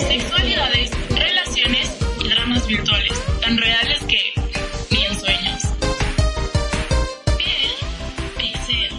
Sexualidades, 0.00 0.90
relaciones 1.10 1.96
y 2.18 2.28
dramas 2.28 2.66
virtuales, 2.66 3.12
tan 3.40 3.56
reales 3.56 4.02
que 4.04 4.18
ni 4.90 5.04
en 5.04 5.14
sueños. 5.14 5.62
Bien, 7.38 7.70
Pixel. 8.36 8.92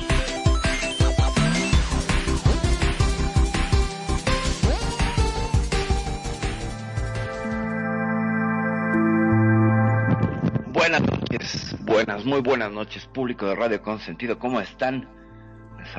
Buenas 10.72 11.02
noches, 11.02 11.76
buenas, 11.82 12.24
muy 12.24 12.40
buenas 12.40 12.72
noches, 12.72 13.06
público 13.08 13.46
de 13.46 13.56
Radio 13.56 13.82
Consentido, 13.82 14.40
¿cómo 14.40 14.62
están? 14.62 15.10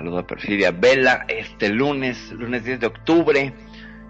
Les 0.00 0.06
saluda 0.06 0.27
Perfidia 0.27 0.70
Vela 0.70 1.27
este 1.28 1.68
lunes, 1.68 2.32
lunes 2.32 2.64
10 2.64 2.80
de 2.80 2.86
octubre, 2.86 3.52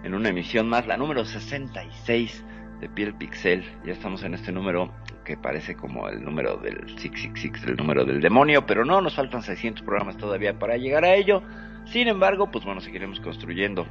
en 0.05 0.13
una 0.13 0.29
emisión 0.29 0.69
más, 0.69 0.87
la 0.87 0.95
número 0.95 1.25
66 1.25 2.45
de 2.79 2.87
Piel 2.87 3.13
Pixel. 3.13 3.65
Ya 3.83 3.91
estamos 3.91 4.23
en 4.23 4.33
este 4.33 4.53
número 4.53 4.89
que 5.25 5.35
parece 5.35 5.75
como 5.75 6.07
el 6.07 6.23
número 6.23 6.55
del 6.55 6.77
666, 6.97 7.65
el 7.67 7.75
número 7.75 8.05
del 8.05 8.21
demonio, 8.21 8.65
pero 8.65 8.85
no, 8.85 9.01
nos 9.01 9.15
faltan 9.15 9.41
600 9.41 9.83
programas 9.83 10.15
todavía 10.15 10.57
para 10.57 10.77
llegar 10.77 11.03
a 11.03 11.13
ello. 11.13 11.43
Sin 11.83 12.07
embargo, 12.07 12.49
pues 12.49 12.63
bueno, 12.63 12.79
seguiremos 12.79 13.19
construyendo 13.19 13.85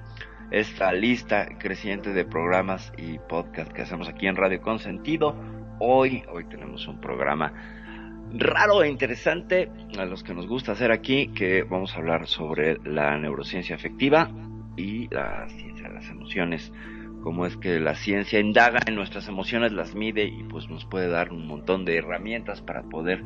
esta 0.51 0.95
lista 0.95 1.59
creciente 1.59 2.15
de 2.15 2.25
programas 2.25 2.95
y 2.97 3.19
podcast 3.19 3.71
que 3.73 3.83
hacemos 3.83 4.09
aquí 4.09 4.27
en 4.27 4.37
Radio 4.37 4.63
Consentido. 4.63 5.37
Hoy, 5.81 6.25
hoy 6.33 6.47
tenemos 6.47 6.89
un 6.89 6.99
programa 6.99 7.53
raro 8.33 8.83
e 8.83 8.89
interesante 8.89 9.71
a 9.99 10.05
los 10.05 10.23
que 10.23 10.35
nos 10.35 10.47
gusta 10.47 10.73
hacer 10.73 10.93
aquí, 10.93 11.29
que 11.29 11.63
vamos 11.63 11.95
a 11.95 11.99
hablar 11.99 12.27
sobre 12.27 12.79
la 12.85 13.19
neurociencia 13.19 13.75
afectiva 13.75 14.31
y 14.77 15.09
la 15.09 15.49
ciencia 15.49 15.89
de 15.89 15.95
las 15.95 16.09
emociones, 16.09 16.73
cómo 17.23 17.47
es 17.47 17.57
que 17.57 17.81
la 17.81 17.95
ciencia 17.95 18.41
indaga 18.41 18.81
en 18.87 18.95
nuestras 18.95 19.29
emociones, 19.29 19.73
las 19.73 19.95
mide 19.95 20.25
y 20.25 20.43
pues 20.45 20.69
nos 20.69 20.85
puede 20.85 21.09
dar 21.09 21.33
un 21.33 21.47
montón 21.47 21.85
de 21.85 21.97
herramientas 21.97 22.63
para 22.63 22.83
poder 22.83 23.23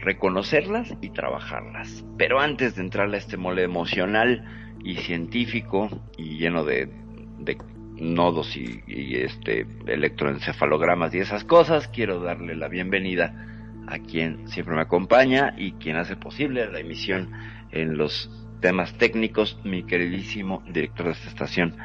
reconocerlas 0.00 0.94
y 1.00 1.10
trabajarlas. 1.10 2.04
Pero 2.18 2.40
antes 2.40 2.76
de 2.76 2.82
entrar 2.82 3.12
a 3.12 3.16
este 3.16 3.36
mole 3.36 3.62
emocional 3.62 4.44
y 4.82 4.96
científico 4.96 5.88
y 6.16 6.38
lleno 6.38 6.64
de, 6.64 6.90
de 7.38 7.56
nodos 7.96 8.56
y, 8.56 8.82
y 8.86 9.16
este 9.16 9.66
electroencefalogramas 9.86 11.14
y 11.14 11.18
esas 11.18 11.44
cosas, 11.44 11.88
quiero 11.88 12.20
darle 12.20 12.56
la 12.56 12.68
bienvenida 12.68 13.53
a 13.86 13.98
quien 13.98 14.48
siempre 14.48 14.74
me 14.74 14.82
acompaña 14.82 15.54
y 15.56 15.72
quien 15.72 15.96
hace 15.96 16.16
posible 16.16 16.70
la 16.70 16.80
emisión 16.80 17.30
en 17.70 17.96
los 17.96 18.30
temas 18.60 18.96
técnicos, 18.98 19.58
mi 19.64 19.82
queridísimo 19.84 20.62
director 20.72 21.06
de 21.06 21.12
esta 21.12 21.28
estación, 21.28 21.76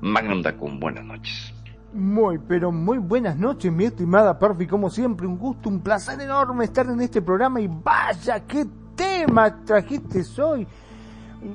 Magnum 0.00 0.42
Dacun. 0.42 0.80
Buenas 0.80 1.04
noches. 1.04 1.54
Muy, 1.92 2.38
pero 2.38 2.72
muy 2.72 2.98
buenas 2.98 3.36
noches, 3.36 3.72
mi 3.72 3.84
estimada 3.84 4.36
Perfi. 4.36 4.66
Como 4.66 4.90
siempre, 4.90 5.28
un 5.28 5.38
gusto, 5.38 5.68
un 5.68 5.80
placer 5.80 6.20
enorme 6.20 6.64
estar 6.64 6.86
en 6.86 7.00
este 7.00 7.22
programa. 7.22 7.60
Y 7.60 7.68
vaya, 7.68 8.40
qué 8.40 8.66
tema 8.96 9.64
trajiste 9.64 10.22
hoy. 10.42 10.66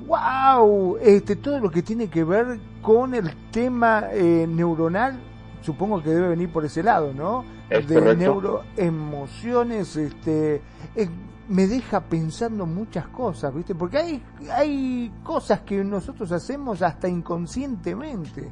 ¡Wow! 0.06 0.96
Este, 1.02 1.36
todo 1.36 1.58
lo 1.58 1.70
que 1.70 1.82
tiene 1.82 2.08
que 2.08 2.24
ver 2.24 2.58
con 2.80 3.14
el 3.14 3.30
tema 3.50 4.04
eh, 4.12 4.46
neuronal, 4.48 5.18
supongo 5.62 6.02
que 6.02 6.10
debe 6.10 6.28
venir 6.28 6.50
por 6.52 6.64
ese 6.64 6.82
lado, 6.82 7.12
¿no? 7.14 7.44
Es 7.68 7.86
de 7.88 7.94
correcto. 7.96 8.18
neuroemociones, 8.18 9.96
este, 9.96 10.62
eh, 10.96 11.08
me 11.48 11.66
deja 11.66 12.00
pensando 12.00 12.66
muchas 12.66 13.06
cosas, 13.08 13.54
¿viste? 13.54 13.74
Porque 13.74 13.98
hay, 13.98 14.22
hay 14.52 15.12
cosas 15.24 15.60
que 15.60 15.82
nosotros 15.84 16.30
hacemos 16.32 16.82
hasta 16.82 17.08
inconscientemente. 17.08 18.50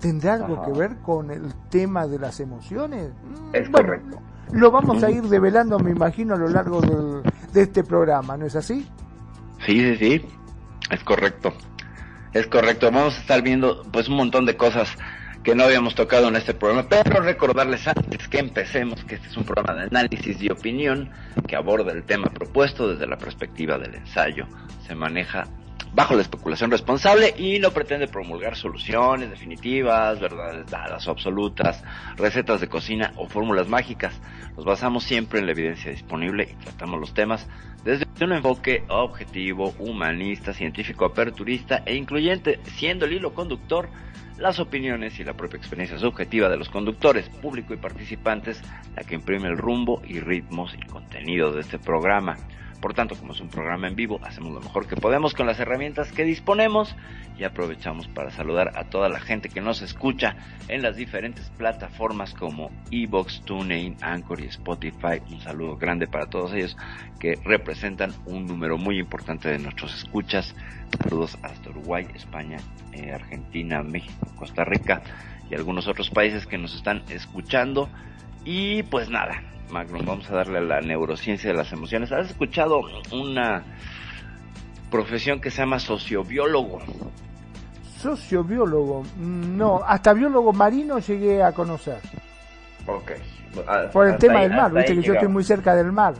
¿Tendrá 0.00 0.34
algo 0.34 0.54
Ajá. 0.54 0.66
que 0.66 0.72
ver 0.78 0.96
con 0.98 1.30
el 1.30 1.52
tema 1.68 2.06
de 2.06 2.18
las 2.18 2.40
emociones? 2.40 3.10
Mm, 3.22 3.54
Es 3.54 3.70
bueno, 3.70 3.88
correcto. 3.88 4.18
Lo 4.52 4.70
vamos 4.70 5.02
a 5.02 5.10
ir 5.10 5.22
develando, 5.24 5.78
me 5.78 5.90
imagino, 5.92 6.34
a 6.34 6.38
lo 6.38 6.48
largo 6.48 6.80
del- 6.80 7.22
de 7.52 7.62
este 7.62 7.84
programa, 7.84 8.36
¿no 8.36 8.46
es 8.46 8.56
así? 8.56 8.88
Sí, 9.64 9.78
sí, 9.78 9.96
sí, 9.96 10.26
es 10.90 11.04
correcto. 11.04 11.52
Es 12.32 12.46
correcto. 12.46 12.90
Vamos 12.90 13.16
a 13.16 13.20
estar 13.20 13.42
viendo 13.42 13.82
pues 13.92 14.08
un 14.08 14.16
montón 14.16 14.46
de 14.46 14.56
cosas 14.56 14.88
que 15.42 15.54
no 15.54 15.64
habíamos 15.64 15.94
tocado 15.94 16.28
en 16.28 16.36
este 16.36 16.54
programa, 16.54 16.86
pero 16.88 17.20
recordarles 17.20 17.86
antes 17.88 18.28
que 18.28 18.38
empecemos 18.38 19.02
que 19.04 19.14
este 19.14 19.28
es 19.28 19.36
un 19.36 19.44
programa 19.44 19.80
de 19.80 19.86
análisis 19.86 20.40
y 20.42 20.50
opinión 20.50 21.10
que 21.46 21.56
aborda 21.56 21.92
el 21.92 22.04
tema 22.04 22.28
propuesto 22.28 22.88
desde 22.88 23.06
la 23.06 23.16
perspectiva 23.16 23.78
del 23.78 23.94
ensayo. 23.94 24.46
Se 24.86 24.94
maneja 24.94 25.46
bajo 25.92 26.14
la 26.14 26.22
especulación 26.22 26.70
responsable 26.70 27.34
y 27.36 27.58
no 27.58 27.70
pretende 27.70 28.06
promulgar 28.06 28.54
soluciones 28.54 29.30
definitivas, 29.30 30.20
verdades 30.20 30.66
dadas 30.70 31.08
o 31.08 31.10
absolutas, 31.10 31.82
recetas 32.16 32.60
de 32.60 32.68
cocina 32.68 33.12
o 33.16 33.26
fórmulas 33.26 33.68
mágicas. 33.68 34.12
Nos 34.56 34.64
basamos 34.64 35.04
siempre 35.04 35.40
en 35.40 35.46
la 35.46 35.52
evidencia 35.52 35.90
disponible 35.90 36.48
y 36.52 36.64
tratamos 36.64 37.00
los 37.00 37.14
temas 37.14 37.48
desde 37.82 38.06
un 38.22 38.32
enfoque 38.32 38.84
objetivo, 38.88 39.74
humanista, 39.78 40.52
científico, 40.52 41.06
aperturista 41.06 41.82
e 41.86 41.94
incluyente, 41.94 42.60
siendo 42.76 43.06
el 43.06 43.14
hilo 43.14 43.32
conductor 43.32 43.88
las 44.40 44.58
opiniones 44.58 45.20
y 45.20 45.24
la 45.24 45.34
propia 45.34 45.58
experiencia 45.58 45.98
subjetiva 45.98 46.48
de 46.48 46.56
los 46.56 46.70
conductores, 46.70 47.28
público 47.28 47.74
y 47.74 47.76
participantes, 47.76 48.62
la 48.96 49.04
que 49.04 49.14
imprime 49.14 49.48
el 49.48 49.58
rumbo 49.58 50.00
y 50.04 50.18
ritmos 50.18 50.74
y 50.74 50.86
contenido 50.86 51.52
de 51.52 51.60
este 51.60 51.78
programa. 51.78 52.38
Por 52.80 52.94
tanto, 52.94 53.14
como 53.14 53.32
es 53.32 53.40
un 53.40 53.48
programa 53.48 53.88
en 53.88 53.96
vivo, 53.96 54.18
hacemos 54.22 54.52
lo 54.52 54.60
mejor 54.60 54.86
que 54.86 54.96
podemos 54.96 55.34
con 55.34 55.46
las 55.46 55.60
herramientas 55.60 56.12
que 56.12 56.24
disponemos 56.24 56.96
y 57.38 57.44
aprovechamos 57.44 58.08
para 58.08 58.30
saludar 58.30 58.72
a 58.76 58.84
toda 58.84 59.08
la 59.08 59.20
gente 59.20 59.50
que 59.50 59.60
nos 59.60 59.82
escucha 59.82 60.36
en 60.68 60.82
las 60.82 60.96
diferentes 60.96 61.50
plataformas 61.58 62.32
como 62.32 62.70
Evox, 62.90 63.42
TuneIn, 63.42 63.96
Anchor 64.00 64.40
y 64.40 64.46
Spotify. 64.46 65.20
Un 65.30 65.40
saludo 65.40 65.76
grande 65.76 66.06
para 66.06 66.26
todos 66.26 66.54
ellos 66.54 66.76
que 67.18 67.38
representan 67.44 68.14
un 68.24 68.46
número 68.46 68.78
muy 68.78 68.98
importante 68.98 69.50
de 69.50 69.58
nuestros 69.58 69.94
escuchas. 69.94 70.54
Saludos 71.02 71.38
hasta 71.42 71.70
Uruguay, 71.70 72.06
España, 72.14 72.58
eh, 72.92 73.12
Argentina, 73.12 73.82
México, 73.82 74.26
Costa 74.36 74.64
Rica 74.64 75.02
y 75.50 75.54
algunos 75.54 75.86
otros 75.86 76.08
países 76.08 76.46
que 76.46 76.56
nos 76.56 76.74
están 76.74 77.02
escuchando. 77.10 77.90
Y 78.44 78.84
pues 78.84 79.10
nada, 79.10 79.42
Magnum, 79.70 80.04
vamos 80.04 80.28
a 80.30 80.34
darle 80.34 80.58
a 80.58 80.62
la 80.62 80.80
neurociencia 80.80 81.50
de 81.50 81.56
las 81.56 81.72
emociones. 81.72 82.10
¿Has 82.12 82.30
escuchado 82.30 82.80
una 83.12 83.62
profesión 84.90 85.40
que 85.40 85.50
se 85.50 85.58
llama 85.58 85.78
sociobiólogo? 85.78 86.80
Sociobiólogo, 87.98 89.04
no, 89.18 89.80
hasta 89.86 90.12
biólogo 90.14 90.52
marino 90.52 90.98
llegué 90.98 91.42
a 91.42 91.52
conocer. 91.52 91.98
Ok. 92.86 93.12
Por 93.92 94.08
el 94.08 94.16
tema 94.18 94.38
ahí- 94.40 94.48
del 94.48 94.56
mar, 94.56 94.72
viste 94.72 94.94
que 94.94 95.02
yo 95.02 95.12
estoy 95.14 95.28
muy 95.28 95.44
cerca 95.44 95.74
del 95.74 95.92
mar. 95.92 96.14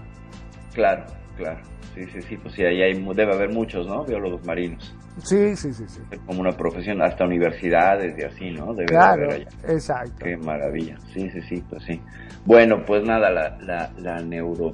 Claro, 0.74 1.04
claro. 1.36 1.58
Sí, 2.00 2.06
sí, 2.14 2.22
sí, 2.22 2.36
pues 2.38 2.54
sí, 2.54 2.62
ahí 2.64 2.80
hay, 2.80 2.94
debe 3.14 3.34
haber 3.34 3.50
muchos, 3.50 3.86
¿no? 3.86 4.04
Biólogos 4.06 4.42
marinos. 4.46 4.96
Sí, 5.22 5.54
sí, 5.54 5.70
sí, 5.74 5.84
sí. 5.86 6.00
Como 6.24 6.40
una 6.40 6.52
profesión, 6.52 7.02
hasta 7.02 7.26
universidades 7.26 8.18
y 8.18 8.22
así, 8.22 8.50
¿no? 8.52 8.72
Debe 8.72 8.86
de 8.86 8.86
Claro, 8.86 9.24
haber 9.24 9.46
allá. 9.46 9.48
exacto. 9.74 10.24
Qué 10.24 10.36
maravilla. 10.38 10.96
Sí, 11.12 11.28
sí, 11.30 11.42
sí, 11.42 11.62
pues 11.68 11.82
sí. 11.84 12.00
Bueno, 12.46 12.82
pues 12.86 13.04
nada, 13.04 13.28
la, 13.30 13.58
la, 13.60 13.92
la 13.98 14.22
neuro... 14.22 14.72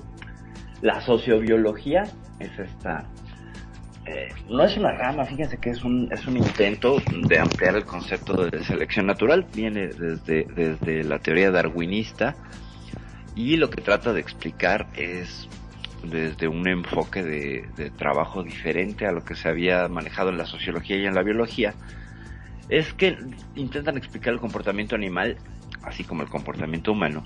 La 0.83 1.01
sociobiología 1.01 2.05
es 2.39 2.57
esta... 2.61 3.07
eh, 4.07 4.29
no 4.49 4.63
es 4.63 4.77
una 4.77 4.93
rama, 4.93 5.25
fíjense 5.25 5.57
que 5.59 5.71
es 5.71 5.83
un, 5.83 6.09
es 6.13 6.25
un 6.29 6.37
intento 6.37 6.99
de 7.27 7.39
ampliar 7.41 7.75
el 7.75 7.85
concepto 7.85 8.45
de 8.47 8.63
selección 8.63 9.07
natural. 9.07 9.47
Viene 9.53 9.89
desde, 9.89 10.45
desde 10.55 11.03
la 11.03 11.19
teoría 11.19 11.51
darwinista 11.51 12.37
y 13.35 13.57
lo 13.57 13.69
que 13.69 13.83
trata 13.83 14.13
de 14.13 14.21
explicar 14.21 14.87
es 14.95 15.49
desde 16.11 16.49
un 16.49 16.67
enfoque 16.69 17.23
de, 17.23 17.91
trabajo 17.97 18.43
diferente 18.43 19.07
a 19.07 19.13
lo 19.13 19.25
que 19.25 19.35
se 19.35 19.49
había 19.49 19.89
manejado 19.89 20.31
en 20.31 20.39
la 20.39 20.47
sociología 20.47 20.97
y 20.97 21.07
en 21.07 21.15
la 21.15 21.23
biología, 21.23 21.75
es 22.69 22.93
que 22.95 23.17
intentan 23.55 23.97
explicar 23.97 24.33
el 24.33 24.41
comportamiento 24.41 24.95
animal, 24.95 25.37
así 25.83 26.05
como 26.05 26.23
el 26.23 26.29
comportamiento 26.29 26.93
humano, 26.93 27.25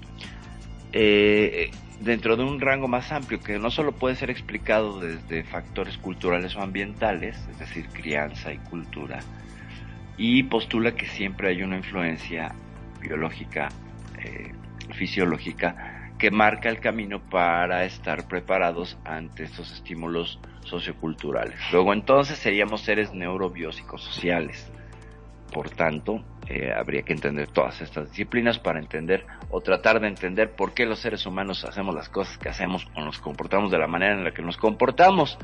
eh, 0.93 1.71
dentro 2.01 2.37
de 2.37 2.45
un 2.45 2.61
rango 2.61 2.89
más 2.89 3.13
amplio 3.13 3.41
que 3.41 3.59
no 3.59 3.71
solo 3.71 3.93
puede 3.93 4.17
ser 4.17 4.31
explicado 4.31 5.01
desde 5.01 5.45
factores 5.45 5.99
culturales 5.99 6.57
o 6.57 6.63
ambientales, 6.63 7.37
es 7.51 7.59
decir, 7.59 7.89
crianza 7.89 8.53
y 8.53 8.59
cultura, 8.59 9.21
y 10.17 10.43
postula 10.45 10.95
que 10.95 11.07
siempre 11.07 11.49
hay 11.49 11.63
una 11.63 11.77
influencia 11.77 12.55
biológica, 13.01 13.69
eh, 14.23 14.53
fisiológica, 14.93 15.90
que 16.21 16.31
marca 16.31 16.69
el 16.69 16.81
camino 16.81 17.19
para 17.31 17.85
estar 17.87 18.29
preparados 18.29 18.99
ante 19.07 19.45
estos 19.45 19.73
estímulos 19.73 20.39
socioculturales. 20.65 21.59
Luego 21.73 21.95
entonces 21.95 22.39
seríamos 22.39 22.83
seres 22.83 23.15
neurobiopsicosociales. 23.15 24.71
Por 25.51 25.71
tanto, 25.71 26.23
eh, 26.47 26.73
habría 26.77 27.03
que 27.03 27.15
entender 27.15 27.49
todas 27.49 27.81
estas 27.81 28.11
disciplinas 28.11 28.59
para 28.59 28.79
entender 28.79 29.27
o 29.49 29.63
tratar 29.63 29.99
de 29.99 30.09
entender 30.09 30.53
por 30.53 30.75
qué 30.75 30.85
los 30.85 30.99
seres 30.99 31.25
humanos 31.25 31.65
hacemos 31.65 31.95
las 31.95 32.11
cosas 32.11 32.37
que 32.37 32.51
hacemos 32.51 32.87
o 32.95 33.01
nos 33.01 33.19
comportamos 33.19 33.71
de 33.71 33.79
la 33.79 33.87
manera 33.87 34.13
en 34.13 34.23
la 34.23 34.33
que 34.33 34.43
nos 34.43 34.59
comportamos. 34.59 35.39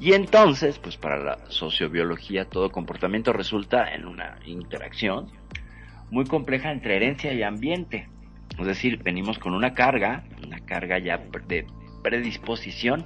Y 0.00 0.14
entonces, 0.14 0.78
pues 0.78 0.96
para 0.96 1.18
la 1.18 1.38
sociobiología 1.48 2.46
todo 2.46 2.70
comportamiento 2.70 3.34
resulta 3.34 3.92
en 3.94 4.06
una 4.06 4.38
interacción 4.46 5.30
muy 6.10 6.24
compleja 6.24 6.72
entre 6.72 6.96
herencia 6.96 7.34
y 7.34 7.42
ambiente. 7.42 8.08
Es 8.58 8.66
decir, 8.66 9.02
venimos 9.02 9.38
con 9.38 9.54
una 9.54 9.74
carga, 9.74 10.24
una 10.44 10.60
carga 10.60 10.98
ya 10.98 11.18
de 11.46 11.66
predisposición, 12.02 13.04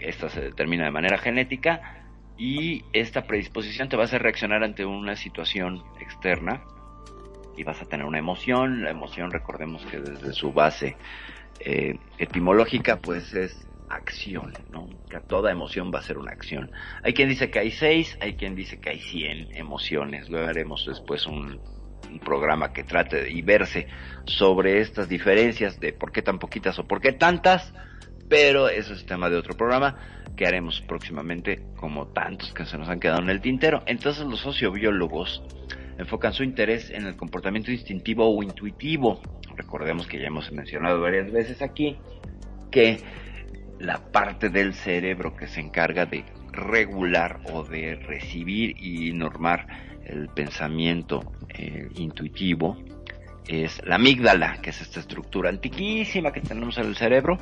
esta 0.00 0.28
se 0.28 0.40
determina 0.40 0.84
de 0.84 0.90
manera 0.90 1.18
genética, 1.18 2.04
y 2.38 2.84
esta 2.92 3.22
predisposición 3.22 3.88
te 3.88 3.96
va 3.96 4.02
a 4.02 4.06
hacer 4.06 4.22
reaccionar 4.22 4.62
ante 4.62 4.84
una 4.84 5.16
situación 5.16 5.82
externa 6.00 6.62
y 7.56 7.64
vas 7.64 7.80
a 7.80 7.86
tener 7.86 8.04
una 8.04 8.18
emoción. 8.18 8.84
La 8.84 8.90
emoción, 8.90 9.30
recordemos 9.30 9.84
que 9.86 10.00
desde 10.00 10.32
su 10.34 10.52
base 10.52 10.96
eh, 11.60 11.98
etimológica, 12.18 12.98
pues 13.00 13.32
es 13.32 13.66
acción, 13.88 14.52
¿no? 14.70 14.88
Que 15.08 15.20
toda 15.20 15.50
emoción 15.50 15.90
va 15.94 16.00
a 16.00 16.02
ser 16.02 16.18
una 16.18 16.32
acción. 16.32 16.70
Hay 17.02 17.14
quien 17.14 17.28
dice 17.28 17.50
que 17.50 17.60
hay 17.60 17.70
seis, 17.70 18.18
hay 18.20 18.34
quien 18.34 18.54
dice 18.54 18.80
que 18.80 18.90
hay 18.90 19.00
cien 19.00 19.48
emociones. 19.56 20.28
Luego 20.28 20.48
haremos 20.48 20.84
después 20.86 21.26
un, 21.26 21.58
un 22.10 22.18
programa 22.18 22.72
que 22.72 22.84
trate 22.84 23.22
de 23.22 23.30
y 23.30 23.42
verse 23.42 23.86
sobre 24.24 24.80
estas 24.80 25.08
diferencias 25.08 25.78
de 25.80 25.92
por 25.92 26.12
qué 26.12 26.22
tan 26.22 26.38
poquitas 26.38 26.78
o 26.78 26.86
por 26.86 27.00
qué 27.00 27.12
tantas, 27.12 27.72
pero 28.28 28.68
eso 28.68 28.94
es 28.94 29.06
tema 29.06 29.30
de 29.30 29.36
otro 29.36 29.56
programa 29.56 29.96
que 30.36 30.46
haremos 30.46 30.80
próximamente, 30.82 31.62
como 31.76 32.08
tantos 32.08 32.52
que 32.52 32.66
se 32.66 32.76
nos 32.76 32.88
han 32.88 33.00
quedado 33.00 33.22
en 33.22 33.30
el 33.30 33.40
tintero. 33.40 33.82
Entonces 33.86 34.26
los 34.26 34.40
sociobiólogos 34.40 35.42
enfocan 35.98 36.32
su 36.32 36.44
interés 36.44 36.90
en 36.90 37.06
el 37.06 37.16
comportamiento 37.16 37.70
instintivo 37.70 38.28
o 38.28 38.42
intuitivo. 38.42 39.20
Recordemos 39.56 40.06
que 40.06 40.18
ya 40.18 40.26
hemos 40.26 40.52
mencionado 40.52 41.00
varias 41.00 41.32
veces 41.32 41.62
aquí 41.62 41.96
que 42.70 43.00
la 43.78 44.10
parte 44.12 44.50
del 44.50 44.74
cerebro 44.74 45.36
que 45.36 45.46
se 45.46 45.60
encarga 45.60 46.06
de 46.06 46.24
regular 46.52 47.40
o 47.52 47.62
de 47.64 47.96
recibir 47.96 48.76
y 48.82 49.12
normar 49.12 49.85
el 50.06 50.28
pensamiento 50.28 51.32
eh, 51.48 51.88
intuitivo 51.96 52.76
es 53.46 53.84
la 53.84 53.96
amígdala, 53.96 54.58
que 54.60 54.70
es 54.70 54.80
esta 54.80 55.00
estructura 55.00 55.50
antiquísima 55.50 56.32
que 56.32 56.40
tenemos 56.40 56.78
en 56.78 56.86
el 56.86 56.96
cerebro 56.96 57.38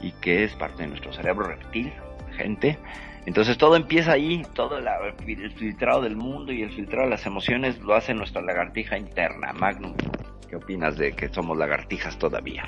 y 0.00 0.12
que 0.12 0.44
es 0.44 0.54
parte 0.54 0.82
de 0.82 0.88
nuestro 0.88 1.12
cerebro 1.12 1.46
reptil 1.46 1.92
gente. 2.36 2.78
Entonces 3.26 3.58
todo 3.58 3.74
empieza 3.74 4.12
ahí, 4.12 4.42
todo 4.54 4.78
el 4.78 5.52
filtrado 5.52 6.02
del 6.02 6.16
mundo 6.16 6.52
y 6.52 6.62
el 6.62 6.70
filtrado 6.70 7.04
de 7.04 7.10
las 7.10 7.26
emociones 7.26 7.80
lo 7.80 7.94
hace 7.94 8.14
nuestra 8.14 8.40
lagartija 8.40 8.96
interna. 8.96 9.52
Magnum, 9.52 9.94
¿qué 10.48 10.56
opinas 10.56 10.96
de 10.96 11.12
que 11.12 11.28
somos 11.28 11.56
lagartijas 11.56 12.16
todavía? 12.18 12.64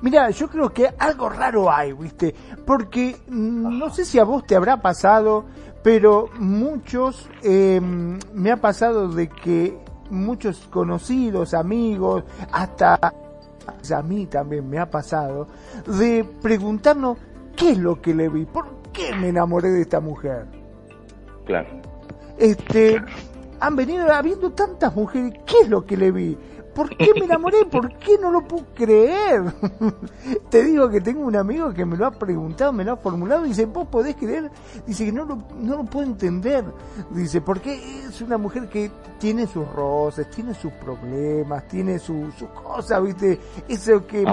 Mira, 0.00 0.30
yo 0.30 0.48
creo 0.48 0.72
que 0.72 0.88
algo 0.98 1.28
raro 1.28 1.72
hay, 1.72 1.92
¿viste? 1.92 2.32
Porque 2.64 3.16
mm, 3.26 3.78
no 3.78 3.90
sé 3.90 4.04
si 4.04 4.20
a 4.20 4.24
vos 4.24 4.46
te 4.46 4.54
habrá 4.54 4.80
pasado, 4.80 5.46
pero 5.82 6.28
muchos, 6.38 7.28
eh, 7.42 7.80
me 7.80 8.50
ha 8.50 8.56
pasado 8.56 9.08
de 9.08 9.28
que 9.28 9.78
muchos 10.10 10.66
conocidos, 10.70 11.54
amigos, 11.54 12.24
hasta 12.52 12.98
a 13.94 14.02
mí 14.02 14.26
también 14.26 14.68
me 14.68 14.78
ha 14.78 14.90
pasado, 14.90 15.48
de 15.86 16.24
preguntarnos 16.42 17.18
qué 17.56 17.72
es 17.72 17.78
lo 17.78 18.00
que 18.00 18.14
le 18.14 18.28
vi, 18.28 18.44
por 18.44 18.66
qué 18.92 19.14
me 19.14 19.28
enamoré 19.28 19.70
de 19.70 19.82
esta 19.82 20.00
mujer? 20.00 20.46
Claro. 21.44 21.68
Este, 22.38 23.02
han 23.60 23.76
venido 23.76 24.12
habiendo 24.12 24.52
tantas 24.52 24.94
mujeres, 24.94 25.34
¿qué 25.46 25.60
es 25.62 25.68
lo 25.68 25.84
que 25.84 25.96
le 25.96 26.10
vi? 26.12 26.38
¿Por 26.78 26.96
qué 26.96 27.10
me 27.12 27.24
enamoré? 27.24 27.64
¿Por 27.64 27.92
qué 27.94 28.16
no 28.18 28.30
lo 28.30 28.40
puedo 28.42 28.66
creer? 28.72 29.42
Te 30.48 30.62
digo 30.62 30.88
que 30.88 31.00
tengo 31.00 31.22
un 31.22 31.34
amigo 31.34 31.74
que 31.74 31.84
me 31.84 31.96
lo 31.96 32.06
ha 32.06 32.12
preguntado, 32.12 32.72
me 32.72 32.84
lo 32.84 32.92
ha 32.92 32.96
formulado 32.96 33.44
y 33.44 33.48
dice, 33.48 33.66
¿vos 33.66 33.88
podés 33.88 34.14
creer? 34.14 34.48
Dice 34.86 35.04
que 35.04 35.10
no 35.10 35.24
lo, 35.24 35.42
no 35.58 35.78
lo 35.78 35.84
puedo 35.84 36.06
entender. 36.06 36.64
Dice, 37.10 37.40
porque 37.40 38.04
es 38.06 38.20
una 38.20 38.38
mujer 38.38 38.68
que 38.68 38.92
tiene 39.18 39.48
sus 39.48 39.68
roces, 39.72 40.30
tiene 40.30 40.54
sus 40.54 40.72
problemas, 40.74 41.66
tiene 41.66 41.98
sus 41.98 42.32
su 42.34 42.46
cosas, 42.50 43.02
¿viste? 43.02 43.40
Eso 43.66 44.06
que 44.06 44.24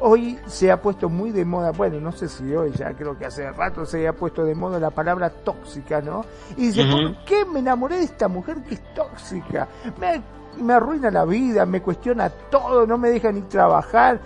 hoy 0.00 0.38
se 0.46 0.72
ha 0.72 0.80
puesto 0.80 1.10
muy 1.10 1.32
de 1.32 1.44
moda, 1.44 1.70
bueno, 1.72 2.00
no 2.00 2.12
sé 2.12 2.30
si 2.30 2.54
hoy, 2.54 2.72
ya 2.72 2.94
creo 2.94 3.18
que 3.18 3.26
hace 3.26 3.50
rato 3.50 3.84
se 3.84 4.08
ha 4.08 4.14
puesto 4.14 4.42
de 4.42 4.54
moda 4.54 4.80
la 4.80 4.90
palabra 4.90 5.28
tóxica, 5.28 6.00
¿no? 6.00 6.24
Y 6.56 6.68
dice, 6.68 6.86
¿por 6.86 7.24
qué 7.26 7.44
me 7.44 7.58
enamoré 7.58 7.98
de 7.98 8.04
esta 8.04 8.26
mujer 8.26 8.62
que 8.62 8.76
es 8.76 8.94
tóxica? 8.94 9.68
Me 10.00 10.39
me 10.62 10.74
arruina 10.74 11.10
la 11.10 11.24
vida, 11.24 11.66
me 11.66 11.82
cuestiona 11.82 12.28
todo, 12.28 12.86
no 12.86 12.98
me 12.98 13.10
deja 13.10 13.32
ni 13.32 13.42
trabajar. 13.42 14.20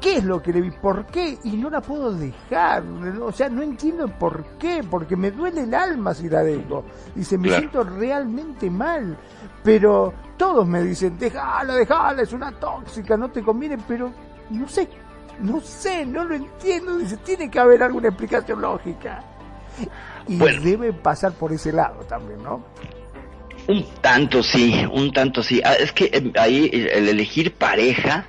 ¿Qué 0.00 0.18
es 0.18 0.24
lo 0.24 0.42
que 0.42 0.52
le 0.52 0.60
vi? 0.60 0.70
¿Por 0.70 1.06
qué? 1.06 1.38
Y 1.44 1.56
no 1.56 1.70
la 1.70 1.80
puedo 1.80 2.12
dejar. 2.12 2.82
O 3.22 3.32
sea, 3.32 3.48
no 3.48 3.62
entiendo 3.62 4.06
por 4.06 4.44
qué, 4.58 4.84
porque 4.88 5.16
me 5.16 5.30
duele 5.30 5.62
el 5.62 5.72
alma 5.72 6.12
si 6.12 6.28
la 6.28 6.42
dejo. 6.42 6.84
Dice, 7.14 7.38
me 7.38 7.48
siento 7.48 7.82
realmente 7.82 8.68
mal. 8.70 9.16
Pero 9.62 10.12
todos 10.36 10.66
me 10.66 10.82
dicen, 10.82 11.16
déjala, 11.18 11.74
déjala, 11.74 12.20
es 12.20 12.34
una 12.34 12.52
tóxica, 12.52 13.16
no 13.16 13.30
te 13.30 13.42
conviene, 13.42 13.78
pero 13.88 14.12
no 14.50 14.68
sé, 14.68 14.90
no 15.40 15.58
sé, 15.60 16.04
no 16.04 16.24
lo 16.24 16.34
entiendo. 16.34 16.98
Dice, 16.98 17.16
tiene 17.18 17.50
que 17.50 17.58
haber 17.58 17.82
alguna 17.82 18.08
explicación 18.08 18.60
lógica. 18.60 19.22
Y 20.28 20.36
debe 20.36 20.92
pasar 20.92 21.32
por 21.32 21.50
ese 21.52 21.72
lado 21.72 22.00
también, 22.04 22.42
¿no? 22.42 22.62
Un 23.66 23.84
tanto 24.02 24.42
sí, 24.42 24.84
un 24.90 25.12
tanto 25.12 25.42
sí. 25.42 25.60
Ah, 25.64 25.74
es 25.74 25.92
que 25.92 26.10
em, 26.12 26.32
ahí 26.36 26.70
el 26.72 27.08
elegir 27.08 27.54
pareja 27.54 28.26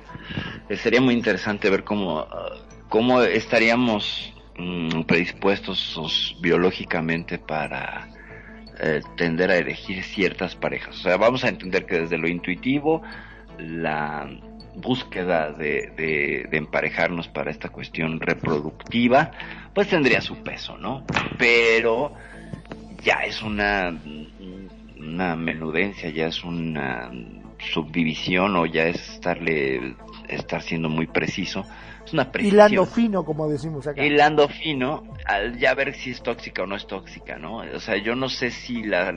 eh, 0.68 0.76
sería 0.76 1.00
muy 1.00 1.14
interesante 1.14 1.68
ver 1.68 1.84
cómo, 1.84 2.20
ah, 2.20 2.56
cómo 2.88 3.20
estaríamos 3.22 4.32
mm, 4.56 5.02
predispuestos 5.02 6.36
biológicamente 6.40 7.38
para 7.38 8.08
eh, 8.80 9.02
tender 9.16 9.50
a 9.50 9.58
elegir 9.58 10.02
ciertas 10.04 10.56
parejas. 10.56 10.96
O 10.96 11.02
sea, 11.02 11.16
vamos 11.18 11.44
a 11.44 11.48
entender 11.48 11.84
que 11.84 12.00
desde 12.00 12.16
lo 12.16 12.28
intuitivo, 12.28 13.02
la 13.58 14.28
búsqueda 14.74 15.52
de, 15.52 15.92
de, 15.96 16.46
de 16.50 16.56
emparejarnos 16.56 17.28
para 17.28 17.50
esta 17.50 17.68
cuestión 17.68 18.20
reproductiva, 18.20 19.32
pues 19.74 19.88
tendría 19.88 20.20
su 20.20 20.42
peso, 20.42 20.76
¿no? 20.78 21.04
Pero 21.38 22.12
ya 23.02 23.20
es 23.24 23.42
una 23.42 23.94
una 24.98 25.36
menudencia, 25.36 26.10
ya 26.10 26.26
es 26.26 26.42
una 26.44 27.10
subdivisión 27.58 28.56
o 28.56 28.66
ya 28.66 28.84
es 28.84 29.08
estarle 29.10 29.96
estar 30.28 30.62
siendo 30.62 30.88
muy 30.88 31.06
preciso. 31.06 31.64
Es 32.04 32.12
una 32.12 32.30
precisión. 32.30 32.54
Hilando 32.54 32.86
fino, 32.86 33.24
como 33.24 33.48
decimos 33.48 33.86
acá. 33.86 34.04
Hilando 34.04 34.48
fino, 34.48 35.02
al 35.24 35.58
ya 35.58 35.74
ver 35.74 35.94
si 35.94 36.10
es 36.10 36.22
tóxica 36.22 36.62
o 36.62 36.66
no 36.66 36.76
es 36.76 36.86
tóxica, 36.86 37.38
¿no? 37.38 37.58
O 37.58 37.80
sea, 37.80 37.96
yo 37.96 38.14
no 38.14 38.28
sé 38.28 38.50
si 38.50 38.82
la, 38.82 39.12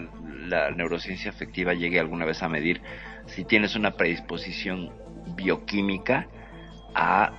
la 0.48 0.72
neurociencia 0.72 1.32
afectiva 1.32 1.74
llegue 1.74 2.00
alguna 2.00 2.26
vez 2.26 2.42
a 2.44 2.50
medir 2.50 2.82
si 3.28 3.46
tienes 3.46 3.76
una 3.76 3.92
predisposición 3.92 4.92
bioquímica 5.36 6.28
a 6.96 7.32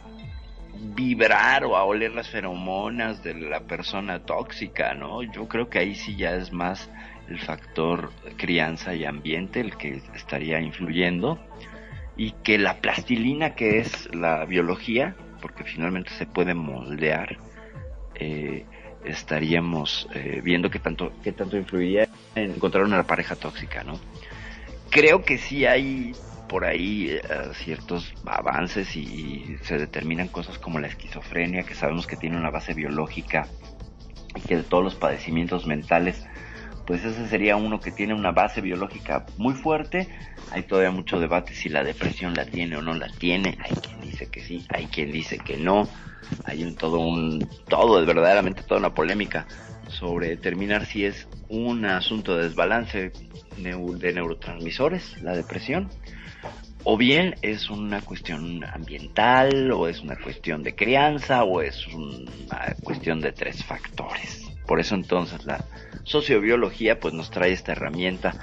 vibrar 0.94 1.64
o 1.64 1.76
a 1.76 1.84
oler 1.84 2.12
las 2.12 2.28
feromonas 2.28 3.22
de 3.22 3.34
la 3.34 3.60
persona 3.60 4.20
tóxica, 4.20 4.94
¿no? 4.94 5.22
Yo 5.22 5.48
creo 5.48 5.68
que 5.68 5.78
ahí 5.78 5.94
sí 5.94 6.16
ya 6.16 6.34
es 6.36 6.52
más 6.52 6.90
el 7.30 7.38
factor 7.38 8.10
crianza 8.36 8.94
y 8.94 9.04
ambiente 9.04 9.60
el 9.60 9.76
que 9.76 10.02
estaría 10.14 10.60
influyendo 10.60 11.38
y 12.16 12.32
que 12.42 12.58
la 12.58 12.78
plastilina 12.78 13.54
que 13.54 13.78
es 13.78 14.12
la 14.14 14.44
biología, 14.44 15.14
porque 15.40 15.64
finalmente 15.64 16.10
se 16.10 16.26
puede 16.26 16.54
moldear, 16.54 17.38
eh, 18.14 18.66
estaríamos 19.04 20.08
eh, 20.14 20.40
viendo 20.44 20.70
qué 20.70 20.78
tanto, 20.78 21.12
qué 21.22 21.32
tanto 21.32 21.56
influiría 21.56 22.08
en 22.34 22.50
encontrar 22.52 22.84
una 22.84 23.04
pareja 23.04 23.36
tóxica, 23.36 23.84
¿no? 23.84 23.98
Creo 24.90 25.24
que 25.24 25.38
sí 25.38 25.64
hay 25.64 26.12
por 26.48 26.64
ahí 26.64 27.10
eh, 27.10 27.20
ciertos 27.54 28.12
avances 28.26 28.96
y 28.96 29.56
se 29.62 29.78
determinan 29.78 30.28
cosas 30.28 30.58
como 30.58 30.80
la 30.80 30.88
esquizofrenia, 30.88 31.62
que 31.62 31.74
sabemos 31.74 32.06
que 32.06 32.16
tiene 32.16 32.36
una 32.36 32.50
base 32.50 32.74
biológica 32.74 33.46
y 34.34 34.40
que 34.40 34.56
de 34.56 34.62
todos 34.64 34.82
los 34.82 34.96
padecimientos 34.96 35.66
mentales 35.66 36.26
pues 36.90 37.04
ese 37.04 37.28
sería 37.28 37.54
uno 37.54 37.78
que 37.78 37.92
tiene 37.92 38.14
una 38.14 38.32
base 38.32 38.60
biológica 38.60 39.24
muy 39.38 39.54
fuerte. 39.54 40.08
Hay 40.50 40.64
todavía 40.64 40.90
mucho 40.90 41.20
debate 41.20 41.54
si 41.54 41.68
la 41.68 41.84
depresión 41.84 42.34
la 42.34 42.46
tiene 42.46 42.78
o 42.78 42.82
no 42.82 42.94
la 42.94 43.06
tiene. 43.06 43.56
Hay 43.60 43.76
quien 43.76 44.00
dice 44.00 44.26
que 44.26 44.40
sí, 44.40 44.66
hay 44.68 44.86
quien 44.86 45.12
dice 45.12 45.38
que 45.38 45.56
no. 45.56 45.86
Hay 46.46 46.64
un 46.64 46.74
todo 46.74 46.98
un 46.98 47.48
todo, 47.68 48.04
verdaderamente 48.04 48.64
toda 48.64 48.80
una 48.80 48.92
polémica 48.92 49.46
sobre 49.86 50.30
determinar 50.30 50.84
si 50.84 51.04
es 51.04 51.28
un 51.48 51.84
asunto 51.84 52.36
de 52.36 52.48
desbalance 52.48 53.12
de 53.56 54.12
neurotransmisores, 54.12 55.22
la 55.22 55.36
depresión, 55.36 55.90
o 56.82 56.96
bien 56.96 57.36
es 57.42 57.70
una 57.70 58.00
cuestión 58.00 58.64
ambiental, 58.64 59.70
o 59.70 59.86
es 59.86 60.00
una 60.00 60.16
cuestión 60.16 60.64
de 60.64 60.74
crianza, 60.74 61.44
o 61.44 61.62
es 61.62 61.86
una 61.86 62.74
cuestión 62.82 63.20
de 63.20 63.30
tres 63.30 63.62
factores. 63.62 64.39
Por 64.70 64.78
eso 64.78 64.94
entonces 64.94 65.44
la 65.46 65.64
sociobiología 66.04 67.00
pues 67.00 67.12
nos 67.12 67.32
trae 67.32 67.50
esta 67.50 67.72
herramienta 67.72 68.34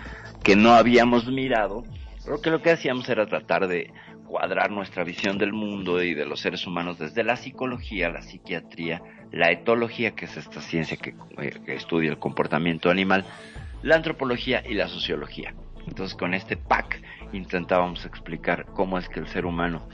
que 0.43 0.57
no 0.57 0.73
habíamos 0.73 1.25
mirado, 1.27 1.85
pero 2.25 2.41
que 2.41 2.49
lo 2.49 2.61
que 2.61 2.71
hacíamos 2.71 3.07
era 3.07 3.27
tratar 3.27 3.69
de 3.69 3.93
cuadrar 4.27 4.69
nuestra 4.69 5.05
visión 5.05 5.37
del 5.37 5.53
mundo 5.53 6.03
y 6.03 6.13
de 6.13 6.25
los 6.25 6.41
seres 6.41 6.67
humanos 6.67 6.99
desde 6.99 7.23
la 7.23 7.37
psicología, 7.37 8.09
la 8.09 8.23
psiquiatría, 8.23 9.01
la 9.31 9.51
etología, 9.51 10.15
que 10.15 10.25
es 10.25 10.35
esta 10.35 10.59
ciencia 10.59 10.97
que, 10.97 11.15
eh, 11.37 11.53
que 11.65 11.75
estudia 11.75 12.09
el 12.09 12.19
comportamiento 12.19 12.89
animal, 12.89 13.23
la 13.81 13.95
antropología 13.95 14.61
y 14.67 14.73
la 14.73 14.89
sociología. 14.89 15.53
Entonces 15.87 16.13
con 16.13 16.33
este 16.33 16.57
pack 16.57 17.01
intentábamos 17.31 18.03
explicar 18.03 18.65
cómo 18.73 18.97
es 18.97 19.07
que 19.07 19.21
el 19.21 19.29
ser 19.29 19.45
humano 19.45 19.87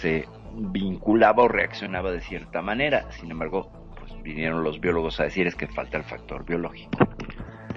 se 0.00 0.26
vinculaba 0.52 1.44
o 1.44 1.48
reaccionaba 1.48 2.10
de 2.10 2.22
cierta 2.22 2.60
manera. 2.60 3.08
Sin 3.12 3.30
embargo, 3.30 3.85
vinieron 4.26 4.64
los 4.64 4.80
biólogos 4.80 5.20
a 5.20 5.24
decir 5.24 5.46
es 5.46 5.54
que 5.54 5.68
falta 5.68 5.96
el 5.96 6.02
factor 6.02 6.44
biológico. 6.44 6.98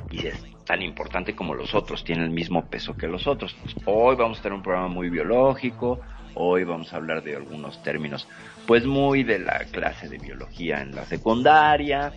Y 0.10 0.26
es 0.26 0.44
tan 0.66 0.82
importante 0.82 1.36
como 1.36 1.54
los 1.54 1.76
otros, 1.76 2.04
tiene 2.04 2.24
el 2.24 2.32
mismo 2.32 2.66
peso 2.66 2.98
que 2.98 3.08
los 3.08 3.28
otros. 3.28 3.56
Hoy 3.86 4.16
vamos 4.16 4.40
a 4.40 4.42
tener 4.42 4.56
un 4.56 4.64
programa 4.64 4.88
muy 4.88 5.12
biológico, 5.12 6.00
hoy 6.34 6.64
vamos 6.64 6.92
a 6.92 6.96
hablar 6.98 7.22
de 7.24 7.36
algunos 7.36 7.84
términos, 7.84 8.28
pues 8.66 8.86
muy 8.86 9.24
de 9.24 9.38
la 9.38 9.60
clase 9.72 10.10
de 10.10 10.18
biología 10.18 10.82
en 10.82 10.96
la 10.96 11.06
secundaria. 11.06 12.14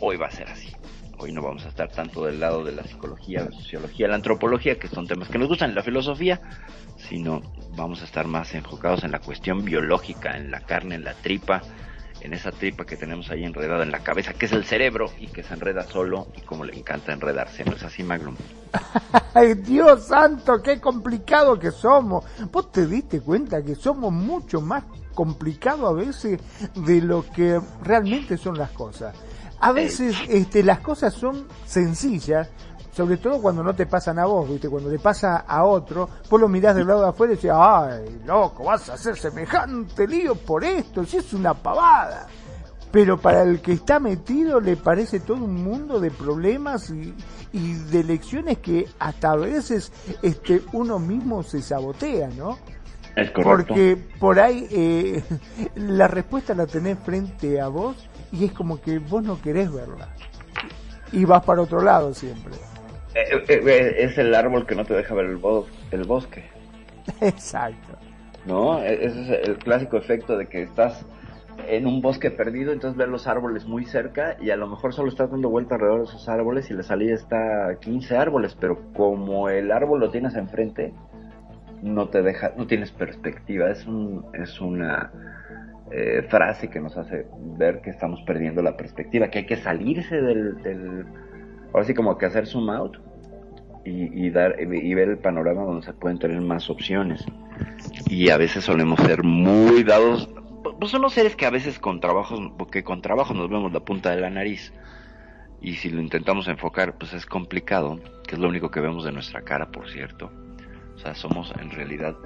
Hoy 0.00 0.18
va 0.18 0.26
a 0.26 0.30
ser 0.30 0.48
así. 0.48 0.70
Hoy 1.16 1.32
no 1.32 1.40
vamos 1.40 1.64
a 1.64 1.68
estar 1.68 1.88
tanto 1.88 2.26
del 2.26 2.38
lado 2.38 2.62
de 2.62 2.72
la 2.72 2.84
psicología, 2.84 3.44
la 3.44 3.50
sociología, 3.50 4.08
la 4.08 4.16
antropología, 4.16 4.78
que 4.78 4.88
son 4.88 5.06
temas 5.06 5.28
que 5.28 5.38
nos 5.38 5.48
gustan, 5.48 5.74
la 5.74 5.82
filosofía, 5.82 6.40
sino 6.96 7.40
vamos 7.76 8.02
a 8.02 8.04
estar 8.04 8.26
más 8.26 8.54
enfocados 8.54 9.04
en 9.04 9.10
la 9.10 9.18
cuestión 9.18 9.64
biológica, 9.64 10.36
en 10.36 10.50
la 10.50 10.60
carne, 10.60 10.96
en 10.96 11.04
la 11.04 11.14
tripa, 11.14 11.62
en 12.20 12.34
esa 12.34 12.50
tripa 12.50 12.84
que 12.84 12.96
tenemos 12.96 13.30
ahí 13.30 13.44
enredada 13.44 13.82
en 13.82 13.90
la 13.90 14.00
cabeza, 14.00 14.32
que 14.32 14.46
es 14.46 14.52
el 14.52 14.64
cerebro 14.64 15.10
y 15.18 15.28
que 15.28 15.42
se 15.42 15.54
enreda 15.54 15.84
solo 15.84 16.28
y 16.36 16.40
como 16.42 16.64
le 16.64 16.76
encanta 16.76 17.12
enredarse, 17.12 17.64
¿no 17.64 17.72
es 17.72 17.82
así, 17.82 18.02
Magnum? 18.02 18.36
¡Ay, 19.34 19.54
Dios 19.54 20.06
santo, 20.06 20.62
qué 20.62 20.80
complicado 20.80 21.58
que 21.58 21.70
somos! 21.70 22.24
¿Vos 22.50 22.72
te 22.72 22.86
diste 22.86 23.20
cuenta 23.20 23.62
que 23.62 23.74
somos 23.74 24.12
mucho 24.12 24.60
más 24.60 24.84
complicados 25.14 25.90
a 25.90 25.92
veces 25.92 26.40
de 26.74 27.00
lo 27.00 27.24
que 27.30 27.60
realmente 27.82 28.36
son 28.36 28.58
las 28.58 28.70
cosas? 28.70 29.14
A 29.60 29.72
veces 29.72 30.16
este, 30.28 30.62
las 30.62 30.80
cosas 30.80 31.14
son 31.14 31.48
sencillas, 31.66 32.48
sobre 32.98 33.18
todo 33.18 33.40
cuando 33.40 33.62
no 33.62 33.76
te 33.76 33.86
pasan 33.86 34.18
a 34.18 34.24
vos, 34.24 34.48
¿viste? 34.48 34.68
Cuando 34.68 34.90
le 34.90 34.98
pasa 34.98 35.44
a 35.46 35.62
otro, 35.62 36.08
vos 36.28 36.40
lo 36.40 36.48
mirás 36.48 36.74
del 36.74 36.88
lado 36.88 37.02
de 37.02 37.08
afuera 37.10 37.32
y 37.32 37.36
decís, 37.36 37.52
ay, 37.54 38.22
loco, 38.26 38.64
vas 38.64 38.88
a 38.88 38.94
hacer 38.94 39.16
semejante 39.16 40.04
lío 40.08 40.34
por 40.34 40.64
esto, 40.64 41.04
si 41.04 41.18
es 41.18 41.32
una 41.32 41.54
pavada. 41.54 42.26
Pero 42.90 43.16
para 43.16 43.44
el 43.44 43.60
que 43.60 43.74
está 43.74 44.00
metido 44.00 44.58
le 44.58 44.76
parece 44.76 45.20
todo 45.20 45.44
un 45.44 45.62
mundo 45.62 46.00
de 46.00 46.10
problemas 46.10 46.90
y, 46.90 47.14
y 47.52 47.74
de 47.74 48.02
lecciones 48.02 48.58
que 48.58 48.88
hasta 48.98 49.30
a 49.30 49.36
veces 49.36 49.92
este, 50.20 50.62
uno 50.72 50.98
mismo 50.98 51.44
se 51.44 51.62
sabotea, 51.62 52.30
¿no? 52.36 52.58
Es 53.14 53.30
correcto. 53.30 53.74
Porque 53.74 53.96
por 54.18 54.40
ahí 54.40 54.66
eh, 54.72 55.22
la 55.76 56.08
respuesta 56.08 56.52
la 56.52 56.66
tenés 56.66 56.98
frente 56.98 57.60
a 57.60 57.68
vos 57.68 57.94
y 58.32 58.46
es 58.46 58.50
como 58.50 58.80
que 58.80 58.98
vos 58.98 59.22
no 59.22 59.40
querés 59.40 59.72
verla. 59.72 60.08
Y 61.12 61.24
vas 61.24 61.44
para 61.44 61.62
otro 61.62 61.80
lado 61.80 62.12
siempre. 62.12 62.54
Eh, 63.18 63.44
eh, 63.48 63.94
es 63.98 64.16
el 64.18 64.34
árbol 64.34 64.66
que 64.66 64.76
no 64.76 64.84
te 64.84 64.94
deja 64.94 65.14
ver 65.14 65.26
el, 65.26 65.40
el 65.90 66.04
bosque. 66.04 66.44
Exacto. 67.20 67.98
¿No? 68.46 68.80
E, 68.82 69.06
ese 69.06 69.22
es 69.22 69.48
el 69.48 69.58
clásico 69.58 69.96
efecto 69.96 70.36
de 70.36 70.46
que 70.46 70.62
estás 70.62 71.04
en 71.66 71.86
un 71.86 72.00
bosque 72.00 72.30
perdido, 72.30 72.72
entonces 72.72 72.96
ves 72.96 73.08
los 73.08 73.26
árboles 73.26 73.66
muy 73.66 73.84
cerca 73.84 74.36
y 74.40 74.50
a 74.50 74.56
lo 74.56 74.68
mejor 74.68 74.94
solo 74.94 75.08
estás 75.08 75.30
dando 75.30 75.50
vuelta 75.50 75.74
alrededor 75.74 76.00
de 76.00 76.04
esos 76.04 76.28
árboles 76.28 76.70
y 76.70 76.74
la 76.74 76.84
salida 76.84 77.14
está 77.14 77.68
a 77.68 77.78
15 77.80 78.16
árboles, 78.16 78.56
pero 78.58 78.92
como 78.92 79.48
el 79.48 79.72
árbol 79.72 79.98
lo 79.98 80.10
tienes 80.10 80.36
enfrente, 80.36 80.94
no 81.82 82.08
te 82.08 82.22
deja, 82.22 82.52
no 82.56 82.68
tienes 82.68 82.92
perspectiva, 82.92 83.70
es 83.70 83.84
un, 83.86 84.26
es 84.34 84.60
una 84.60 85.10
eh, 85.90 86.24
frase 86.28 86.70
que 86.70 86.80
nos 86.80 86.96
hace 86.96 87.26
ver 87.58 87.80
que 87.80 87.90
estamos 87.90 88.22
perdiendo 88.22 88.62
la 88.62 88.76
perspectiva, 88.76 89.28
que 89.28 89.40
hay 89.40 89.46
que 89.46 89.56
salirse 89.56 90.22
del, 90.22 90.62
del 90.62 91.06
ahora 91.72 91.84
sí 91.84 91.92
como 91.92 92.16
que 92.16 92.26
hacer 92.26 92.46
zoom 92.46 92.70
out 92.70 93.07
y, 93.84 94.30
dar 94.30 94.56
y 94.60 94.94
ver 94.94 95.08
el 95.08 95.18
panorama 95.18 95.62
donde 95.62 95.86
se 95.86 95.92
pueden 95.92 96.18
tener 96.18 96.40
más 96.40 96.68
opciones. 96.70 97.24
Y 98.08 98.30
a 98.30 98.36
veces 98.36 98.64
solemos 98.64 99.00
ser 99.00 99.22
muy 99.22 99.84
dados, 99.84 100.28
pues 100.78 100.90
son 100.90 101.02
los 101.02 101.12
seres 101.12 101.36
que 101.36 101.46
a 101.46 101.50
veces 101.50 101.78
con 101.78 102.00
trabajos, 102.00 102.40
porque 102.56 102.84
con 102.84 103.02
trabajo 103.02 103.34
nos 103.34 103.48
vemos 103.48 103.72
la 103.72 103.80
punta 103.80 104.10
de 104.10 104.20
la 104.20 104.30
nariz. 104.30 104.72
Y 105.60 105.74
si 105.74 105.90
lo 105.90 106.00
intentamos 106.00 106.46
enfocar, 106.46 106.96
pues 106.98 107.12
es 107.12 107.26
complicado, 107.26 107.98
que 108.26 108.36
es 108.36 108.38
lo 108.40 108.48
único 108.48 108.70
que 108.70 108.80
vemos 108.80 109.04
de 109.04 109.12
nuestra 109.12 109.42
cara, 109.42 109.70
por 109.72 109.90
cierto. 109.90 110.30
O 110.94 110.98
sea, 110.98 111.14
somos 111.14 111.52
en 111.60 111.70
realidad, 111.70 112.16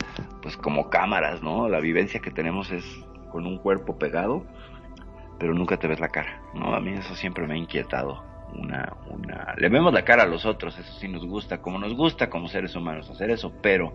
pues 0.42 0.56
como 0.56 0.90
cámaras, 0.90 1.42
¿no? 1.42 1.68
La 1.68 1.80
vivencia 1.80 2.21
que 2.21 2.30
tenemos 2.30 2.71
es 2.71 2.85
con 3.30 3.47
un 3.47 3.59
cuerpo 3.59 3.99
pegado, 3.99 4.44
pero 5.38 5.54
nunca 5.54 5.78
te 5.78 5.88
ves 5.88 6.00
la 6.00 6.09
cara, 6.09 6.42
¿no? 6.54 6.75
A 6.75 6.80
mí 6.80 6.92
eso 6.92 7.14
siempre 7.14 7.47
me 7.47 7.54
ha 7.54 7.56
inquietado. 7.56 8.32
Una, 8.54 8.97
una... 9.09 9.54
Le 9.56 9.68
vemos 9.68 9.92
la 9.92 10.04
cara 10.04 10.25
a 10.25 10.26
los 10.26 10.44
otros, 10.44 10.78
eso 10.78 10.92
sí 10.94 11.09
nos 11.09 11.26
gusta, 11.26 11.61
como 11.61 11.78
nos 11.78 11.94
gusta 11.94 12.28
como 12.28 12.49
seres 12.49 12.76
humanos 12.76 13.09
hacer 13.11 13.30
eso, 13.30 13.52
pero 13.62 13.94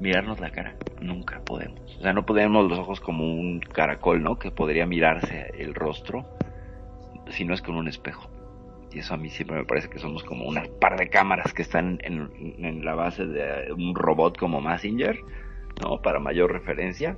mirarnos 0.00 0.40
la 0.40 0.50
cara, 0.50 0.74
nunca 1.00 1.40
podemos. 1.44 1.96
O 1.96 2.02
sea, 2.02 2.12
no 2.12 2.26
podemos 2.26 2.68
los 2.68 2.78
ojos 2.78 3.00
como 3.00 3.24
un 3.24 3.60
caracol, 3.60 4.22
¿no? 4.22 4.38
Que 4.38 4.50
podría 4.50 4.86
mirarse 4.86 5.52
el 5.58 5.74
rostro, 5.74 6.26
si 7.30 7.44
no 7.44 7.54
es 7.54 7.62
con 7.62 7.76
un 7.76 7.88
espejo. 7.88 8.28
Y 8.92 9.00
eso 9.00 9.14
a 9.14 9.16
mí 9.16 9.28
siempre 9.28 9.56
me 9.56 9.64
parece 9.64 9.88
que 9.88 9.98
somos 9.98 10.24
como 10.24 10.46
una 10.46 10.64
par 10.80 10.98
de 10.98 11.08
cámaras 11.08 11.52
que 11.52 11.62
están 11.62 11.98
en, 12.02 12.30
en 12.58 12.84
la 12.84 12.94
base 12.94 13.26
de 13.26 13.72
un 13.72 13.94
robot 13.94 14.38
como 14.38 14.60
Messenger, 14.60 15.18
¿no? 15.82 16.00
Para 16.02 16.18
mayor 16.18 16.52
referencia 16.52 17.16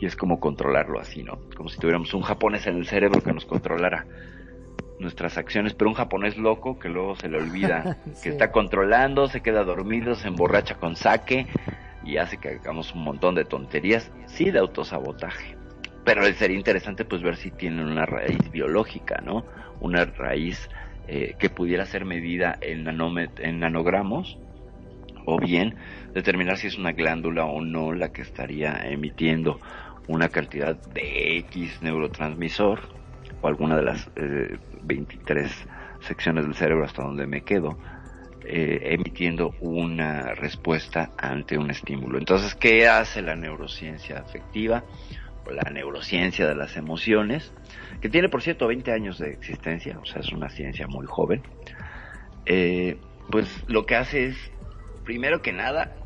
y 0.00 0.06
es 0.06 0.16
como 0.16 0.40
controlarlo 0.40 0.98
así, 0.98 1.22
¿no? 1.22 1.38
Como 1.56 1.68
si 1.68 1.78
tuviéramos 1.78 2.14
un 2.14 2.22
japonés 2.22 2.66
en 2.66 2.76
el 2.76 2.86
cerebro 2.86 3.22
que 3.22 3.32
nos 3.32 3.44
controlara 3.44 4.06
nuestras 5.00 5.38
acciones, 5.38 5.74
pero 5.74 5.90
un 5.90 5.96
japonés 5.96 6.36
loco 6.36 6.78
que 6.78 6.88
luego 6.88 7.16
se 7.16 7.28
le 7.28 7.38
olvida 7.38 7.96
que 8.22 8.28
está 8.28 8.52
controlando, 8.52 9.26
se 9.26 9.40
queda 9.40 9.64
dormido, 9.64 10.14
se 10.14 10.28
emborracha 10.28 10.76
con 10.76 10.94
saque 10.94 11.46
y 12.04 12.18
hace 12.18 12.38
que 12.38 12.48
hagamos 12.50 12.94
un 12.94 13.02
montón 13.02 13.34
de 13.34 13.44
tonterías, 13.44 14.12
sí 14.26 14.50
de 14.50 14.58
autosabotaje. 14.58 15.56
Pero 16.04 16.24
sería 16.32 16.56
interesante 16.56 17.04
pues 17.04 17.22
ver 17.22 17.36
si 17.36 17.50
tienen 17.50 17.86
una 17.86 18.06
raíz 18.06 18.50
biológica, 18.50 19.20
¿no? 19.24 19.44
Una 19.80 20.04
raíz 20.04 20.68
eh, 21.08 21.34
que 21.38 21.50
pudiera 21.50 21.84
ser 21.84 22.04
medida 22.04 22.56
en, 22.60 22.86
en 22.88 23.60
nanogramos 23.60 24.38
o 25.26 25.38
bien 25.38 25.76
determinar 26.14 26.56
si 26.56 26.68
es 26.68 26.78
una 26.78 26.92
glándula 26.92 27.44
o 27.44 27.60
no 27.60 27.92
la 27.92 28.12
que 28.12 28.22
estaría 28.22 28.80
emitiendo 28.84 29.60
una 30.08 30.28
cantidad 30.28 30.76
de 30.92 31.38
X 31.38 31.82
neurotransmisor 31.82 32.80
o 33.42 33.48
alguna 33.48 33.76
de 33.76 33.82
las 33.82 34.10
23 34.82 35.50
eh, 35.50 35.66
secciones 36.00 36.44
del 36.44 36.54
cerebro 36.54 36.84
hasta 36.84 37.02
donde 37.02 37.26
me 37.26 37.42
quedo, 37.42 37.78
eh, 38.44 38.94
emitiendo 38.94 39.54
una 39.60 40.34
respuesta 40.34 41.12
ante 41.18 41.58
un 41.58 41.70
estímulo. 41.70 42.18
Entonces, 42.18 42.54
¿qué 42.54 42.88
hace 42.88 43.22
la 43.22 43.36
neurociencia 43.36 44.18
afectiva? 44.18 44.84
La 45.50 45.70
neurociencia 45.70 46.46
de 46.46 46.54
las 46.54 46.76
emociones, 46.76 47.52
que 48.00 48.08
tiene 48.08 48.28
por 48.28 48.42
cierto 48.42 48.66
20 48.66 48.92
años 48.92 49.18
de 49.18 49.30
existencia, 49.30 49.98
o 50.00 50.04
sea, 50.04 50.20
es 50.20 50.32
una 50.32 50.48
ciencia 50.48 50.86
muy 50.86 51.06
joven. 51.06 51.42
Eh, 52.46 52.98
pues 53.30 53.64
lo 53.68 53.84
que 53.84 53.96
hace 53.96 54.26
es, 54.26 54.36
primero 55.04 55.42
que 55.42 55.52
nada, 55.52 55.96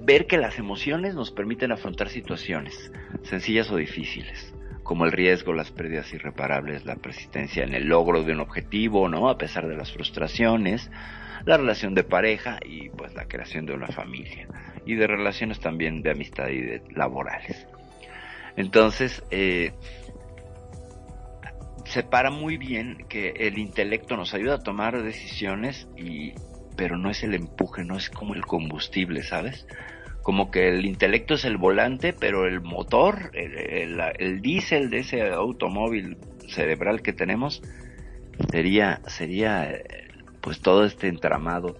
ver 0.00 0.26
que 0.26 0.38
las 0.38 0.58
emociones 0.58 1.14
nos 1.14 1.30
permiten 1.30 1.72
afrontar 1.72 2.08
situaciones, 2.08 2.92
sencillas 3.22 3.70
o 3.70 3.76
difíciles, 3.76 4.54
como 4.90 5.04
el 5.04 5.12
riesgo, 5.12 5.52
las 5.52 5.70
pérdidas 5.70 6.12
irreparables, 6.12 6.84
la 6.84 6.96
persistencia 6.96 7.62
en 7.62 7.74
el 7.74 7.84
logro 7.84 8.24
de 8.24 8.32
un 8.32 8.40
objetivo, 8.40 9.08
¿no? 9.08 9.30
A 9.30 9.38
pesar 9.38 9.68
de 9.68 9.76
las 9.76 9.92
frustraciones, 9.92 10.90
la 11.44 11.56
relación 11.56 11.94
de 11.94 12.02
pareja 12.02 12.58
y 12.66 12.88
pues 12.88 13.14
la 13.14 13.26
creación 13.26 13.66
de 13.66 13.74
una 13.74 13.86
familia 13.86 14.48
y 14.84 14.96
de 14.96 15.06
relaciones 15.06 15.60
también 15.60 16.02
de 16.02 16.10
amistad 16.10 16.48
y 16.48 16.60
de 16.62 16.82
laborales. 16.90 17.68
Entonces, 18.56 19.22
eh, 19.30 19.74
separa 21.84 22.32
muy 22.32 22.56
bien 22.56 23.06
que 23.08 23.28
el 23.36 23.58
intelecto 23.58 24.16
nos 24.16 24.34
ayuda 24.34 24.56
a 24.56 24.58
tomar 24.58 25.00
decisiones 25.04 25.86
y 25.96 26.32
pero 26.76 26.98
no 26.98 27.10
es 27.10 27.22
el 27.22 27.34
empuje, 27.34 27.84
no 27.84 27.96
es 27.96 28.10
como 28.10 28.34
el 28.34 28.44
combustible, 28.44 29.22
¿sabes? 29.22 29.68
Como 30.22 30.50
que 30.50 30.68
el 30.68 30.84
intelecto 30.84 31.34
es 31.34 31.44
el 31.44 31.56
volante, 31.56 32.12
pero 32.12 32.46
el 32.46 32.60
motor, 32.60 33.30
el, 33.32 34.00
el, 34.18 34.40
diésel 34.42 34.90
de 34.90 34.98
ese 34.98 35.30
automóvil 35.30 36.18
cerebral 36.48 37.00
que 37.02 37.12
tenemos, 37.12 37.62
sería, 38.50 39.00
sería 39.06 39.72
pues 40.40 40.60
todo 40.60 40.84
este 40.84 41.08
entramado 41.08 41.76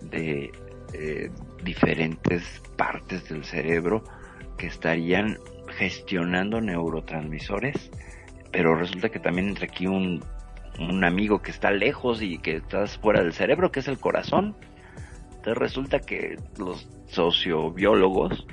de 0.00 0.52
eh, 0.94 1.30
diferentes 1.64 2.62
partes 2.76 3.28
del 3.28 3.44
cerebro 3.44 4.04
que 4.58 4.66
estarían 4.66 5.38
gestionando 5.76 6.60
neurotransmisores, 6.60 7.90
pero 8.50 8.74
resulta 8.74 9.08
que 9.08 9.18
también 9.18 9.48
entra 9.48 9.64
aquí 9.64 9.86
un, 9.86 10.22
un 10.78 11.04
amigo 11.04 11.42
que 11.42 11.50
está 11.50 11.70
lejos 11.70 12.22
y 12.22 12.38
que 12.38 12.56
está 12.56 12.86
fuera 12.86 13.22
del 13.22 13.32
cerebro, 13.32 13.72
que 13.72 13.80
es 13.80 13.88
el 13.88 13.98
corazón. 13.98 14.56
Entonces 15.42 15.58
resulta 15.58 15.98
que 15.98 16.36
los 16.56 16.88
sociobiólogos 17.08 18.46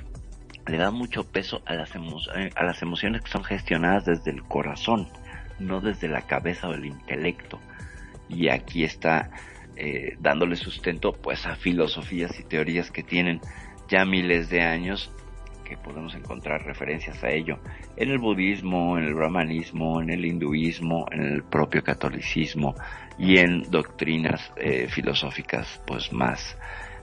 le 0.66 0.76
dan 0.76 0.92
mucho 0.92 1.22
peso 1.22 1.62
a 1.64 1.74
las, 1.74 1.92
a 1.94 2.64
las 2.64 2.82
emociones 2.82 3.22
que 3.22 3.30
son 3.30 3.44
gestionadas 3.44 4.06
desde 4.06 4.32
el 4.32 4.42
corazón, 4.42 5.06
no 5.60 5.80
desde 5.80 6.08
la 6.08 6.22
cabeza 6.22 6.68
o 6.68 6.74
el 6.74 6.86
intelecto. 6.86 7.60
Y 8.28 8.48
aquí 8.48 8.82
está 8.82 9.30
eh, 9.76 10.16
dándole 10.18 10.56
sustento 10.56 11.12
pues 11.12 11.46
a 11.46 11.54
filosofías 11.54 12.40
y 12.40 12.42
teorías 12.42 12.90
que 12.90 13.04
tienen 13.04 13.40
ya 13.88 14.04
miles 14.04 14.50
de 14.50 14.62
años 14.62 15.12
que 15.62 15.76
podemos 15.76 16.16
encontrar 16.16 16.64
referencias 16.64 17.22
a 17.22 17.30
ello 17.30 17.60
en 17.96 18.10
el 18.10 18.18
budismo, 18.18 18.98
en 18.98 19.04
el 19.04 19.14
brahmanismo, 19.14 20.02
en 20.02 20.10
el 20.10 20.24
hinduismo, 20.24 21.06
en 21.12 21.22
el 21.22 21.44
propio 21.44 21.84
catolicismo 21.84 22.74
y 23.16 23.38
en 23.38 23.70
doctrinas 23.70 24.52
eh, 24.56 24.88
filosóficas 24.88 25.80
pues 25.86 26.12
más 26.12 26.58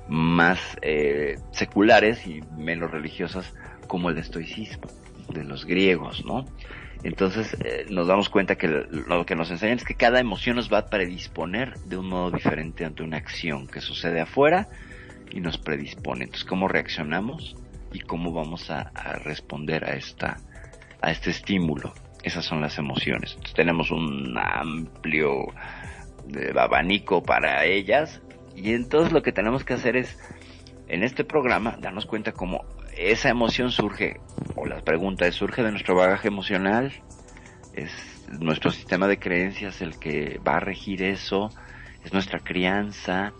más 0.09 0.59
eh, 0.81 1.37
seculares 1.51 2.25
y 2.25 2.41
menos 2.57 2.91
religiosas 2.91 3.53
como 3.87 4.09
el 4.09 4.17
estoicismo 4.17 4.87
de 5.29 5.43
los 5.43 5.65
griegos, 5.65 6.25
¿no? 6.25 6.45
Entonces 7.03 7.55
eh, 7.63 7.85
nos 7.89 8.07
damos 8.07 8.29
cuenta 8.29 8.55
que 8.55 8.67
lo 8.67 9.25
que 9.25 9.35
nos 9.35 9.51
enseñan 9.51 9.77
es 9.77 9.83
que 9.83 9.95
cada 9.95 10.19
emoción 10.19 10.55
nos 10.55 10.71
va 10.71 10.79
a 10.79 10.85
predisponer 10.87 11.77
de 11.81 11.97
un 11.97 12.09
modo 12.09 12.31
diferente 12.31 12.85
ante 12.85 13.03
una 13.03 13.17
acción 13.17 13.67
que 13.67 13.81
sucede 13.81 14.19
afuera 14.19 14.67
y 15.31 15.39
nos 15.39 15.57
predispone. 15.57 16.25
Entonces, 16.25 16.45
¿cómo 16.45 16.67
reaccionamos 16.67 17.55
y 17.93 17.99
cómo 17.99 18.31
vamos 18.31 18.69
a, 18.71 18.91
responder 19.23 19.85
a 19.85 19.95
esta 19.95 20.37
a 21.01 21.11
este 21.11 21.29
estímulo? 21.29 21.93
Esas 22.23 22.45
son 22.45 22.61
las 22.61 22.77
emociones. 22.77 23.31
Entonces, 23.31 23.53
tenemos 23.53 23.91
un 23.91 24.35
amplio 24.37 25.45
eh, 26.35 26.53
abanico 26.57 27.21
para 27.21 27.63
ellas 27.65 28.21
y 28.57 28.73
entonces 28.73 29.13
lo 29.13 29.21
que 29.21 29.31
tenemos 29.31 29.63
que 29.63 29.75
hacer 29.75 29.95
es 29.95 30.17
en 30.87 31.03
este 31.03 31.23
programa 31.23 31.77
darnos 31.79 32.07
cuenta 32.07 32.31
cómo 32.31 32.65
esa 32.97 33.29
emoción 33.29 33.69
surge, 33.71 34.19
o 34.55 34.65
la 34.65 34.81
pregunta 34.81 35.27
es, 35.27 35.35
¿surge 35.35 35.61
de 35.61 35.71
nuestro 35.71 35.95
bagaje 35.95 36.29
emocional? 36.29 36.91
¿Es 37.73 38.25
nuestro 38.39 38.71
sistema 38.71 39.07
de 39.07 39.19
creencias 39.19 39.81
el 39.81 39.99
que 39.99 40.39
va 40.45 40.57
a 40.57 40.59
regir 40.59 41.03
eso? 41.03 41.51
¿Es 42.03 42.11
nuestra 42.11 42.39
crianza? 42.39 43.33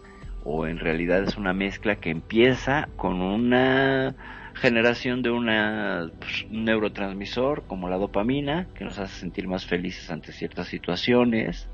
¿O 0.43 0.67
en 0.67 0.77
realidad 0.77 1.24
es 1.24 1.36
una 1.36 1.51
mezcla 1.51 1.95
que 1.95 2.12
empieza 2.12 2.88
con 2.95 3.19
una 3.21 4.15
generación 4.53 5.24
de 5.24 5.31
una, 5.31 6.12
pues, 6.19 6.45
un 6.51 6.65
neurotransmisor 6.65 7.65
como 7.65 7.89
la 7.89 7.97
dopamina, 7.97 8.67
que 8.75 8.86
nos 8.86 9.00
hace 9.00 9.19
sentir 9.19 9.47
más 9.47 9.65
felices 9.65 10.12
ante 10.12 10.31
ciertas 10.31 10.67
situaciones? 10.67 11.67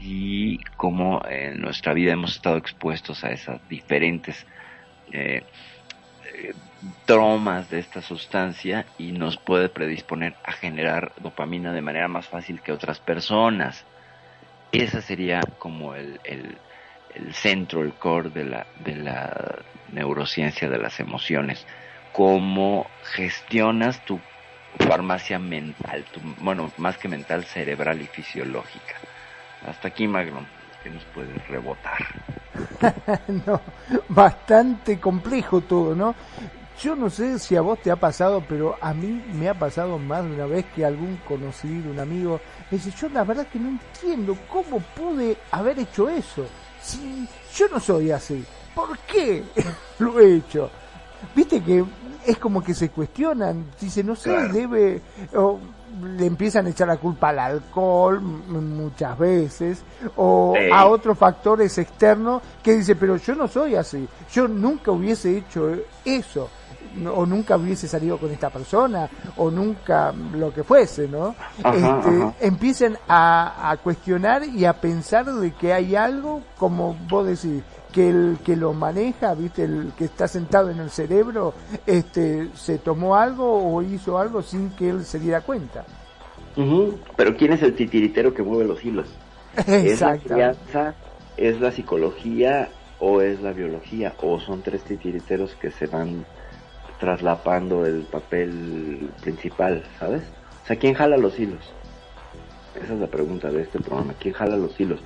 Y 0.00 0.58
cómo 0.76 1.20
en 1.28 1.60
nuestra 1.60 1.92
vida 1.92 2.12
hemos 2.12 2.36
estado 2.36 2.56
expuestos 2.56 3.22
a 3.22 3.30
esas 3.30 3.60
diferentes 3.68 4.46
eh, 5.12 5.42
eh 6.34 6.54
de 7.68 7.78
esta 7.78 8.00
sustancia 8.00 8.86
y 8.96 9.12
nos 9.12 9.36
puede 9.36 9.68
predisponer 9.68 10.34
a 10.44 10.52
generar 10.52 11.12
dopamina 11.20 11.72
de 11.72 11.82
manera 11.82 12.08
más 12.08 12.26
fácil 12.26 12.62
que 12.62 12.72
otras 12.72 13.00
personas. 13.00 13.84
Ese 14.72 15.02
sería 15.02 15.40
como 15.58 15.94
el, 15.94 16.20
el, 16.24 16.58
el 17.10 17.34
centro, 17.34 17.82
el 17.82 17.94
core 17.94 18.30
de 18.30 18.44
la, 18.44 18.66
de 18.76 18.96
la 18.96 19.64
neurociencia 19.92 20.68
de 20.68 20.78
las 20.78 21.00
emociones. 21.00 21.66
Cómo 22.12 22.86
gestionas 23.02 24.02
tu 24.04 24.20
farmacia 24.78 25.38
mental, 25.38 26.04
tu, 26.12 26.20
bueno, 26.38 26.72
más 26.78 26.96
que 26.96 27.08
mental, 27.08 27.44
cerebral 27.44 28.00
y 28.00 28.06
fisiológica. 28.06 29.00
Hasta 29.66 29.88
aquí, 29.88 30.06
Magno, 30.06 30.46
que 30.82 30.90
nos 30.90 31.04
puede 31.06 31.34
rebotar. 31.48 31.98
no, 33.46 33.60
bastante 34.08 34.98
complejo 34.98 35.60
todo, 35.60 35.94
¿no? 35.94 36.14
Yo 36.82 36.96
no 36.96 37.10
sé 37.10 37.38
si 37.38 37.56
a 37.56 37.60
vos 37.60 37.78
te 37.82 37.90
ha 37.90 37.96
pasado, 37.96 38.42
pero 38.48 38.76
a 38.80 38.94
mí 38.94 39.22
me 39.34 39.50
ha 39.50 39.54
pasado 39.54 39.98
más 39.98 40.24
de 40.24 40.30
una 40.30 40.46
vez 40.46 40.64
que 40.74 40.84
algún 40.84 41.16
conocido, 41.28 41.90
un 41.90 42.00
amigo, 42.00 42.40
me 42.70 42.78
dice, 42.78 42.90
yo 42.98 43.10
la 43.10 43.22
verdad 43.22 43.46
que 43.48 43.58
no 43.58 43.68
entiendo 43.68 44.36
cómo 44.48 44.80
pude 44.80 45.36
haber 45.50 45.78
hecho 45.78 46.08
eso. 46.08 46.46
Si 46.80 47.28
yo 47.54 47.68
no 47.68 47.78
soy 47.80 48.10
así, 48.12 48.42
¿por 48.74 48.98
qué 49.00 49.44
lo 49.98 50.18
he 50.20 50.36
hecho? 50.36 50.70
Viste 51.34 51.62
que 51.62 51.84
es 52.24 52.38
como 52.38 52.62
que 52.62 52.72
se 52.72 52.88
cuestionan, 52.88 53.66
dice, 53.78 54.02
no 54.02 54.16
sé, 54.16 54.30
debe, 54.48 55.02
le 56.16 56.26
empiezan 56.26 56.66
a 56.66 56.70
echar 56.70 56.88
la 56.88 56.96
culpa 56.96 57.30
al 57.30 57.38
alcohol 57.38 58.20
muchas 58.20 59.18
veces 59.18 59.82
o 60.16 60.54
a 60.72 60.86
otros 60.86 61.18
factores 61.18 61.76
externos 61.78 62.42
que 62.62 62.76
dice, 62.76 62.96
pero 62.96 63.16
yo 63.16 63.34
no 63.34 63.48
soy 63.48 63.74
así, 63.74 64.08
yo 64.32 64.48
nunca 64.48 64.92
hubiese 64.92 65.36
hecho 65.36 65.72
eso 66.04 66.48
o 67.14 67.24
nunca 67.24 67.56
hubiese 67.56 67.86
salido 67.86 68.18
con 68.18 68.30
esta 68.30 68.50
persona 68.50 69.08
o 69.36 69.50
nunca 69.50 70.12
lo 70.34 70.52
que 70.52 70.64
fuese, 70.64 71.08
¿no? 71.08 71.34
este, 71.58 72.46
Empiecen 72.46 72.98
a, 73.08 73.70
a 73.70 73.76
cuestionar 73.76 74.44
y 74.44 74.64
a 74.64 74.72
pensar 74.72 75.26
de 75.26 75.52
que 75.52 75.72
hay 75.72 75.94
algo, 75.94 76.42
como 76.58 76.94
vos 77.08 77.26
decís, 77.26 77.62
que 77.90 78.08
el 78.08 78.38
que 78.44 78.56
lo 78.56 78.72
maneja, 78.72 79.34
viste, 79.34 79.64
el 79.64 79.92
que 79.96 80.04
está 80.04 80.28
sentado 80.28 80.70
en 80.70 80.78
el 80.80 80.90
cerebro, 80.90 81.54
este, 81.86 82.48
se 82.54 82.78
tomó 82.78 83.16
algo 83.16 83.74
o 83.74 83.82
hizo 83.82 84.18
algo 84.18 84.42
sin 84.42 84.70
que 84.70 84.90
él 84.90 85.04
se 85.04 85.18
diera 85.18 85.40
cuenta. 85.40 85.84
Pero 87.16 87.36
¿quién 87.36 87.52
es 87.52 87.62
el 87.62 87.74
titiritero 87.74 88.34
que 88.34 88.42
mueve 88.42 88.64
los 88.64 88.84
hilos? 88.84 89.08
¿Es 89.66 90.00
la 90.00 90.18
crianza, 90.18 90.94
es 91.36 91.60
la 91.60 91.72
psicología 91.72 92.68
o 92.98 93.20
es 93.20 93.40
la 93.40 93.52
biología? 93.52 94.14
¿O 94.22 94.38
son 94.40 94.62
tres 94.62 94.82
titiriteros 94.82 95.54
que 95.54 95.70
se 95.70 95.86
van 95.86 96.24
traslapando 96.98 97.86
el 97.86 98.02
papel 98.02 99.10
principal, 99.22 99.82
¿sabes? 99.98 100.22
O 100.64 100.66
sea, 100.66 100.76
¿quién 100.76 100.94
jala 100.94 101.16
los 101.16 101.38
hilos? 101.38 101.72
Esa 102.74 102.94
es 102.94 103.00
la 103.00 103.06
pregunta 103.06 103.50
de 103.50 103.62
este 103.62 103.80
programa. 103.80 104.14
¿Quién 104.20 104.34
jala 104.34 104.56
los 104.56 104.78
hilos? 104.78 105.00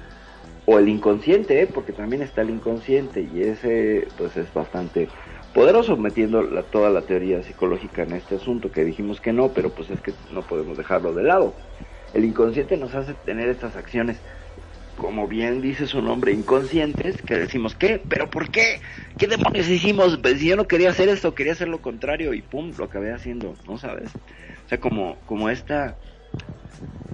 O 0.66 0.78
el 0.78 0.88
inconsciente, 0.88 1.60
¿eh? 1.60 1.66
porque 1.66 1.92
también 1.92 2.22
está 2.22 2.42
el 2.42 2.50
inconsciente 2.50 3.20
y 3.20 3.42
ese 3.42 4.08
pues 4.16 4.36
es 4.36 4.52
bastante 4.52 5.08
poderoso 5.52 5.96
metiendo 5.96 6.42
la, 6.42 6.62
toda 6.64 6.90
la 6.90 7.02
teoría 7.02 7.42
psicológica 7.42 8.02
en 8.02 8.12
este 8.12 8.36
asunto 8.36 8.72
que 8.72 8.84
dijimos 8.84 9.20
que 9.20 9.32
no, 9.32 9.52
pero 9.52 9.74
pues 9.74 9.90
es 9.90 10.00
que 10.00 10.12
no 10.32 10.42
podemos 10.42 10.76
dejarlo 10.76 11.12
de 11.12 11.22
lado. 11.22 11.54
El 12.12 12.24
inconsciente 12.24 12.76
nos 12.76 12.94
hace 12.94 13.14
tener 13.14 13.48
estas 13.48 13.76
acciones, 13.76 14.22
como 14.96 15.28
bien 15.28 15.60
dice 15.60 15.86
su 15.86 16.00
nombre, 16.00 16.32
inconscientes, 16.32 17.20
que 17.22 17.36
decimos, 17.36 17.74
¿qué? 17.74 18.00
¿Pero 18.08 18.30
por 18.30 18.50
qué? 18.50 18.80
¿Qué 19.18 19.26
demonios 19.26 19.68
hicimos? 19.68 20.18
Pues 20.18 20.38
si 20.38 20.48
yo 20.48 20.56
no 20.56 20.66
quería 20.66 20.90
hacer 20.90 21.08
esto, 21.08 21.34
quería 21.34 21.52
hacer 21.52 21.68
lo 21.68 21.82
contrario 21.82 22.32
y 22.32 22.42
pum, 22.42 22.72
lo 22.76 22.84
acabé 22.84 23.12
haciendo, 23.12 23.58
¿no 23.66 23.78
sabes? 23.78 24.10
O 24.64 24.68
sea, 24.68 24.78
como, 24.80 25.18
como 25.24 25.50
esta 25.50 25.98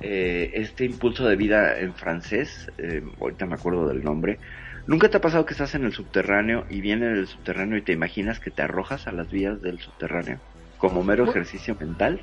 eh, 0.00 0.50
este 0.54 0.84
impulso 0.84 1.26
de 1.26 1.36
vida 1.36 1.78
en 1.78 1.94
francés, 1.94 2.70
eh, 2.78 3.02
ahorita 3.20 3.46
me 3.46 3.54
acuerdo 3.54 3.86
del 3.88 4.02
nombre, 4.02 4.38
¿nunca 4.86 5.08
te 5.08 5.18
ha 5.18 5.20
pasado 5.20 5.44
que 5.44 5.52
estás 5.52 5.74
en 5.74 5.84
el 5.84 5.92
subterráneo 5.92 6.64
y 6.70 6.80
viene 6.80 7.06
el 7.06 7.26
subterráneo 7.26 7.78
y 7.78 7.82
te 7.82 7.92
imaginas 7.92 8.40
que 8.40 8.50
te 8.50 8.62
arrojas 8.62 9.06
a 9.06 9.12
las 9.12 9.30
vías 9.30 9.60
del 9.60 9.78
subterráneo 9.78 10.38
como 10.78 11.04
mero 11.04 11.28
ejercicio 11.28 11.76
mental? 11.78 12.20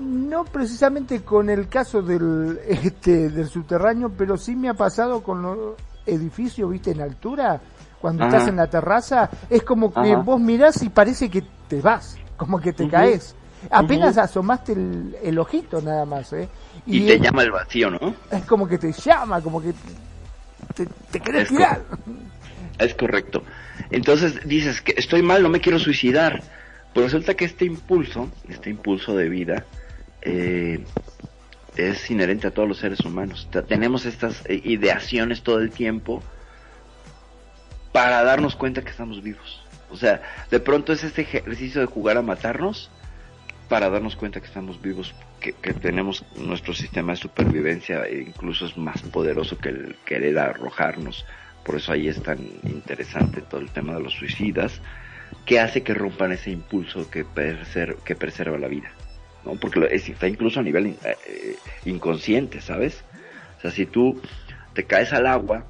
No 0.00 0.44
precisamente 0.44 1.22
con 1.22 1.48
el 1.48 1.68
caso 1.68 2.02
del, 2.02 2.60
este, 2.68 3.30
del 3.30 3.46
subterráneo, 3.46 4.10
pero 4.16 4.36
sí 4.36 4.54
me 4.54 4.68
ha 4.68 4.74
pasado 4.74 5.22
con 5.22 5.42
los 5.42 5.76
edificios, 6.04 6.70
viste, 6.70 6.90
en 6.90 7.00
altura, 7.00 7.60
cuando 8.00 8.24
estás 8.24 8.48
en 8.48 8.56
la 8.56 8.66
terraza, 8.66 9.30
es 9.48 9.62
como 9.62 9.94
que 9.94 10.16
vos 10.16 10.40
mirás 10.40 10.82
y 10.82 10.88
parece 10.88 11.30
que 11.30 11.42
te 11.68 11.80
vas, 11.80 12.18
como 12.36 12.60
que 12.60 12.72
te 12.72 12.88
caes. 12.88 13.36
Apenas 13.70 14.18
asomaste 14.18 14.72
el, 14.72 15.38
ojito 15.38 15.80
nada 15.80 16.04
más, 16.04 16.32
¿eh? 16.32 16.48
Y, 16.86 17.06
te 17.06 17.20
llama 17.20 17.42
el 17.42 17.52
vacío, 17.52 17.90
¿no? 17.90 18.14
Es 18.30 18.44
como 18.44 18.66
que 18.66 18.78
te 18.78 18.92
llama, 18.92 19.40
como 19.40 19.62
que 19.62 19.72
te, 20.74 20.86
te 21.10 21.20
querés 21.20 21.48
tirar. 21.48 21.82
es 22.78 22.94
correcto. 22.94 23.42
Entonces 23.90 24.46
dices 24.46 24.80
que 24.80 24.94
estoy 24.96 25.22
mal, 25.22 25.42
no 25.42 25.48
me 25.48 25.60
quiero 25.60 25.78
suicidar. 25.78 26.42
Pues 26.92 27.06
resulta 27.06 27.34
que 27.34 27.44
este 27.44 27.64
impulso, 27.64 28.28
este 28.48 28.70
impulso 28.70 29.16
de 29.16 29.28
vida, 29.28 29.64
eh, 30.20 30.84
es 31.76 32.10
inherente 32.10 32.46
a 32.46 32.50
todos 32.50 32.68
los 32.68 32.78
seres 32.78 33.00
humanos. 33.00 33.48
tenemos 33.66 34.04
estas 34.04 34.44
eh, 34.46 34.60
ideaciones 34.64 35.42
todo 35.42 35.58
el 35.58 35.70
tiempo 35.70 36.22
para 37.92 38.22
darnos 38.24 38.56
cuenta 38.56 38.82
que 38.82 38.90
estamos 38.90 39.22
vivos. 39.22 39.62
O 39.90 39.96
sea, 39.96 40.22
de 40.50 40.60
pronto 40.60 40.92
es 40.92 41.04
este 41.04 41.22
ejercicio 41.22 41.80
de 41.80 41.86
jugar 41.86 42.16
a 42.16 42.22
matarnos 42.22 42.90
para 43.72 43.88
darnos 43.88 44.16
cuenta 44.16 44.38
que 44.38 44.48
estamos 44.48 44.82
vivos, 44.82 45.14
que, 45.40 45.54
tenemos 45.72 46.26
nuestro 46.36 46.74
sistema 46.74 47.12
de 47.12 47.16
supervivencia, 47.16 48.04
e 48.04 48.20
incluso 48.20 48.66
es 48.66 48.76
más 48.76 49.00
poderoso 49.00 49.56
que 49.56 49.70
el 49.70 49.96
querer 50.04 50.38
arrojarnos. 50.38 51.24
Por 51.64 51.76
eso 51.76 51.90
ahí 51.90 52.06
es 52.06 52.22
tan 52.22 52.38
interesante 52.64 53.40
todo 53.40 53.62
el 53.62 53.70
tema 53.70 53.94
de 53.94 54.02
los 54.02 54.12
suicidas, 54.12 54.82
que 55.46 55.58
hace 55.58 55.82
que 55.82 55.94
rompan 55.94 56.32
ese 56.32 56.50
impulso 56.50 57.10
que, 57.10 57.24
que 58.04 58.14
preserva 58.14 58.58
la 58.58 58.68
vida. 58.68 58.92
¿no? 59.46 59.54
Porque 59.54 59.88
está 59.90 60.28
incluso 60.28 60.60
a 60.60 60.62
nivel 60.62 60.94
eh, 61.06 61.56
inconsciente, 61.86 62.60
¿sabes? 62.60 63.02
O 63.56 63.60
sea, 63.62 63.70
si 63.70 63.86
tú 63.86 64.20
te 64.74 64.84
caes 64.84 65.14
al 65.14 65.26
agua 65.26 65.64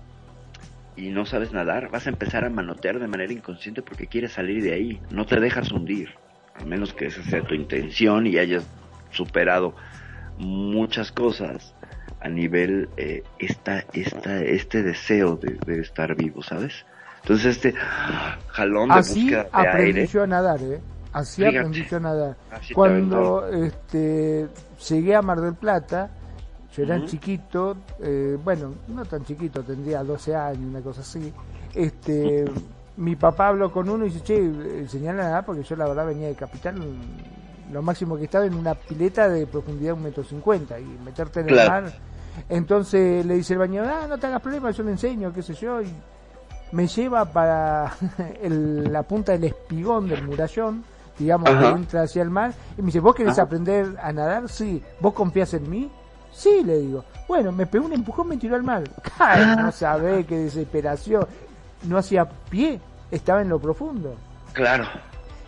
y 0.96 1.10
no 1.10 1.24
sabes 1.24 1.52
nadar, 1.52 1.88
vas 1.92 2.08
a 2.08 2.10
empezar 2.10 2.44
a 2.44 2.50
manotear 2.50 2.98
de 2.98 3.06
manera 3.06 3.32
inconsciente 3.32 3.80
porque 3.80 4.08
quieres 4.08 4.32
salir 4.32 4.60
de 4.60 4.72
ahí, 4.72 5.00
no 5.10 5.24
te 5.24 5.38
dejas 5.38 5.70
hundir 5.70 6.20
a 6.54 6.64
menos 6.64 6.92
que 6.92 7.06
esa 7.06 7.22
sea 7.22 7.42
tu 7.42 7.54
intención 7.54 8.26
y 8.26 8.38
hayas 8.38 8.64
superado 9.10 9.74
muchas 10.38 11.12
cosas 11.12 11.74
a 12.20 12.28
nivel 12.28 12.88
eh, 12.96 13.22
esta, 13.38 13.84
esta, 13.92 14.40
este 14.42 14.82
deseo 14.82 15.36
de, 15.36 15.80
estar 15.80 16.14
vivo, 16.14 16.42
¿sabes? 16.42 16.84
Entonces 17.22 17.56
este 17.56 17.74
jalón 18.48 18.88
de 18.88 18.94
búsqueda 18.96 19.48
de 19.76 20.06
yo 20.06 20.22
a 20.22 20.26
nadar, 20.26 20.60
¿eh? 20.62 20.80
Así 21.12 21.44
aprendí 21.44 21.84
yo 21.84 21.98
a 21.98 22.00
nadar. 22.00 22.36
Cuando 22.74 23.46
este, 23.48 24.48
llegué 24.88 25.14
a 25.14 25.22
Mar 25.22 25.40
del 25.40 25.54
Plata, 25.54 26.10
yo 26.74 26.84
era 26.84 27.04
chiquito, 27.04 27.76
eh, 28.00 28.38
bueno, 28.42 28.74
no 28.88 29.04
tan 29.04 29.24
chiquito, 29.24 29.62
tendría 29.62 30.02
12 30.02 30.34
años, 30.34 30.64
una 30.64 30.80
cosa 30.80 31.02
así. 31.02 31.32
Este, 31.74 32.44
mi 32.96 33.16
papá 33.16 33.48
habló 33.48 33.72
con 33.72 33.88
uno 33.88 34.04
y 34.04 34.10
dice, 34.10 34.22
che, 34.22 34.36
enseñale 34.36 35.22
a 35.22 35.24
nadar 35.24 35.44
porque 35.46 35.62
yo 35.62 35.76
la 35.76 35.88
verdad 35.88 36.06
venía 36.06 36.28
de 36.28 36.34
capital, 36.34 36.80
lo 37.70 37.82
máximo 37.82 38.16
que 38.16 38.24
estaba 38.24 38.44
en 38.44 38.54
una 38.54 38.74
pileta 38.74 39.28
de 39.28 39.46
profundidad 39.46 39.94
un 39.94 40.02
metro 40.02 40.22
cincuenta 40.24 40.78
y 40.78 40.84
meterte 41.04 41.40
en 41.40 41.48
el 41.50 41.68
mar. 41.68 41.92
Entonces 42.48 43.24
le 43.24 43.34
dice 43.34 43.54
el 43.54 43.58
baño, 43.58 43.82
ah, 43.84 44.06
no 44.08 44.18
te 44.18 44.26
hagas 44.26 44.40
problema, 44.40 44.70
yo 44.70 44.82
le 44.82 44.92
enseño, 44.92 45.32
qué 45.32 45.42
sé 45.42 45.54
yo, 45.54 45.80
y 45.80 45.92
me 46.72 46.86
lleva 46.86 47.24
para 47.24 47.94
la 48.48 49.02
punta 49.02 49.32
del 49.32 49.44
espigón 49.44 50.08
del 50.08 50.22
murallón, 50.24 50.84
digamos, 51.18 51.48
que 51.50 51.68
entra 51.68 52.02
hacia 52.02 52.22
el 52.22 52.30
mar, 52.30 52.52
y 52.76 52.82
me 52.82 52.86
dice, 52.86 53.00
¿vos 53.00 53.14
querés 53.14 53.38
aprender 53.38 53.96
a 54.02 54.12
nadar? 54.12 54.48
Sí. 54.48 54.82
¿Vos 55.00 55.12
confías 55.12 55.52
en 55.54 55.68
mí? 55.68 55.90
Sí, 56.32 56.62
le 56.64 56.78
digo. 56.78 57.04
Bueno, 57.28 57.52
me 57.52 57.66
pegó 57.66 57.84
un 57.84 57.92
empujón, 57.92 58.28
me 58.28 58.38
tiró 58.38 58.56
al 58.56 58.62
mar. 58.62 58.84
no 59.58 59.70
sabe 59.70 60.24
qué 60.24 60.38
desesperación 60.38 61.26
no 61.84 61.98
hacía 61.98 62.24
pie, 62.24 62.80
estaba 63.10 63.42
en 63.42 63.48
lo 63.48 63.58
profundo. 63.58 64.14
Claro. 64.52 64.86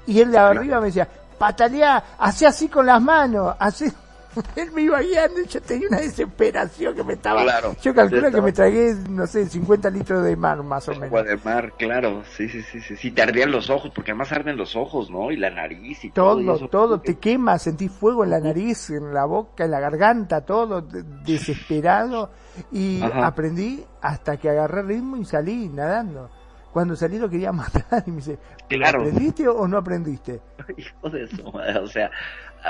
Y 0.07 0.21
él 0.21 0.31
de 0.31 0.39
arriba 0.39 0.81
me 0.81 0.87
decía, 0.87 1.09
patalea, 1.39 2.17
hace 2.19 2.47
así 2.47 2.69
con 2.69 2.87
las 2.87 3.01
manos, 3.01 3.55
hace... 3.59 3.93
Él 4.57 4.73
me 4.73 4.83
iba 4.83 5.01
guiando 5.01 5.41
y 5.41 5.47
yo 5.47 5.61
tenía 5.61 5.89
una 5.89 6.01
desesperación 6.01 6.95
que 6.95 7.05
me 7.05 7.15
estaba... 7.15 7.43
Claro, 7.43 7.77
yo 7.83 7.95
calculo 7.95 8.31
que 8.31 8.41
me 8.41 8.53
tragué, 8.53 8.95
no 9.09 9.27
sé, 9.27 9.47
50 9.47 9.91
litros 9.91 10.25
de 10.25 10.37
mar 10.37 10.63
más 10.63 10.89
o 10.89 10.93
menos. 10.93 11.09
Agua 11.09 11.23
de 11.23 11.37
mar, 11.39 11.73
claro, 11.79 12.23
sí, 12.37 12.49
sí, 12.49 12.63
sí, 12.63 12.81
sí, 12.81 12.97
sí, 12.97 13.11
te 13.11 13.23
ardían 13.23 13.51
los 13.51 13.71
ojos, 13.71 13.91
porque 13.95 14.13
además 14.13 14.33
arden 14.33 14.57
los 14.57 14.77
ojos, 14.77 15.11
¿no? 15.11 15.31
Y 15.31 15.37
la 15.37 15.51
nariz 15.51 16.05
y 16.05 16.11
todo. 16.11 16.45
Todo, 16.45 16.69
todo, 16.69 17.01
te 17.01 17.17
quema, 17.17 17.59
sentí 17.59 17.89
fuego 17.89 18.25
en 18.25 18.31
la 18.31 18.41
nariz, 18.41 18.91
en 18.91 19.13
la 19.13 19.25
boca, 19.25 19.65
en 19.65 19.71
la 19.71 19.81
garganta, 19.81 20.43
todo, 20.43 20.83
desesperado. 20.83 22.31
Y 22.73 23.03
aprendí 23.03 23.85
hasta 24.01 24.37
que 24.37 24.51
agarré 24.51 24.83
ritmo 24.83 25.17
y 25.17 25.25
salí 25.25 25.69
nadando. 25.69 26.31
Cuando 26.75 26.97
salí 26.97 27.19
lo 27.19 27.31
quería 27.31 27.53
matar 27.53 28.03
y 28.07 28.11
me 28.11 28.17
dice, 28.17 28.39
¿aprendiste 28.85 29.47
o 29.49 29.69
no 29.69 29.79
aprendiste? 29.79 30.41
Hijo 30.77 31.09
de 31.09 31.23
eso, 31.23 31.53
o 31.83 31.87
sea, 31.87 32.11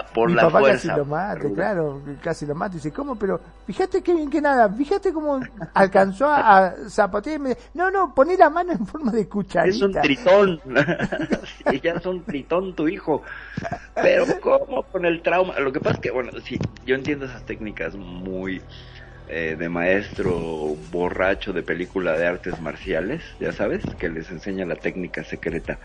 por 0.02 0.28
Mi 0.28 0.34
la 0.34 0.42
papá 0.42 0.62
casi 0.62 0.88
lo 0.88 1.04
mate, 1.04 1.52
claro, 1.52 2.02
casi 2.20 2.46
lo 2.46 2.54
mata. 2.54 2.74
Y 2.74 2.76
dice, 2.76 2.92
¿cómo? 2.92 3.16
Pero 3.16 3.40
fíjate 3.66 4.02
qué 4.02 4.14
bien 4.14 4.28
que 4.28 4.40
nada, 4.40 4.68
fíjate 4.68 5.12
cómo 5.12 5.40
alcanzó 5.72 6.26
a, 6.28 6.74
zapatear 6.88 7.36
y 7.36 7.38
me 7.38 7.48
dice, 7.50 7.60
no, 7.74 7.90
no, 7.90 8.14
poné 8.14 8.36
la 8.36 8.50
mano 8.50 8.72
en 8.72 8.86
forma 8.86 9.12
de 9.12 9.28
cucharita. 9.28 9.76
Es 9.76 9.82
un 9.82 9.92
tritón, 9.92 10.60
ya 11.82 11.92
es 11.92 12.06
un 12.06 12.24
tritón 12.24 12.74
tu 12.74 12.88
hijo. 12.88 13.22
Pero 13.94 14.24
¿cómo 14.40 14.82
con 14.84 15.04
el 15.04 15.22
trauma? 15.22 15.58
Lo 15.60 15.72
que 15.72 15.80
pasa 15.80 15.94
es 15.94 16.00
que, 16.00 16.10
bueno, 16.10 16.32
sí, 16.44 16.58
yo 16.84 16.94
entiendo 16.96 17.26
esas 17.26 17.44
técnicas 17.44 17.94
muy 17.94 18.60
eh, 19.28 19.56
de 19.58 19.68
maestro 19.68 20.76
borracho 20.90 21.52
de 21.52 21.62
película 21.62 22.12
de 22.12 22.26
artes 22.26 22.60
marciales, 22.60 23.22
ya 23.40 23.52
sabes, 23.52 23.82
que 23.98 24.08
les 24.08 24.30
enseña 24.30 24.66
la 24.66 24.76
técnica 24.76 25.24
secreta 25.24 25.78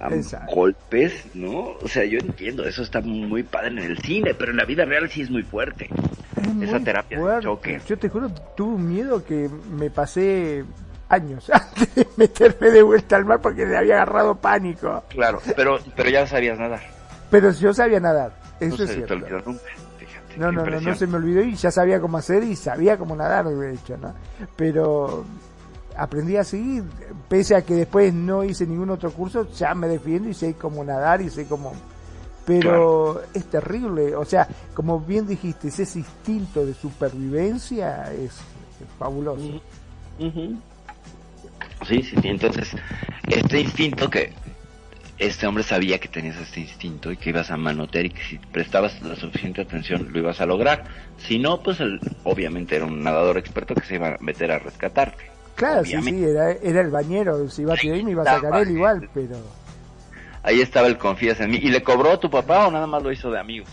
a 0.00 0.46
golpes, 0.46 1.26
¿no? 1.34 1.76
O 1.82 1.88
sea, 1.88 2.04
yo 2.04 2.18
entiendo, 2.18 2.64
eso 2.64 2.82
está 2.82 3.00
muy 3.00 3.42
padre 3.42 3.68
en 3.68 3.78
el 3.78 3.98
cine, 3.98 4.34
pero 4.34 4.50
en 4.50 4.56
la 4.56 4.64
vida 4.64 4.84
real 4.84 5.08
sí 5.10 5.22
es 5.22 5.30
muy 5.30 5.42
fuerte. 5.42 5.88
Esa 6.62 6.80
terapia 6.80 7.20
de 7.20 7.42
choque. 7.42 7.80
Yo 7.86 7.98
te 7.98 8.08
juro, 8.08 8.30
tuve 8.56 8.74
un 8.74 8.88
miedo 8.88 9.24
que 9.24 9.48
me 9.70 9.90
pasé 9.90 10.64
años 11.08 11.50
antes 11.52 11.94
de 11.94 12.06
meterme 12.16 12.70
de 12.70 12.82
vuelta 12.82 13.16
al 13.16 13.24
mar 13.24 13.40
porque 13.42 13.66
le 13.66 13.76
había 13.76 13.96
agarrado 13.96 14.36
pánico. 14.36 15.04
Claro, 15.08 15.40
pero, 15.54 15.78
pero 15.94 16.08
ya 16.08 16.26
sabías 16.26 16.58
nadar. 16.58 16.80
Pero 17.30 17.52
yo 17.52 17.74
sabía 17.74 18.00
nadar, 18.00 18.32
eso 18.58 18.82
es 18.82 18.94
cierto. 18.94 19.16
No, 20.36 20.50
no, 20.52 20.64
no, 20.64 20.80
no 20.80 20.94
se 20.94 21.06
me 21.06 21.16
olvidó 21.16 21.42
y 21.42 21.54
ya 21.56 21.70
sabía 21.70 22.00
cómo 22.00 22.16
hacer 22.16 22.44
y 22.44 22.56
sabía 22.56 22.96
cómo 22.96 23.16
nadar, 23.16 23.46
de 23.46 23.74
hecho, 23.74 23.98
¿no? 23.98 24.14
Pero 24.56 25.24
aprendí 25.96 26.36
así, 26.36 26.82
pese 27.28 27.56
a 27.56 27.62
que 27.62 27.74
después 27.74 28.12
no 28.12 28.44
hice 28.44 28.66
ningún 28.66 28.90
otro 28.90 29.10
curso, 29.12 29.48
ya 29.52 29.74
me 29.74 29.88
defiendo 29.88 30.28
y 30.28 30.34
sé 30.34 30.54
cómo 30.54 30.84
nadar 30.84 31.20
y 31.20 31.30
sé 31.30 31.46
cómo... 31.46 31.72
Pero 32.46 33.22
es 33.32 33.44
terrible, 33.44 34.16
o 34.16 34.24
sea, 34.24 34.48
como 34.74 34.98
bien 34.98 35.26
dijiste, 35.26 35.68
ese 35.68 35.82
instinto 35.98 36.66
de 36.66 36.74
supervivencia 36.74 38.12
es, 38.12 38.40
fabuloso. 38.98 39.60
Sí, 41.86 42.02
sí, 42.02 42.16
entonces, 42.24 42.70
este 43.28 43.60
instinto 43.60 44.10
que 44.10 44.32
este 45.20 45.46
hombre 45.46 45.62
sabía 45.62 45.98
que 45.98 46.08
tenías 46.08 46.36
este 46.38 46.60
instinto 46.60 47.12
y 47.12 47.16
que 47.18 47.28
ibas 47.28 47.50
a 47.50 47.56
manotear 47.56 48.06
y 48.06 48.10
que 48.10 48.22
si 48.22 48.38
prestabas 48.38 49.00
la 49.02 49.14
suficiente 49.16 49.60
atención 49.60 50.08
lo 50.10 50.18
ibas 50.18 50.40
a 50.40 50.46
lograr. 50.46 50.84
Si 51.18 51.38
no, 51.38 51.62
pues 51.62 51.78
él, 51.80 52.00
obviamente 52.24 52.76
era 52.76 52.86
un 52.86 53.04
nadador 53.04 53.36
experto 53.36 53.74
que 53.74 53.86
se 53.86 53.96
iba 53.96 54.08
a 54.08 54.16
meter 54.20 54.50
a 54.50 54.58
rescatarte. 54.58 55.29
Claro, 55.60 55.84
sí, 55.84 56.02
sí, 56.02 56.24
era, 56.24 56.52
era 56.52 56.80
el 56.80 56.88
bañero, 56.88 57.46
si 57.50 57.62
iba 57.62 57.74
a 57.74 57.76
tirar 57.76 58.02
me 58.02 58.12
iba 58.12 58.22
a 58.22 58.40
sacar 58.40 58.62
él 58.62 58.70
igual, 58.70 59.10
pero... 59.12 59.36
Ahí 60.42 60.62
estaba 60.62 60.86
el 60.86 60.96
confías 60.96 61.38
en 61.40 61.50
mí. 61.50 61.58
¿Y 61.58 61.68
le 61.68 61.82
cobró 61.82 62.12
a 62.12 62.18
tu 62.18 62.30
papá 62.30 62.66
o 62.66 62.70
nada 62.70 62.86
más 62.86 63.02
lo 63.02 63.12
hizo 63.12 63.30
de 63.30 63.38
amigos? 63.38 63.68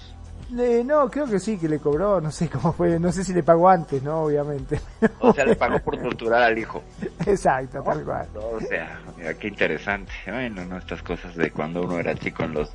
no, 0.50 1.10
creo 1.10 1.28
que 1.28 1.40
sí, 1.40 1.58
que 1.58 1.70
le 1.70 1.80
cobró, 1.80 2.20
no 2.20 2.30
sé 2.30 2.50
cómo 2.50 2.74
fue, 2.74 3.00
no 3.00 3.12
sé 3.14 3.24
si 3.24 3.34
le 3.34 3.42
pagó 3.42 3.70
antes, 3.70 4.04
¿no? 4.04 4.24
Obviamente. 4.24 4.82
O 5.20 5.34
sea, 5.34 5.46
le 5.46 5.56
pagó 5.56 5.80
por 5.80 5.98
torturar 5.98 6.44
al 6.44 6.58
hijo. 6.58 6.84
Exacto, 7.26 7.82
tal 7.82 8.04
cual. 8.04 8.28
o 8.36 8.60
sea, 8.60 9.00
mira, 9.16 9.34
qué 9.36 9.48
interesante. 9.48 10.12
Bueno, 10.26 10.66
no, 10.66 10.78
estas 10.78 11.02
cosas 11.02 11.36
de 11.36 11.52
cuando 11.52 11.84
uno 11.84 12.00
era 12.00 12.16
chico 12.16 12.44
en 12.44 12.54
los... 12.54 12.70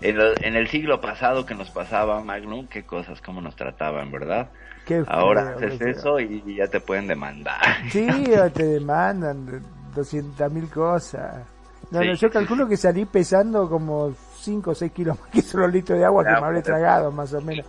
En, 0.00 0.56
el 0.56 0.68
siglo 0.68 1.00
pasado 1.00 1.46
que 1.46 1.54
nos 1.54 1.70
pasaba, 1.70 2.22
Magnum, 2.22 2.66
qué 2.66 2.84
cosas, 2.84 3.20
cómo 3.20 3.40
nos 3.40 3.56
trataban, 3.56 4.10
¿verdad? 4.10 4.48
Ahora 5.06 5.54
haces 5.56 5.80
eso 5.80 6.20
y 6.20 6.56
ya 6.56 6.68
te 6.68 6.80
pueden 6.80 7.08
demandar. 7.08 7.60
Sí, 7.90 8.06
te 8.54 8.64
demandan 8.64 9.62
200 9.94 10.52
mil 10.52 10.68
cosas. 10.68 11.44
No, 11.90 12.02
no, 12.02 12.14
yo 12.14 12.30
calculo 12.30 12.68
que 12.68 12.76
salí 12.76 13.04
pesando 13.04 13.68
como 13.68 14.12
5 14.40 14.70
o 14.70 14.74
6 14.74 14.92
kilos 14.92 15.20
más 15.20 15.30
que 15.30 15.42
solo 15.42 15.68
litro 15.68 15.96
de 15.96 16.04
agua 16.04 16.24
que 16.24 16.30
me 16.30 16.46
habré 16.46 16.62
tragado, 16.62 17.10
más 17.12 17.32
o 17.32 17.40
menos. 17.40 17.66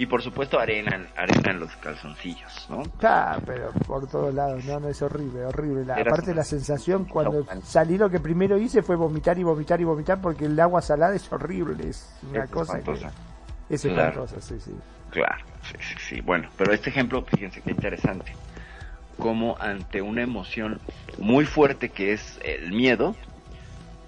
Y 0.00 0.06
por 0.06 0.22
supuesto 0.22 0.58
arena, 0.58 1.08
arena 1.14 1.50
en 1.50 1.60
los 1.60 1.76
calzoncillos, 1.76 2.66
¿no? 2.70 2.84
Claro, 2.98 3.42
pero 3.44 3.70
por 3.86 4.08
todos 4.08 4.32
lados, 4.32 4.64
no, 4.64 4.80
no 4.80 4.88
es 4.88 5.02
horrible, 5.02 5.44
horrible. 5.44 5.84
La, 5.84 5.96
aparte 5.96 6.34
la 6.34 6.42
sensación 6.42 7.04
cuando 7.04 7.44
salí 7.62 7.98
lo 7.98 8.08
que 8.08 8.18
primero 8.18 8.56
hice 8.56 8.80
fue 8.80 8.96
vomitar 8.96 9.38
y 9.38 9.42
vomitar 9.42 9.78
y 9.78 9.84
vomitar 9.84 10.18
porque 10.22 10.46
el 10.46 10.58
agua 10.58 10.80
salada 10.80 11.14
es 11.14 11.30
horrible, 11.30 11.86
es 11.86 12.18
una 12.30 12.46
cosa 12.46 12.80
que 12.80 12.92
es 13.68 13.84
espantosa, 13.84 14.40
sí, 14.40 14.58
sí. 14.58 14.74
Claro, 15.10 15.44
sí, 15.64 15.74
sí, 15.80 15.94
sí. 15.98 16.20
Bueno, 16.22 16.48
pero 16.56 16.72
este 16.72 16.88
ejemplo, 16.88 17.22
fíjense 17.22 17.60
qué 17.60 17.72
interesante. 17.72 18.32
Como 19.18 19.58
ante 19.60 20.00
una 20.00 20.22
emoción 20.22 20.80
muy 21.18 21.44
fuerte 21.44 21.90
que 21.90 22.14
es 22.14 22.40
el 22.42 22.72
miedo, 22.72 23.14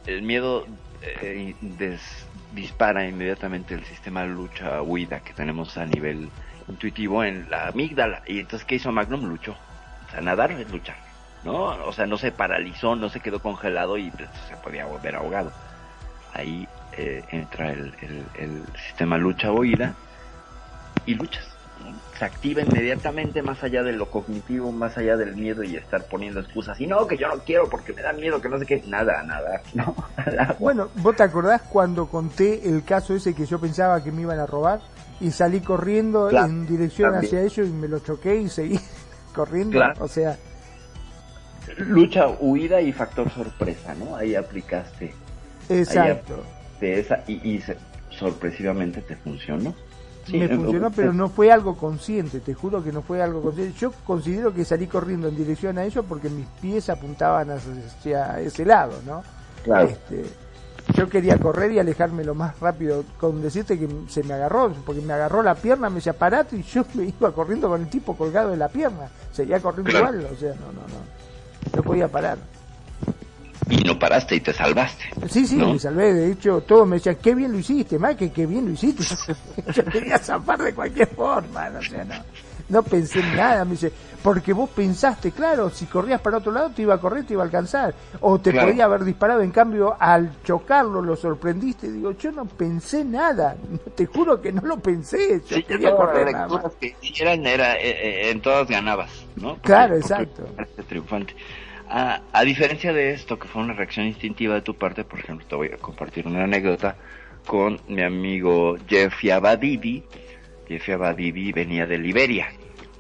el 0.07 0.23
miedo 0.23 0.65
eh, 1.03 1.55
dispara 2.55 3.07
inmediatamente 3.07 3.75
el 3.75 3.85
sistema 3.85 4.25
lucha-huida 4.25 5.21
que 5.21 5.33
tenemos 5.33 5.77
a 5.77 5.87
nivel 5.87 6.29
intuitivo 6.69 7.25
en 7.25 7.51
la 7.51 7.69
amígdala. 7.69 8.23
Y 8.27 8.41
entonces, 8.41 8.67
¿qué 8.67 8.77
hizo 8.77 8.93
Magnum? 8.93 9.25
Luchó. 9.25 9.53
O 10.07 10.11
sea, 10.11 10.21
nadar 10.21 10.53
es 10.53 10.71
luchar, 10.71 10.97
¿no? 11.45 11.65
O 11.87 11.93
sea, 11.93 12.07
no 12.07 12.19
se 12.19 12.33
paralizó, 12.33 12.97
no 12.97 13.09
se 13.09 13.21
quedó 13.21 13.41
congelado 13.41 13.97
y 13.97 14.11
pues, 14.11 14.29
se 14.49 14.57
podía 14.57 14.85
volver 14.85 15.17
ahogado. 15.17 15.53
Ahí 16.35 16.69
eh, 16.97 17.25
entra 17.31 17.73
el, 17.73 17.95
el, 18.01 18.25
el 18.39 18.65
sistema 18.87 19.17
lucha-huida 19.19 19.95
y 21.07 21.15
luchas, 21.15 21.52
se 22.19 22.25
activa 22.25 22.63
inmediatamente 22.63 23.43
más 23.43 23.63
allá 23.63 23.83
de 23.83 23.93
lo 23.93 24.11
cognitivo, 24.11 24.71
más 24.71 24.97
allá 24.99 25.17
del 25.17 25.35
miedo 25.35 25.63
y 25.63 25.77
estar 25.77 26.05
poniendo 26.05 26.41
excusas. 26.41 26.79
Y 26.81 26.87
no, 26.87 27.07
que 27.07 27.17
yo 27.17 27.29
no 27.29 27.39
quiero 27.39 27.69
porque 27.69 27.93
me 27.93 28.03
da 28.03 28.13
miedo, 28.13 28.41
que 28.41 28.49
no 28.49 28.59
sé 28.59 28.67
qué. 28.67 28.83
Nada, 28.87 29.23
nada. 29.23 29.63
No, 29.75 29.95
bueno, 30.59 30.91
¿vos 30.97 31.17
te 31.17 31.23
acordás 31.23 31.63
cuando 31.63 32.07
conté 32.07 32.69
el 32.69 32.85
caso 32.85 33.15
ese 33.15 33.35
que 33.35 33.47
yo 33.47 33.59
pensaba 33.59 34.03
que 34.05 34.13
me 34.13 34.23
iban 34.23 34.39
a 34.39 34.47
robar? 34.47 34.81
Y 35.21 35.31
salí 35.31 35.61
corriendo 35.61 36.31
en 36.31 36.67
dirección 36.67 37.15
hacia 37.15 37.41
ellos 37.41 37.69
y 37.69 37.73
me 37.73 37.89
lo 37.89 38.01
choqué 38.01 38.37
y 38.37 38.49
seguí 38.49 38.79
corriendo. 39.35 39.81
O 40.01 40.09
sea... 40.09 40.37
Lucha, 41.79 42.29
huida 42.41 42.81
y 42.81 42.93
factor 42.93 43.31
sorpresa, 43.31 43.95
¿no? 43.95 44.17
Ahí 44.17 44.35
aplicaste. 44.35 45.15
Exacto. 45.69 46.45
de 46.81 47.01
esa 47.01 47.23
y, 47.27 47.55
y 47.55 47.63
sorpresivamente 48.11 49.01
te 49.01 49.17
funcionó 49.17 49.75
me 50.29 50.49
funcionó, 50.49 50.91
pero 50.91 51.13
no 51.13 51.29
fue 51.29 51.51
algo 51.51 51.77
consciente, 51.77 52.41
te 52.41 52.55
juro 52.55 52.83
que 52.83 52.93
no 52.93 53.03
fue 53.03 53.23
algo 53.23 53.43
consciente. 53.43 53.79
Yo 53.79 53.93
considero 54.05 54.53
que 54.55 54.65
salí 54.65 54.87
corriendo 54.87 55.29
en 55.29 55.37
dirección 55.37 55.79
a 55.79 55.85
ellos 55.85 56.05
porque 56.09 56.29
mis 56.29 56.47
pies 56.61 56.89
apuntaban 56.89 57.51
hacia 57.51 58.41
ese 58.41 58.65
lado, 58.65 58.95
¿no? 59.07 59.23
Claro. 59.65 59.89
Este, 59.89 60.25
yo 60.95 61.09
quería 61.09 61.39
correr 61.39 61.73
y 61.73 61.79
alejarme 61.79 62.25
lo 62.25 62.35
más 62.35 62.59
rápido, 62.61 63.05
con 63.19 63.41
decirte 63.41 63.79
que 63.79 63.89
se 64.09 64.23
me 64.25 64.35
agarró, 64.35 64.73
porque 64.85 65.01
me 65.01 65.13
agarró 65.13 65.43
la 65.43 65.55
pierna, 65.55 65.89
me 65.89 65.97
decía 65.97 66.13
parate 66.13 66.57
y 66.57 66.63
yo 66.63 66.85
me 66.95 67.05
iba 67.05 67.33
corriendo 67.33 67.69
con 67.69 67.81
el 67.81 67.89
tipo 67.89 68.17
colgado 68.17 68.51
de 68.51 68.57
la 68.57 68.69
pierna. 68.69 69.09
Seguía 69.33 69.61
corriendo 69.61 69.91
igual, 69.97 70.27
o 70.33 70.37
sea, 70.37 70.55
no, 70.55 70.67
no, 70.73 70.83
no. 70.89 71.77
No 71.77 71.83
podía 71.83 72.09
parar 72.09 72.39
y 73.69 73.77
no 73.85 73.99
paraste 73.99 74.37
y 74.37 74.41
te 74.41 74.53
salvaste. 74.53 75.05
Sí, 75.29 75.47
sí, 75.47 75.57
me 75.57 75.79
salvé. 75.79 76.13
De 76.13 76.33
hecho, 76.33 76.61
todos 76.63 76.87
me 76.87 76.97
decían, 76.97 77.17
qué 77.23 77.35
bien 77.35 77.53
lo 77.53 77.59
hiciste, 77.59 77.99
más 77.99 78.17
que 78.17 78.33
qué 78.33 78.47
bien 78.47 78.67
lo 78.67 78.73
hiciste. 78.73 79.05
Yo 79.75 79.85
quería 79.85 80.19
zafar 80.19 80.63
de 80.63 80.75
cualquier 80.75 81.09
forma, 81.09 81.71
no, 81.71 81.83
sé, 81.83 82.05
no, 82.05 82.15
no 82.69 82.83
pensé 82.83 83.21
en 83.21 83.37
nada. 83.37 83.65
Me 83.65 83.73
dice, 83.73 83.93
porque 84.23 84.53
vos 84.53 84.71
pensaste, 84.71 85.33
claro, 85.33 85.71
si 85.71 85.87
corrías 85.87 86.21
para 86.21 86.39
otro 86.39 86.53
lado 86.53 86.71
te 86.71 86.83
iba 86.83 86.95
a 86.95 86.99
correr, 86.99 87.25
te 87.25 87.35
iba 87.35 87.43
a 87.43 87.47
alcanzar. 87.47 87.95
O 88.21 88.41
te 88.41 88.53
podía 88.53 88.85
haber 88.85 89.05
disparado, 89.05 89.43
en 89.43 89.51
cambio, 89.51 89.97
al 89.99 90.43
chocarlo 90.43 91.03
lo 91.03 91.17
sorprendiste. 91.17 91.91
Digo, 91.91 92.13
yo 92.13 92.33
no 92.33 92.45
pensé 92.45 93.05
nada. 93.05 93.57
Te 93.95 94.07
juro 94.07 94.41
que 94.41 94.53
no 94.53 94.63
lo 94.63 94.79
pensé. 94.79 95.43
Yo 95.47 95.65
quería 95.67 95.95
correr 95.97 96.33
nada 96.33 96.49
más. 96.49 96.73
que 96.81 96.95
hicieran 97.01 97.47
era, 97.47 97.77
eh, 97.77 97.91
eh, 97.91 98.31
en 98.31 98.41
todas 98.41 98.69
ganabas, 98.69 99.11
¿no? 99.37 99.57
claro, 99.59 99.97
exacto. 99.97 100.45
triunfante. 100.89 101.35
A, 101.95 102.43
diferencia 102.45 102.91
de 102.95 103.11
esto, 103.11 103.39
que 103.39 103.47
fue 103.47 103.61
una 103.61 103.75
reacción 103.75 104.07
instintiva 104.07 104.55
de 104.55 104.63
tu 104.63 104.75
parte, 104.75 105.05
por 105.05 105.19
ejemplo, 105.19 105.47
te 105.47 105.55
voy 105.55 105.69
a 105.69 105.77
compartir 105.77 106.27
una 106.27 106.45
anécdota 106.45 106.97
con 107.47 107.79
mi 107.87 108.01
amigo 108.01 108.79
Jeffy 108.89 109.29
Abadibi. 109.29 110.03
Jeffy 110.67 110.93
Abadibi 110.93 111.53
venía 111.53 111.85
de 111.85 111.99
Liberia, 111.99 112.49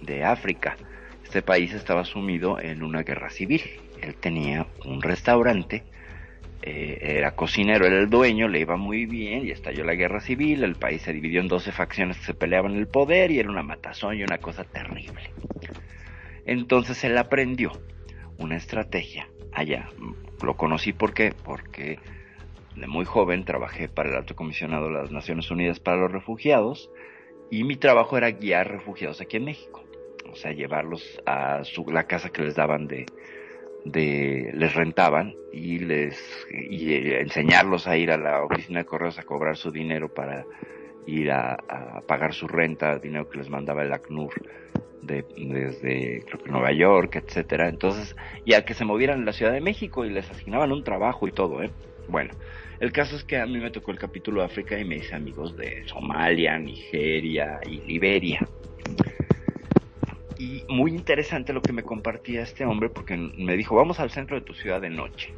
de 0.03 0.25
África. 0.25 0.77
Este 1.25 1.41
país 1.41 1.73
estaba 1.73 2.05
sumido 2.05 2.61
en 2.61 2.83
una 2.83 3.03
guerra 3.03 3.31
civil. 3.31 3.63
Él 4.03 4.15
tenía 4.17 4.67
un 4.85 5.01
restaurante, 5.01 5.85
eh, 6.61 6.99
era 7.01 7.31
cocinero, 7.31 7.87
era 7.87 7.99
el 7.99 8.11
dueño, 8.11 8.47
le 8.47 8.61
iba 8.61 8.77
muy 8.77 9.07
bien 9.07 9.47
y 9.47 9.53
estalló 9.53 9.85
la 9.85 9.95
guerra 9.95 10.21
civil. 10.21 10.65
El 10.65 10.75
país 10.75 11.01
se 11.01 11.15
dividió 11.15 11.41
en 11.41 11.49
12 11.49 11.73
facciones 11.73 12.19
que 12.19 12.27
se 12.27 12.35
peleaban 12.35 12.77
el 12.77 12.89
poder 12.89 13.31
y 13.31 13.39
era 13.39 13.49
una 13.49 13.63
matazón 13.63 14.19
y 14.19 14.23
una 14.23 14.37
cosa 14.37 14.65
terrible. 14.65 15.31
Entonces 16.45 17.03
él 17.05 17.17
aprendió 17.17 17.73
una 18.43 18.57
estrategia 18.57 19.29
allá. 19.53 19.89
Lo 20.43 20.57
conocí 20.57 20.93
porque 20.93 21.33
de 22.77 22.87
muy 22.87 23.05
joven 23.05 23.45
trabajé 23.45 23.89
para 23.89 24.11
el 24.11 24.17
alto 24.17 24.35
comisionado 24.35 24.87
de 24.87 24.95
las 24.95 25.11
Naciones 25.11 25.51
Unidas 25.51 25.81
para 25.81 25.99
los 25.99 26.13
Refugiados 26.13 26.91
y 27.51 27.65
mi 27.65 27.77
trabajo 27.77 28.17
era 28.17 28.31
guiar 28.31 28.71
refugiados 28.71 29.21
aquí 29.21 29.37
en 29.37 29.45
México, 29.45 29.85
o 30.31 30.37
sea, 30.37 30.53
llevarlos 30.53 31.21
a 31.27 31.65
su, 31.65 31.85
la 31.91 32.05
casa 32.05 32.31
que 32.31 32.43
les 32.43 32.55
daban 32.55 32.87
de, 32.87 33.05
de 33.85 34.53
les 34.55 34.75
rentaban 34.75 35.35
y 35.53 35.81
les 35.81 36.19
y 36.51 36.95
enseñarlos 36.95 37.87
a 37.87 37.97
ir 37.97 38.11
a 38.11 38.17
la 38.17 38.43
oficina 38.43 38.81
de 38.81 38.87
correos 38.87 39.19
a 39.19 39.25
cobrar 39.25 39.57
su 39.57 39.71
dinero 39.71 40.09
para 40.13 40.47
ir 41.07 41.31
a, 41.31 41.59
a 41.69 42.01
pagar 42.01 42.33
su 42.33 42.49
renta, 42.49 42.99
dinero 42.99 43.29
que 43.29 43.39
les 43.39 43.51
mandaba 43.51 43.83
el 43.83 43.93
ACNUR 43.93 44.33
de, 45.03 45.25
desde 45.37 46.23
creo 46.25 46.43
que 46.43 46.51
Nueva 46.51 46.73
York, 46.73 47.17
etcétera. 47.17 47.69
Entonces, 47.69 48.17
ya 48.47 48.65
que 48.65 48.75
se 48.75 48.85
movieran 48.85 49.23
a 49.23 49.25
la 49.25 49.33
Ciudad 49.33 49.53
de 49.53 49.61
México 49.61 50.05
y 50.05 50.11
les 50.11 50.31
asignaban 50.31 50.73
un 50.73 50.85
trabajo 50.85 51.29
y 51.29 51.33
todo, 51.33 51.63
¿eh? 51.63 51.71
Bueno, 52.09 52.33
el 52.81 52.93
caso 52.93 53.17
es 53.17 53.25
que 53.25 53.39
a 53.39 53.47
mí 53.47 53.59
me 53.59 53.71
tocó 53.71 53.91
el 53.93 53.99
capítulo 53.99 54.41
de 54.41 54.47
África 54.47 54.79
y 54.79 54.85
me 54.85 54.97
hice 54.97 55.15
amigos 55.15 55.57
de 55.57 55.87
Somalia, 55.87 56.59
Nigeria 56.59 57.61
y 57.67 57.81
Liberia. 57.81 58.47
Y 60.39 60.65
muy 60.69 60.91
interesante 60.93 61.53
lo 61.53 61.63
que 61.63 61.73
me 61.73 61.85
compartía 61.85 62.43
este 62.43 62.65
hombre 62.65 62.89
porque 62.89 63.17
me 63.17 63.57
dijo, 63.57 63.77
vamos 63.77 64.01
al 64.01 64.11
centro 64.11 64.39
de 64.39 64.45
tu 64.45 64.55
ciudad 64.55 64.81
de 64.81 64.91
noche. 64.91 65.33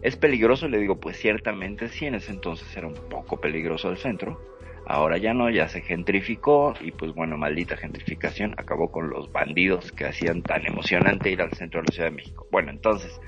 ¿Es 0.00 0.16
peligroso? 0.16 0.66
Le 0.68 0.78
digo, 0.78 0.98
pues 0.98 1.16
ciertamente 1.16 1.88
sí, 1.88 2.06
en 2.06 2.16
ese 2.16 2.32
entonces 2.32 2.76
era 2.76 2.88
un 2.88 2.94
poco 3.08 3.40
peligroso 3.40 3.88
el 3.88 3.98
centro 3.98 4.40
Ahora 4.86 5.16
ya 5.16 5.32
no, 5.32 5.48
ya 5.48 5.68
se 5.68 5.80
gentrificó 5.80 6.74
y 6.80 6.90
pues 6.90 7.14
bueno, 7.14 7.38
maldita 7.38 7.76
gentrificación 7.76 8.54
acabó 8.58 8.90
con 8.90 9.10
los 9.10 9.30
bandidos 9.30 9.92
que 9.92 10.06
hacían 10.06 10.42
tan 10.42 10.66
emocionante 10.66 11.30
ir 11.30 11.40
al 11.40 11.52
centro 11.52 11.80
de 11.80 11.86
la 11.86 11.92
Ciudad 11.94 12.08
de 12.10 12.16
México. 12.16 12.46
Bueno, 12.50 12.70
entonces 12.70 13.20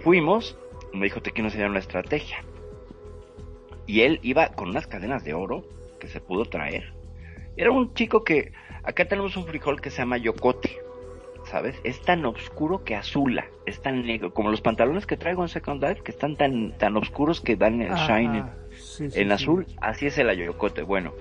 fuimos, 0.00 0.56
me 0.92 1.04
dijo, 1.04 1.20
te 1.20 1.32
quiero 1.32 1.48
enseñar 1.48 1.70
una 1.70 1.80
estrategia. 1.80 2.44
Y 3.86 4.02
él 4.02 4.20
iba 4.22 4.48
con 4.48 4.68
unas 4.68 4.86
cadenas 4.86 5.24
de 5.24 5.34
oro 5.34 5.64
que 5.98 6.06
se 6.06 6.20
pudo 6.20 6.44
traer. 6.44 6.92
Era 7.56 7.70
un 7.70 7.92
chico 7.94 8.22
que, 8.22 8.52
acá 8.84 9.06
tenemos 9.06 9.36
un 9.36 9.46
frijol 9.46 9.80
que 9.80 9.90
se 9.90 9.98
llama 9.98 10.16
yocote, 10.16 10.78
¿sabes? 11.52 11.78
Es 11.84 12.00
tan 12.00 12.24
oscuro 12.24 12.82
que 12.82 12.96
azula, 12.96 13.44
es 13.66 13.82
tan 13.82 14.06
negro, 14.06 14.32
como 14.32 14.50
los 14.50 14.62
pantalones 14.62 15.04
que 15.04 15.18
traigo 15.18 15.42
en 15.42 15.50
Second 15.50 15.84
Life, 15.84 16.00
que 16.02 16.10
están 16.10 16.34
tan, 16.36 16.72
tan 16.78 16.96
oscuros 16.96 17.42
que 17.42 17.56
dan 17.56 17.82
el 17.82 17.92
shine 17.92 18.44
en 19.14 19.32
azul, 19.32 19.66
así 19.82 20.06
es 20.06 20.16
el 20.16 20.30
ayocote. 20.30 20.80
Bueno, 20.80 21.12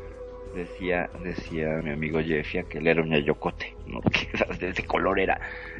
decía, 0.55 1.09
decía 1.21 1.81
mi 1.83 1.91
amigo 1.91 2.21
Jeffia 2.21 2.63
que 2.63 2.77
él 2.77 2.87
era 2.87 3.01
un 3.01 3.13
ayocote, 3.13 3.75
¿no? 3.87 3.99
Que 4.09 4.57
de 4.57 4.69
ese 4.69 4.85
color 4.85 5.19
era. 5.19 5.37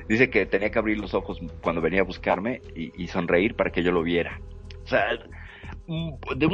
Dice 0.10 0.30
que 0.30 0.46
tenía 0.46 0.70
que 0.70 0.80
abrir 0.80 1.00
los 1.00 1.14
ojos 1.14 1.40
cuando 1.62 1.80
venía 1.80 2.02
a 2.02 2.04
buscarme 2.04 2.62
y, 2.76 3.08
sonreír 3.08 3.56
para 3.56 3.72
que 3.72 3.84
yo 3.84 3.94
lo 3.94 4.04
viera. 4.04 4.42
O 4.84 4.88
sea, 4.88 5.06
de 6.36 6.46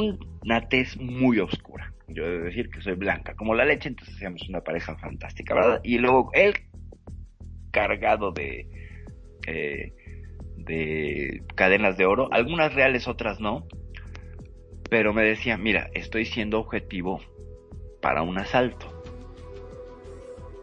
una 0.43 0.69
tez 0.69 0.95
muy 0.97 1.39
oscura. 1.39 1.91
Yo 2.10 2.25
debo 2.25 2.45
decir 2.45 2.69
que 2.69 2.79
soy 2.81 2.93
blanca, 2.93 3.33
como 3.33 3.55
la 3.55 3.65
leche, 3.65 3.89
entonces 3.89 4.15
hacíamos 4.15 4.47
una 4.47 4.62
pareja 4.62 4.95
fantástica, 4.97 5.55
¿verdad? 5.55 5.81
Y 5.83 5.97
luego 5.97 6.29
él 6.33 6.53
cargado 7.77 8.31
de, 8.31 8.65
eh, 9.45 9.93
de 10.55 11.43
cadenas 11.53 11.95
de 11.95 12.07
oro, 12.07 12.27
algunas 12.31 12.73
reales, 12.73 13.07
otras 13.07 13.39
no, 13.39 13.67
pero 14.89 15.13
me 15.13 15.23
decía, 15.23 15.57
mira, 15.57 15.91
estoy 15.93 16.25
siendo 16.25 16.59
objetivo 16.59 17.21
para 18.01 18.23
un 18.23 18.39
asalto 18.39 18.91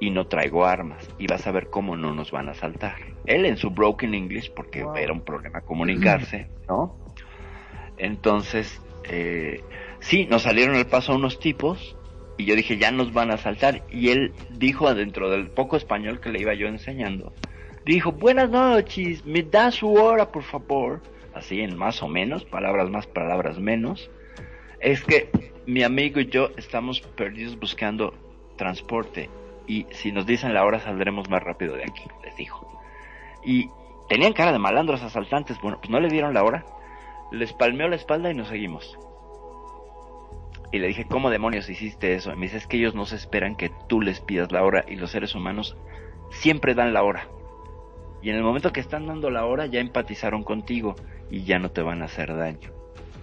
y 0.00 0.10
no 0.10 0.26
traigo 0.26 0.64
armas 0.64 1.08
y 1.20 1.28
vas 1.28 1.46
a 1.46 1.52
ver 1.52 1.70
cómo 1.70 1.96
no 1.96 2.12
nos 2.12 2.32
van 2.32 2.48
a 2.48 2.50
asaltar. 2.50 2.96
Él 3.26 3.46
en 3.46 3.58
su 3.58 3.70
broken 3.70 4.12
English, 4.12 4.52
porque 4.52 4.84
era 4.96 5.12
un 5.12 5.24
problema 5.24 5.60
comunicarse, 5.60 6.48
¿no? 6.68 6.98
Entonces, 7.96 8.82
eh, 9.04 9.62
sí, 10.00 10.26
nos 10.26 10.42
salieron 10.42 10.74
al 10.74 10.86
paso 10.86 11.14
unos 11.14 11.38
tipos 11.38 11.96
y 12.36 12.44
yo 12.44 12.56
dije, 12.56 12.78
ya 12.78 12.90
nos 12.90 13.12
van 13.12 13.30
a 13.30 13.34
asaltar. 13.34 13.82
Y 13.90 14.10
él 14.10 14.32
dijo 14.50 14.88
adentro 14.88 15.30
del 15.30 15.48
poco 15.48 15.76
español 15.76 16.20
que 16.20 16.30
le 16.30 16.40
iba 16.40 16.54
yo 16.54 16.66
enseñando, 16.66 17.32
dijo, 17.84 18.12
buenas 18.12 18.50
noches, 18.50 19.24
me 19.24 19.42
da 19.42 19.70
su 19.70 19.92
hora, 19.92 20.30
por 20.30 20.42
favor 20.42 21.02
así 21.34 21.60
en 21.60 21.76
más 21.76 22.02
o 22.02 22.08
menos, 22.08 22.44
palabras 22.44 22.88
más, 22.88 23.06
palabras 23.06 23.58
menos, 23.58 24.10
es 24.80 25.02
que 25.04 25.52
mi 25.66 25.82
amigo 25.82 26.20
y 26.20 26.26
yo 26.26 26.50
estamos 26.56 27.00
perdidos 27.00 27.58
buscando 27.58 28.14
transporte 28.56 29.28
y 29.66 29.86
si 29.90 30.12
nos 30.12 30.26
dicen 30.26 30.54
la 30.54 30.64
hora 30.64 30.80
saldremos 30.80 31.28
más 31.28 31.42
rápido 31.42 31.74
de 31.74 31.82
aquí, 31.82 32.04
les 32.22 32.36
dijo. 32.36 32.80
Y 33.44 33.68
tenían 34.08 34.32
cara 34.32 34.52
de 34.52 34.58
malandros 34.58 35.02
asaltantes, 35.02 35.58
bueno, 35.60 35.78
pues 35.78 35.90
no 35.90 36.00
le 36.00 36.08
dieron 36.08 36.34
la 36.34 36.44
hora, 36.44 36.64
les 37.32 37.52
palmeó 37.52 37.88
la 37.88 37.96
espalda 37.96 38.30
y 38.30 38.34
nos 38.34 38.48
seguimos. 38.48 38.98
Y 40.74 40.80
le 40.80 40.88
dije, 40.88 41.04
¿cómo 41.04 41.30
demonios 41.30 41.70
hiciste 41.70 42.14
eso? 42.14 42.32
Y 42.32 42.34
me 42.34 42.46
dice, 42.46 42.56
es 42.56 42.66
que 42.66 42.78
ellos 42.78 42.96
no 42.96 43.06
se 43.06 43.14
esperan 43.14 43.54
que 43.54 43.70
tú 43.88 44.00
les 44.00 44.20
pidas 44.20 44.50
la 44.50 44.64
hora 44.64 44.84
y 44.88 44.96
los 44.96 45.12
seres 45.12 45.36
humanos 45.36 45.76
siempre 46.30 46.74
dan 46.74 46.92
la 46.92 47.04
hora. 47.04 47.28
Y 48.22 48.30
en 48.30 48.34
el 48.34 48.42
momento 48.42 48.72
que 48.72 48.80
están 48.80 49.06
dando 49.06 49.30
la 49.30 49.46
hora 49.46 49.66
ya 49.66 49.78
empatizaron 49.78 50.42
contigo 50.42 50.96
y 51.30 51.44
ya 51.44 51.60
no 51.60 51.70
te 51.70 51.80
van 51.80 52.02
a 52.02 52.06
hacer 52.06 52.36
daño. 52.36 52.72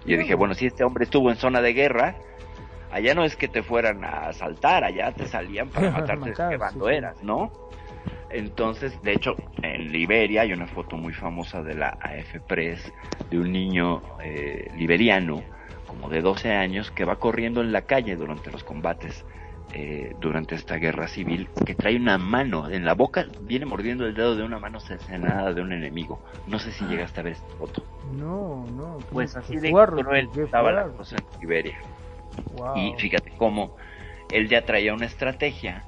Y 0.06 0.12
yo 0.12 0.18
dije, 0.18 0.34
bueno, 0.34 0.54
si 0.54 0.66
este 0.66 0.86
hombre 0.86 1.04
estuvo 1.04 1.30
en 1.30 1.36
zona 1.36 1.62
de 1.62 1.74
guerra, 1.74 2.16
allá 2.90 3.14
no 3.16 3.26
es 3.26 3.36
que 3.36 3.50
te 3.50 3.64
fueran 3.64 4.06
a 4.06 4.30
asaltar, 4.30 4.86
allá 4.86 5.12
te 5.12 5.28
salían 5.28 5.68
para 5.68 5.92
matarte 5.92 6.32
cuando 6.58 6.88
eras, 6.88 7.22
¿no? 7.22 7.52
Entonces, 8.30 8.98
de 9.02 9.12
hecho, 9.12 9.36
en 9.62 9.92
Liberia 9.92 10.44
hay 10.44 10.54
una 10.54 10.68
foto 10.68 10.96
muy 10.96 11.12
famosa 11.12 11.62
de 11.62 11.76
la 11.76 11.90
AF 12.00 12.40
Press 12.48 12.94
de 13.30 13.38
un 13.38 13.52
niño 13.52 14.02
eh, 14.24 14.72
liberiano, 14.78 15.44
como 15.92 16.10
de 16.10 16.22
12 16.22 16.54
años, 16.54 16.90
que 16.90 17.04
va 17.04 17.18
corriendo 17.18 17.60
en 17.60 17.74
la 17.74 17.82
calle 17.82 18.16
durante 18.16 18.50
los 18.50 18.64
combates 18.64 19.26
eh, 19.74 20.16
durante 20.22 20.56
esta 20.56 20.78
guerra 20.78 21.10
civil 21.10 21.50
que 21.66 21.76
trae 21.76 21.98
una 21.98 22.18
mano 22.18 22.70
en 22.70 22.86
la 22.86 22.94
boca, 22.94 23.26
viene 23.42 23.66
mordiendo 23.66 24.06
el 24.06 24.14
dedo 24.14 24.38
de 24.38 24.44
una 24.44 24.58
mano 24.58 24.80
cercenada 24.80 25.54
de 25.54 25.62
un 25.62 25.74
enemigo. 25.74 26.22
No 26.48 26.60
sé 26.60 26.72
si 26.72 26.86
llegaste 26.86 27.20
a 27.20 27.24
ver 27.24 27.34
esta 27.34 27.56
foto. 27.56 27.84
No, 28.14 28.66
no. 28.72 29.00
Pues 29.12 29.36
así 29.36 29.58
de 29.58 29.70
fuerte, 29.70 30.02
cruel 30.02 30.30
estaba 30.38 30.72
la 30.72 30.88
cosa 30.88 31.18
en 31.18 31.40
Siberia. 31.40 31.78
Wow. 32.56 32.78
Y 32.78 32.94
fíjate 32.98 33.32
cómo 33.38 33.76
él 34.32 34.48
ya 34.48 34.64
traía 34.64 34.94
una 34.94 35.08
estrategia 35.08 35.84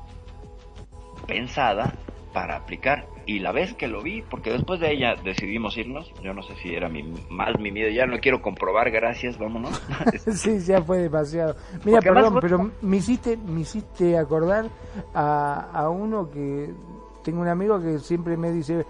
pensada 1.27 1.93
para 2.33 2.55
aplicar. 2.57 3.07
Y 3.25 3.39
la 3.39 3.51
vez 3.51 3.73
que 3.75 3.87
lo 3.87 4.01
vi, 4.01 4.21
porque 4.23 4.51
después 4.51 4.79
de 4.81 4.91
ella 4.91 5.15
decidimos 5.23 5.77
irnos, 5.77 6.11
yo 6.21 6.33
no 6.33 6.41
sé 6.43 6.55
si 6.55 6.73
era 6.75 6.89
mi, 6.89 7.03
más 7.29 7.57
mi 7.59 7.71
miedo, 7.71 7.89
ya 7.89 8.05
no 8.05 8.17
quiero 8.19 8.41
comprobar, 8.41 8.91
gracias, 8.91 9.37
vámonos. 9.37 9.81
sí, 10.33 10.59
ya 10.59 10.81
fue 10.81 10.97
demasiado. 10.97 11.55
Mira, 11.85 11.99
Porque 11.99 12.11
perdón, 12.11 12.33
vos- 12.33 12.41
pero 12.41 12.71
me 12.81 12.97
hiciste, 12.97 13.37
me 13.37 13.61
hiciste 13.61 14.17
acordar 14.17 14.65
a, 15.13 15.69
a 15.73 15.89
uno 15.89 16.29
que 16.29 16.73
tengo 17.23 17.41
un 17.41 17.47
amigo 17.47 17.79
que 17.79 17.99
siempre 17.99 18.35
me 18.35 18.51
dice, 18.51 18.85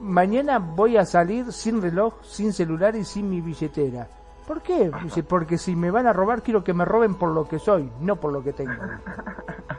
mañana 0.00 0.58
voy 0.58 0.96
a 0.96 1.04
salir 1.04 1.52
sin 1.52 1.80
reloj, 1.80 2.14
sin 2.22 2.52
celular 2.52 2.96
y 2.96 3.04
sin 3.04 3.30
mi 3.30 3.40
billetera. 3.40 4.08
¿Por 4.48 4.62
qué? 4.62 4.90
Dice, 5.02 5.22
porque 5.22 5.58
si 5.58 5.74
me 5.76 5.90
van 5.90 6.06
a 6.06 6.12
robar 6.12 6.42
quiero 6.42 6.62
que 6.64 6.72
me 6.72 6.84
roben 6.84 7.14
por 7.14 7.30
lo 7.30 7.46
que 7.48 7.58
soy, 7.58 7.90
no 8.00 8.16
por 8.16 8.32
lo 8.32 8.42
que 8.42 8.52
tengo. 8.52 8.72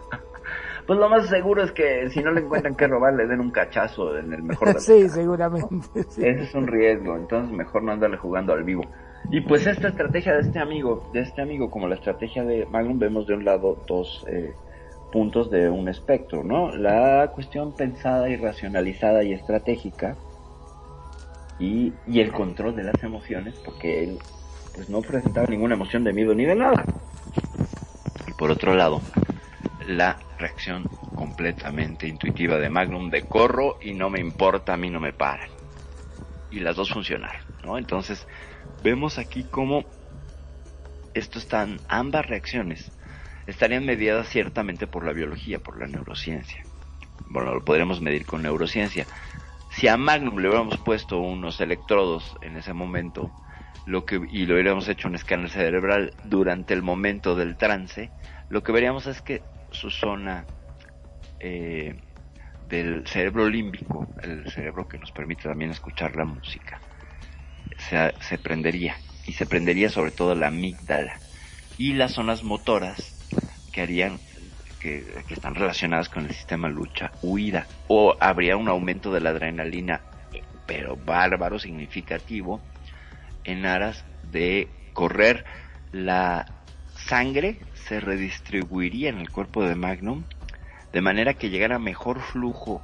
Pues 0.88 0.98
lo 1.00 1.10
más 1.10 1.28
seguro 1.28 1.64
es 1.64 1.72
que 1.74 2.10
si 2.10 2.22
no 2.22 2.32
le 2.32 2.40
encuentran 2.42 2.74
que 2.76 2.88
robar, 2.88 3.14
le 3.14 3.28
den 3.28 3.42
un 3.42 3.52
cachazo 3.52 4.18
en 4.18 4.32
el 4.32 4.42
mejor 4.42 4.70
de 4.70 4.74
los 4.76 4.84
sí, 4.86 5.02
casos. 5.02 5.12
seguramente. 5.12 6.04
sí. 6.10 6.26
Ese 6.26 6.44
es 6.44 6.56
un 6.56 6.66
riesgo, 6.66 7.18
entonces 7.18 7.52
mejor 7.56 7.84
no 7.84 7.92
andarle 7.92 8.18
jugando 8.18 8.54
al 8.54 8.64
vivo. 8.64 8.84
Y 9.30 9.42
pues 9.42 9.68
esta 9.68 9.90
estrategia 9.90 10.34
de 10.34 10.42
este 10.42 10.60
amigo, 10.60 11.10
de 11.12 11.20
este 11.22 11.42
amigo, 11.42 11.70
como 11.70 11.90
la 11.90 11.96
estrategia 11.96 12.46
de 12.46 12.66
Magnum, 12.68 12.98
vemos 12.98 13.28
de 13.28 13.34
un 13.34 13.44
lado 13.44 13.78
dos 13.86 14.24
eh, 14.30 14.54
puntos 15.12 15.52
de 15.52 15.70
un 15.70 15.90
espectro, 15.90 16.44
¿no? 16.44 16.72
La 16.72 17.32
cuestión 17.36 17.74
pensada 17.76 18.30
y 18.30 18.38
racionalizada 18.38 19.24
y 19.24 19.34
estratégica 19.34 20.16
y, 21.60 21.92
y 22.08 22.22
el 22.22 22.32
control 22.32 22.76
de 22.78 22.84
las 22.84 23.04
emociones, 23.04 23.56
porque 23.66 24.06
él 24.06 24.20
pues 24.74 24.90
no 24.90 25.02
presentaba 25.02 25.48
ninguna 25.48 25.76
emoción 25.76 26.06
de 26.06 26.14
miedo 26.14 26.34
ni 26.34 26.46
de 26.46 26.56
nada. 26.56 26.86
Y 28.28 28.32
por 28.34 28.52
otro 28.52 28.74
lado, 28.76 29.02
la 29.88 30.20
reacción 30.38 30.84
completamente 31.16 32.08
intuitiva 32.08 32.58
de 32.58 32.70
Magnum 32.70 33.10
de 33.10 33.24
corro 33.24 33.80
y 33.82 33.94
no 33.94 34.10
me 34.10 34.20
importa, 34.20 34.74
a 34.74 34.78
mí 34.78 34.90
no 34.90 35.00
me 35.00 35.14
paran. 35.14 35.50
Y 36.52 36.60
las 36.60 36.76
dos 36.76 36.92
funcionaron, 36.92 37.42
¿no? 37.64 37.78
Entonces, 37.78 38.28
vemos 38.84 39.18
aquí 39.18 39.46
cómo 39.50 39.86
esto 41.14 41.40
están, 41.40 41.80
ambas 41.88 42.28
reacciones 42.28 42.92
estarían 43.48 43.86
mediadas 43.86 44.28
ciertamente 44.28 44.88
por 44.88 45.06
la 45.06 45.14
biología, 45.14 45.60
por 45.60 45.80
la 45.80 45.88
neurociencia. 45.88 46.64
Bueno, 47.30 47.54
lo 47.54 47.64
podríamos 47.64 48.02
medir 48.02 48.26
con 48.26 48.44
neurociencia. 48.44 49.08
Si 49.72 49.88
a 49.88 49.96
Magnum 49.96 50.38
le 50.38 50.50
hubiéramos 50.50 50.78
puesto 50.78 51.20
unos 51.20 51.62
electrodos 51.62 52.36
en 52.42 52.58
ese 52.58 52.74
momento, 52.74 53.32
lo 53.86 54.06
que, 54.06 54.20
y 54.30 54.46
lo 54.46 54.56
hubiéramos 54.56 54.88
hecho 54.90 55.08
un 55.08 55.16
escáner 55.16 55.50
cerebral 55.50 56.14
durante 56.26 56.74
el 56.74 56.82
momento 56.82 57.36
del 57.36 57.56
trance, 57.56 58.12
lo 58.50 58.64
que 58.64 58.74
veríamos 58.74 59.08
es 59.08 59.22
que 59.22 59.42
su 59.72 59.90
zona 59.90 60.46
eh, 61.40 61.96
del 62.68 63.08
cerebro 63.08 63.50
límbico, 63.50 64.08
el 64.22 64.50
cerebro 64.52 64.88
que 64.88 64.98
nos 64.98 65.12
permite 65.12 65.44
también 65.44 65.72
escuchar 65.72 66.16
la 66.16 66.26
música, 66.26 66.80
se, 67.78 68.38
prendería. 68.38 68.98
Y 69.26 69.34
se 69.34 69.46
prendería 69.46 69.90
sobre 69.90 70.12
todo 70.12 70.36
la 70.36 70.48
amígdala 70.48 71.20
y 71.78 71.94
las 71.94 72.14
zonas 72.14 72.44
motoras 72.44 73.14
que 73.72 73.82
harían 73.82 74.20
que, 74.80 75.06
están 75.30 75.56
relacionadas 75.56 76.10
con 76.10 76.26
el 76.26 76.34
sistema 76.34 76.70
lucha-huida. 76.70 77.68
O 77.88 78.16
habría 78.20 78.58
un 78.58 78.70
aumento 78.70 79.12
de 79.12 79.22
la 79.22 79.32
adrenalina, 79.32 80.02
pero 80.66 80.96
bárbaro, 80.96 81.60
significativo, 81.60 82.62
en 83.44 83.66
aras 83.66 84.06
de 84.32 84.70
correr 84.94 85.46
la 85.92 86.46
sangre 86.96 87.60
se 87.88 88.00
redistribuiría 88.00 89.10
en 89.10 89.18
el 89.18 89.30
cuerpo 89.30 89.64
de 89.64 89.76
Magnum 89.76 90.24
de 90.94 91.02
manera 91.02 91.34
que 91.34 91.50
llegara 91.50 91.80
mejor 91.80 92.20
flujo 92.20 92.82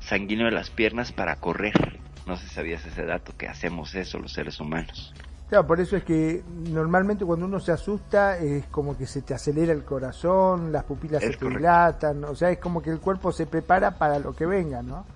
sanguíneo 0.00 0.46
de 0.46 0.52
las 0.52 0.70
piernas 0.70 1.12
para 1.12 1.36
correr. 1.36 1.98
No 2.26 2.36
sé 2.36 2.46
si 2.46 2.54
sabías 2.54 2.84
ese 2.84 3.04
dato, 3.04 3.32
que 3.36 3.48
hacemos 3.48 3.94
eso 3.94 4.18
los 4.18 4.32
seres 4.32 4.60
humanos. 4.60 5.14
Claro, 5.48 5.66
por 5.66 5.80
eso 5.80 5.96
es 5.96 6.04
que 6.04 6.42
normalmente 6.70 7.24
cuando 7.24 7.46
uno 7.46 7.58
se 7.58 7.72
asusta 7.72 8.36
es 8.36 8.66
como 8.66 8.98
que 8.98 9.06
se 9.06 9.22
te 9.22 9.32
acelera 9.32 9.72
el 9.72 9.82
corazón, 9.82 10.72
las 10.72 10.84
pupilas 10.84 11.22
Es 11.22 11.32
se 11.32 11.38
te 11.38 11.48
dilatan, 11.48 12.22
o 12.24 12.34
sea, 12.34 12.50
es 12.50 12.58
como 12.58 12.82
que 12.82 12.90
el 12.90 13.00
cuerpo 13.00 13.32
se 13.32 13.46
prepara 13.46 13.92
para 13.92 14.18
lo 14.18 14.34
que 14.36 14.44
venga, 14.44 14.82
¿no? 14.82 15.06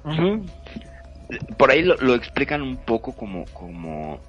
Por 1.58 1.70
ahí 1.70 1.82
lo, 1.82 1.96
lo 1.96 2.14
explican 2.14 2.62
un 2.62 2.78
poco 2.78 3.12
como, 3.12 3.44
como 3.52 4.20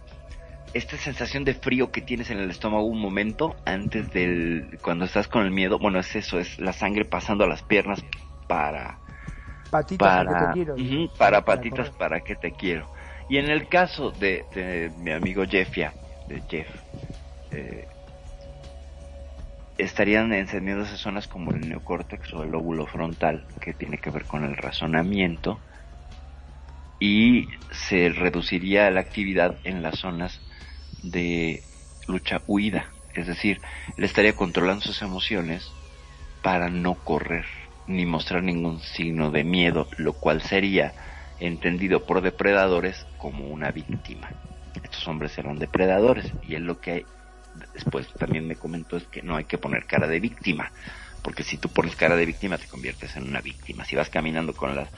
esta 0.73 0.97
sensación 0.97 1.43
de 1.43 1.53
frío 1.53 1.91
que 1.91 2.01
tienes 2.01 2.29
en 2.31 2.39
el 2.39 2.49
estómago 2.49 2.85
un 2.85 2.99
momento 2.99 3.55
antes 3.65 4.11
del, 4.11 4.79
cuando 4.81 5.05
estás 5.05 5.27
con 5.27 5.43
el 5.45 5.51
miedo. 5.51 5.77
Bueno, 5.77 5.99
es 5.99 6.15
eso, 6.15 6.39
es 6.39 6.59
la 6.59 6.73
sangre 6.73 7.05
pasando 7.05 7.43
a 7.43 7.47
las 7.47 7.61
piernas 7.61 8.03
para, 8.47 8.99
Patitas 9.69 10.07
para, 10.15 10.29
porque 10.29 10.45
te 10.45 10.53
quiero. 10.53 10.73
Ujú, 10.75 11.09
para 11.17 11.41
Para 11.41 11.41
patitas 11.43 11.87
correr. 11.87 11.97
para 11.97 12.21
que 12.21 12.35
te 12.35 12.51
quiero. 12.51 12.89
Y 13.29 13.37
en 13.37 13.49
el 13.49 13.69
caso 13.69 14.11
de, 14.11 14.45
de 14.53 14.91
mi 14.97 15.11
amigo 15.11 15.43
Jeffia, 15.45 15.93
de 16.27 16.41
Jeff, 16.49 16.67
eh, 17.51 17.87
estarían 19.77 20.33
encendiéndose 20.33 20.97
zonas 20.97 21.27
como 21.27 21.51
el 21.51 21.69
neocórtex 21.69 22.33
o 22.33 22.43
el 22.43 22.51
lóbulo 22.51 22.85
frontal, 22.87 23.45
que 23.61 23.73
tiene 23.73 23.97
que 23.97 24.09
ver 24.09 24.25
con 24.25 24.43
el 24.43 24.55
razonamiento, 24.55 25.59
y 26.99 27.49
se 27.71 28.09
reduciría 28.09 28.89
la 28.89 29.01
actividad 29.01 29.57
en 29.63 29.81
las 29.81 29.99
zonas 29.99 30.39
de 31.03 31.63
lucha 32.07 32.43
huida. 32.47 32.93
Es 33.13 33.27
decir, 33.27 33.61
él 33.97 34.05
estaría 34.05 34.35
controlando 34.35 34.81
sus 34.83 35.03
emociones 35.03 35.77
para 36.41 36.69
no 36.69 36.95
correr 37.03 37.45
ni 37.87 38.05
mostrar 38.05 38.43
ningún 38.43 38.79
signo 38.81 39.31
de 39.31 39.45
miedo, 39.45 39.89
lo 39.97 40.13
cual 40.13 40.41
sería 40.41 40.95
entendido 41.39 42.05
por 42.05 42.21
depredadores 42.21 43.07
como 43.17 43.47
una 43.47 43.71
víctima. 43.71 44.31
Estos 44.83 45.07
hombres 45.07 45.37
eran 45.37 45.59
depredadores 45.59 46.33
y 46.41 46.55
él 46.55 46.63
lo 46.65 46.79
que 46.81 47.07
después 47.73 48.11
también 48.13 48.47
me 48.47 48.57
comentó 48.57 48.97
es 48.97 49.07
que 49.09 49.23
no 49.23 49.37
hay 49.37 49.45
que 49.45 49.59
poner 49.59 49.85
cara 49.87 50.07
de 50.07 50.19
víctima, 50.21 50.73
porque 51.23 51.43
si 51.43 51.57
tú 51.59 51.69
pones 51.69 51.95
cara 51.95 52.15
de 52.15 52.25
víctima 52.25 52.57
te 52.57 52.67
conviertes 52.67 53.15
en 53.17 53.23
una 53.23 53.41
víctima. 53.41 53.85
Si 53.85 53.95
vas 53.95 54.09
caminando 54.09 54.55
con 54.55 54.75
las 54.75 54.89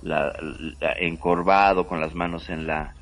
la, 0.00 0.32
la- 0.80 0.94
encorvado 0.98 1.86
con 1.86 2.00
las 2.00 2.14
manos 2.14 2.50
en 2.50 2.66
la 2.66 2.96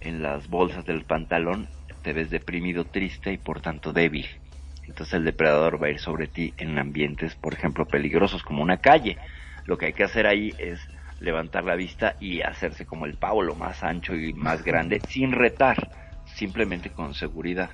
en 0.00 0.22
las 0.22 0.48
bolsas 0.48 0.84
del 0.84 1.04
pantalón, 1.06 1.70
te 2.02 2.12
ves 2.12 2.30
deprimido, 2.30 2.84
triste 2.84 3.32
y 3.32 3.38
por 3.38 3.60
tanto 3.60 3.92
débil. 3.92 4.26
Entonces 4.86 5.14
el 5.14 5.24
depredador 5.24 5.82
va 5.82 5.86
a 5.86 5.90
ir 5.90 6.00
sobre 6.00 6.26
ti 6.26 6.52
en 6.58 6.78
ambientes, 6.78 7.34
por 7.34 7.54
ejemplo, 7.54 7.86
peligrosos 7.86 8.42
como 8.42 8.62
una 8.62 8.78
calle. 8.78 9.16
Lo 9.64 9.78
que 9.78 9.86
hay 9.86 9.92
que 9.92 10.04
hacer 10.04 10.26
ahí 10.26 10.52
es 10.58 10.80
levantar 11.20 11.64
la 11.64 11.76
vista 11.76 12.16
y 12.20 12.42
hacerse 12.42 12.84
como 12.84 13.06
el 13.06 13.14
pavo, 13.14 13.42
lo 13.42 13.54
más 13.54 13.82
ancho 13.82 14.14
y 14.14 14.32
más 14.34 14.64
grande, 14.64 15.00
sin 15.08 15.32
retar, 15.32 15.90
simplemente 16.34 16.90
con 16.90 17.14
seguridad. 17.14 17.70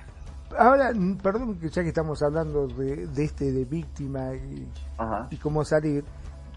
Ahora, 0.57 0.91
perdón 1.21 1.59
que 1.59 1.69
ya 1.69 1.83
que 1.83 1.89
estamos 1.89 2.21
hablando 2.21 2.67
de, 2.67 3.07
de 3.07 3.23
este 3.23 3.51
de 3.51 3.65
víctima 3.65 4.33
y, 4.33 4.67
y 5.31 5.37
cómo 5.37 5.63
salir, 5.63 6.03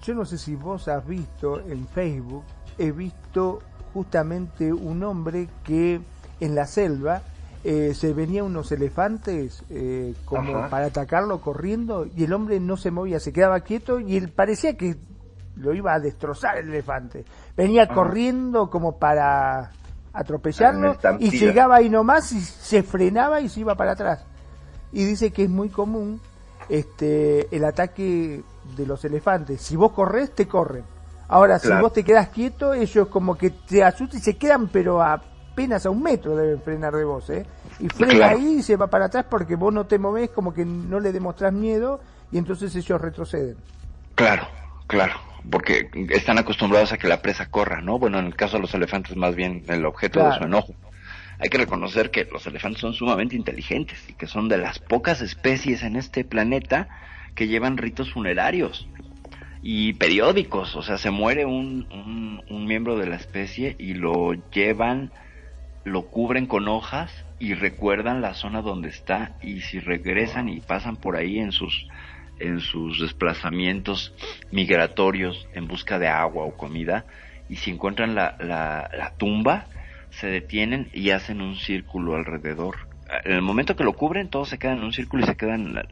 yo 0.02 0.14
no 0.14 0.24
sé 0.24 0.38
si 0.38 0.54
vos 0.54 0.88
has 0.88 1.06
visto 1.06 1.60
en 1.60 1.86
Facebook, 1.88 2.44
he 2.78 2.90
visto 2.90 3.60
justamente 3.92 4.72
un 4.72 5.02
hombre 5.02 5.48
que 5.64 6.00
en 6.40 6.54
la 6.54 6.66
selva 6.66 7.22
eh, 7.64 7.94
se 7.94 8.12
venían 8.12 8.46
unos 8.46 8.72
elefantes 8.72 9.62
eh, 9.70 10.14
como 10.24 10.58
Ajá. 10.58 10.68
para 10.68 10.86
atacarlo 10.86 11.40
corriendo 11.40 12.06
y 12.06 12.24
el 12.24 12.32
hombre 12.32 12.58
no 12.58 12.76
se 12.76 12.90
movía, 12.90 13.20
se 13.20 13.32
quedaba 13.32 13.60
quieto 13.60 14.00
y 14.00 14.16
él 14.16 14.30
parecía 14.30 14.76
que 14.76 14.96
lo 15.56 15.72
iba 15.72 15.94
a 15.94 16.00
destrozar 16.00 16.58
el 16.58 16.68
elefante. 16.68 17.24
Venía 17.56 17.86
corriendo 17.88 18.68
como 18.68 18.98
para 18.98 19.70
atropellarlo 20.12 20.96
y 21.18 21.30
llegaba 21.30 21.76
ahí 21.76 21.88
nomás 21.88 22.32
y 22.32 22.40
se 22.40 22.82
frenaba 22.82 23.40
y 23.40 23.48
se 23.48 23.60
iba 23.60 23.74
para 23.76 23.92
atrás. 23.92 24.24
Y 24.92 25.04
dice 25.04 25.30
que 25.30 25.44
es 25.44 25.50
muy 25.50 25.68
común 25.68 26.20
este 26.68 27.54
el 27.54 27.64
ataque 27.64 28.42
de 28.76 28.86
los 28.86 29.04
elefantes. 29.04 29.60
Si 29.62 29.76
vos 29.76 29.92
corres, 29.92 30.34
te 30.34 30.46
corren. 30.46 30.84
Ahora, 31.28 31.58
si 31.58 31.70
vos 31.80 31.92
te 31.92 32.04
quedas 32.04 32.28
quieto, 32.28 32.74
ellos 32.74 33.08
como 33.08 33.38
que 33.38 33.50
te 33.50 33.82
asustan 33.82 34.20
y 34.20 34.22
se 34.22 34.36
quedan, 34.36 34.68
pero 34.68 35.00
apenas 35.52 35.84
a 35.86 35.90
un 35.90 36.02
metro 36.02 36.34
deben 36.36 36.60
frenar 36.62 36.94
de 36.94 37.04
vos, 37.04 37.28
¿eh? 37.30 37.44
Y 37.78 37.88
frena 37.88 38.14
Claro. 38.14 38.36
ahí 38.38 38.56
y 38.58 38.62
se 38.62 38.76
va 38.76 38.86
para 38.88 39.06
atrás 39.06 39.26
porque 39.28 39.54
vos 39.54 39.72
no 39.72 39.84
te 39.86 39.98
movés, 39.98 40.30
como 40.30 40.52
que 40.54 40.64
no 40.64 40.98
le 41.00 41.12
demostrás 41.12 41.52
miedo 41.52 42.00
y 42.30 42.38
entonces 42.38 42.74
ellos 42.74 43.00
retroceden. 43.00 43.56
Claro, 44.14 44.46
claro, 44.86 45.14
porque 45.50 45.90
están 46.10 46.38
acostumbrados 46.38 46.92
a 46.92 46.98
que 46.98 47.08
la 47.08 47.20
presa 47.22 47.46
corra, 47.46 47.80
¿no? 47.82 47.98
Bueno, 47.98 48.18
en 48.18 48.26
el 48.26 48.36
caso 48.36 48.56
de 48.56 48.62
los 48.62 48.74
elefantes 48.74 49.16
más 49.16 49.34
bien 49.34 49.62
el 49.68 49.84
objeto 49.84 50.24
de 50.24 50.36
su 50.36 50.44
enojo. 50.44 50.74
Hay 51.38 51.48
que 51.48 51.58
reconocer 51.58 52.10
que 52.10 52.26
los 52.32 52.46
elefantes 52.46 52.80
son 52.80 52.94
sumamente 52.94 53.34
inteligentes 53.36 53.98
y 54.08 54.12
que 54.14 54.26
son 54.26 54.48
de 54.48 54.58
las 54.58 54.78
pocas 54.78 55.20
especies 55.20 55.82
en 55.82 55.96
este 55.96 56.24
planeta 56.24 56.88
que 57.34 57.48
llevan 57.48 57.76
ritos 57.78 58.12
funerarios 58.12 58.86
y 59.64 59.92
periódicos, 59.94 60.74
o 60.76 60.82
sea, 60.82 60.98
se 60.98 61.10
muere 61.10 61.44
un, 61.46 61.86
un, 61.92 62.42
un 62.50 62.66
miembro 62.66 62.96
de 62.98 63.06
la 63.06 63.14
especie 63.16 63.76
y 63.78 63.94
lo 63.94 64.32
llevan, 64.50 65.12
lo 65.84 66.06
cubren 66.06 66.46
con 66.46 66.68
hojas 66.68 67.10
y 67.38 67.54
recuerdan 67.54 68.20
la 68.20 68.34
zona 68.34 68.62
donde 68.62 68.88
está 68.88 69.36
y 69.42 69.60
si 69.60 69.80
regresan 69.80 70.48
y 70.48 70.60
pasan 70.60 70.96
por 70.96 71.16
ahí 71.16 71.38
en 71.38 71.52
sus 71.52 71.88
en 72.38 72.60
sus 72.60 73.00
desplazamientos 73.00 74.14
migratorios 74.50 75.48
en 75.54 75.68
busca 75.68 75.98
de 75.98 76.08
agua 76.08 76.44
o 76.44 76.56
comida 76.56 77.04
y 77.48 77.56
si 77.56 77.70
encuentran 77.70 78.14
la, 78.14 78.36
la, 78.38 78.90
la 78.96 79.14
tumba 79.16 79.66
se 80.10 80.28
detienen 80.28 80.88
y 80.92 81.10
hacen 81.10 81.40
un 81.40 81.56
círculo 81.56 82.14
alrededor 82.14 82.88
en 83.24 83.32
el 83.32 83.42
momento 83.42 83.76
que 83.76 83.84
lo 83.84 83.92
cubren 83.92 84.28
todos 84.28 84.48
se 84.48 84.58
quedan 84.58 84.78
en 84.78 84.84
un 84.84 84.92
círculo 84.92 85.24
y 85.24 85.26
se 85.26 85.36
quedan 85.36 85.82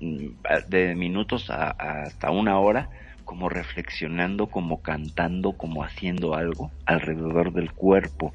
de 0.69 0.95
minutos 0.95 1.51
a 1.51 1.71
hasta 1.71 2.31
una 2.31 2.59
hora 2.59 2.89
como 3.31 3.49
reflexionando, 3.49 4.49
como 4.49 4.83
cantando, 4.83 5.53
como 5.53 5.85
haciendo 5.85 6.35
algo 6.35 6.73
alrededor 6.85 7.53
del 7.53 7.71
cuerpo. 7.71 8.35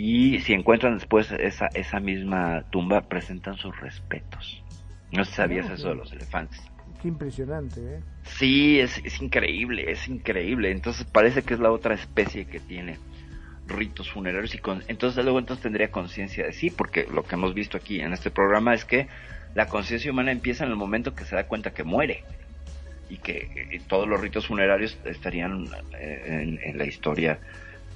Y 0.00 0.38
si 0.42 0.52
encuentran 0.52 0.94
después 0.94 1.32
esa, 1.32 1.66
esa 1.74 1.98
misma 1.98 2.62
tumba, 2.70 3.08
presentan 3.08 3.56
sus 3.56 3.76
respetos. 3.80 4.62
No 5.10 5.24
sabías 5.24 5.68
eso 5.70 5.88
de 5.88 5.96
los 5.96 6.12
elefantes. 6.12 6.62
Qué 7.02 7.08
impresionante, 7.08 7.80
¿eh? 7.80 8.00
Sí, 8.22 8.78
es, 8.78 9.04
es 9.04 9.20
increíble, 9.20 9.90
es 9.90 10.06
increíble. 10.06 10.70
Entonces 10.70 11.04
parece 11.04 11.42
que 11.42 11.54
es 11.54 11.58
la 11.58 11.72
otra 11.72 11.96
especie 11.96 12.44
que 12.44 12.60
tiene 12.60 12.96
ritos 13.66 14.08
funerarios 14.08 14.54
y 14.54 14.58
con, 14.58 14.84
entonces 14.86 15.24
luego 15.24 15.40
entonces 15.40 15.64
tendría 15.64 15.90
conciencia 15.90 16.46
de 16.46 16.52
sí, 16.52 16.70
porque 16.70 17.08
lo 17.12 17.24
que 17.24 17.34
hemos 17.34 17.52
visto 17.52 17.76
aquí 17.76 18.00
en 18.00 18.12
este 18.12 18.30
programa 18.30 18.74
es 18.74 18.84
que 18.84 19.08
la 19.56 19.66
conciencia 19.66 20.12
humana 20.12 20.30
empieza 20.30 20.62
en 20.62 20.70
el 20.70 20.76
momento 20.76 21.16
que 21.16 21.24
se 21.24 21.34
da 21.34 21.48
cuenta 21.48 21.74
que 21.74 21.82
muere 21.82 22.22
y 23.08 23.16
que 23.16 23.50
eh, 23.72 23.80
todos 23.88 24.06
los 24.06 24.20
ritos 24.20 24.46
funerarios 24.46 24.96
estarían 25.04 25.64
eh, 25.98 26.22
en, 26.24 26.60
en, 26.62 26.78
la 26.78 26.84
historia 26.84 27.40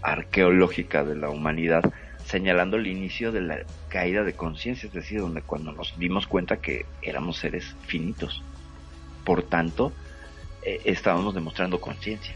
arqueológica 0.03 1.05
de 1.05 1.16
la 1.16 1.30
humanidad 1.30 1.92
señalando 2.24 2.76
el 2.76 2.86
inicio 2.86 3.32
de 3.32 3.40
la 3.40 3.59
caída 3.88 4.22
de 4.24 4.34
conciencia, 4.34 4.86
es 4.86 4.92
decir, 4.92 5.20
donde 5.20 5.42
cuando 5.42 5.72
nos 5.72 5.98
dimos 5.98 6.26
cuenta 6.26 6.59
que 6.59 6.86
éramos 7.03 7.38
seres 7.38 7.74
finitos. 7.86 8.42
Por 9.24 9.42
tanto, 9.42 9.92
eh, 10.62 10.80
estábamos 10.84 11.34
demostrando 11.34 11.80
conciencia 11.80 12.34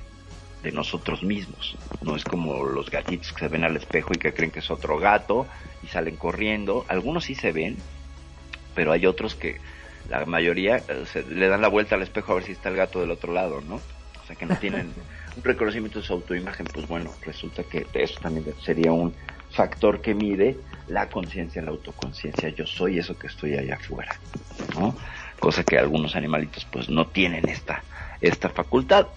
de 0.63 0.73
nosotros 0.73 1.23
mismos. 1.23 1.77
No 2.03 2.17
es 2.17 2.25
como 2.25 2.65
los 2.65 2.91
gatitos 2.91 3.33
que 3.33 3.41
se 3.41 3.49
ven 3.49 3.65
al 3.65 3.77
espejo 3.77 4.11
y 4.15 4.19
que 4.19 4.33
creen 4.33 4.51
que 4.51 4.59
es 4.59 4.71
otro 4.71 4.99
gato 4.99 5.47
y 5.83 5.87
salen 5.87 6.17
corriendo. 6.17 6.85
Algunos 6.89 7.25
sí 7.25 7.35
se 7.35 7.53
ven, 7.53 7.77
pero 8.75 8.93
hay 8.93 9.07
otros 9.07 9.35
que 9.35 9.61
la 10.09 10.25
mayoría 10.25 10.77
eh, 10.77 11.05
se, 11.07 11.23
le 11.25 11.49
dan 11.49 11.63
la 11.63 11.69
vuelta 11.69 11.95
al 11.95 12.03
espejo 12.03 12.33
a 12.33 12.37
ver 12.37 12.45
si 12.45 12.53
está 12.53 12.69
el 12.69 12.77
gato 12.77 13.01
del 13.01 13.11
otro 13.11 13.33
lado, 13.33 13.61
¿no? 13.61 13.77
O 13.77 14.27
sea 14.27 14.37
que 14.37 14.47
no 14.47 14.57
tienen 14.57 14.93
un 15.37 15.45
reconocimiento 15.45 16.01
de 16.01 16.07
su 16.07 16.13
autoimagen, 16.13 16.67
pues 16.73 16.89
bueno, 16.89 17.13
resulta 17.23 17.63
que 17.63 17.87
eso 17.95 18.19
también 18.21 18.47
sería 18.63 18.93
un 18.93 19.15
factor 19.51 20.01
que 20.01 20.15
mide 20.15 20.57
la 20.89 21.09
conciencia, 21.09 21.63
la 21.63 21.71
autoconciencia. 21.71 22.49
Yo 22.51 22.67
soy 22.67 22.99
eso 22.99 23.19
que 23.19 23.27
estoy 23.27 23.55
allá 23.55 23.77
afuera, 23.77 24.19
¿no? 24.79 24.95
Cosa 25.41 25.65
que 25.65 25.79
algunos 25.79 26.17
animalitos 26.17 26.67
pues 26.71 26.89
no 26.89 27.07
tienen 27.07 27.49
esta, 27.49 27.83
esta 28.21 28.49
facultad. 28.49 29.09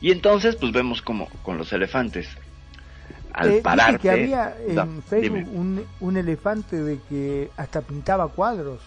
Y 0.00 0.12
entonces 0.12 0.56
pues 0.56 0.72
vemos 0.72 1.02
como 1.02 1.28
con 1.42 1.58
los 1.58 1.72
elefantes, 1.72 2.28
al 3.32 3.50
eh, 3.50 3.60
pararte... 3.62 4.00
que 4.00 4.10
había 4.10 4.56
en 4.66 4.74
no, 4.74 5.02
Facebook 5.02 5.48
un, 5.52 5.86
un 6.00 6.16
elefante 6.16 6.76
de 6.76 6.98
que 7.08 7.50
hasta 7.56 7.80
pintaba 7.80 8.28
cuadros. 8.28 8.80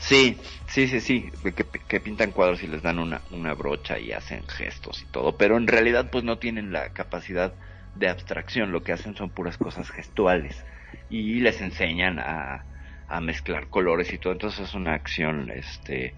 Sí, 0.00 0.38
sí, 0.66 0.88
sí, 0.88 1.00
sí, 1.00 1.30
que, 1.42 1.52
que, 1.52 2.00
pintan 2.00 2.32
cuadros 2.32 2.62
y 2.62 2.66
les 2.66 2.82
dan 2.82 2.98
una, 2.98 3.20
una 3.30 3.52
brocha 3.52 3.98
y 3.98 4.12
hacen 4.12 4.42
gestos 4.48 5.02
y 5.02 5.06
todo, 5.06 5.36
pero 5.36 5.58
en 5.58 5.66
realidad 5.66 6.10
pues 6.10 6.24
no 6.24 6.38
tienen 6.38 6.72
la 6.72 6.94
capacidad 6.94 7.52
de 7.94 8.08
abstracción, 8.08 8.72
lo 8.72 8.82
que 8.82 8.92
hacen 8.92 9.14
son 9.14 9.28
puras 9.28 9.58
cosas 9.58 9.90
gestuales 9.90 10.64
y 11.10 11.40
les 11.40 11.60
enseñan 11.60 12.18
a, 12.18 12.64
a 13.08 13.20
mezclar 13.20 13.68
colores 13.68 14.12
y 14.12 14.18
todo, 14.18 14.32
entonces 14.32 14.68
es 14.68 14.74
una 14.74 14.94
acción 14.94 15.50
este 15.50 16.14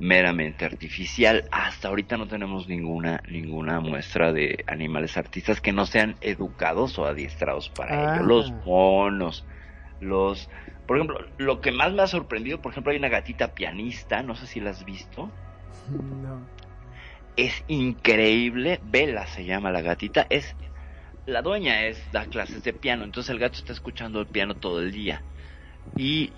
meramente 0.00 0.64
artificial. 0.64 1.44
Hasta 1.52 1.88
ahorita 1.88 2.16
no 2.16 2.26
tenemos 2.26 2.66
ninguna 2.66 3.22
ninguna 3.30 3.80
muestra 3.80 4.32
de 4.32 4.64
animales 4.66 5.16
artistas 5.16 5.60
que 5.60 5.72
no 5.72 5.86
sean 5.86 6.16
educados 6.20 6.98
o 6.98 7.04
adiestrados 7.06 7.68
para 7.68 8.14
ah. 8.14 8.16
ello. 8.16 8.24
Los 8.24 8.52
monos, 8.64 9.44
los 10.00 10.48
por 10.90 10.96
ejemplo, 10.96 11.20
lo 11.38 11.60
que 11.60 11.70
más 11.70 11.92
me 11.92 12.02
ha 12.02 12.08
sorprendido, 12.08 12.60
por 12.60 12.72
ejemplo, 12.72 12.90
hay 12.90 12.98
una 12.98 13.08
gatita 13.08 13.54
pianista, 13.54 14.24
no 14.24 14.34
sé 14.34 14.48
si 14.48 14.58
la 14.58 14.70
has 14.70 14.84
visto. 14.84 15.30
No. 15.88 16.44
Es 17.36 17.62
increíble, 17.68 18.80
Vela 18.82 19.26
se 19.28 19.44
llama 19.44 19.70
la 19.70 19.82
gatita, 19.82 20.26
es 20.28 20.56
la 21.26 21.42
dueña 21.42 21.86
es 21.86 22.10
da 22.12 22.26
clases 22.26 22.64
de 22.64 22.72
piano, 22.72 23.04
entonces 23.04 23.30
el 23.30 23.38
gato 23.38 23.58
está 23.58 23.72
escuchando 23.72 24.20
el 24.20 24.26
piano 24.26 24.56
todo 24.56 24.80
el 24.80 24.90
día. 24.90 25.22
Y 25.96 26.32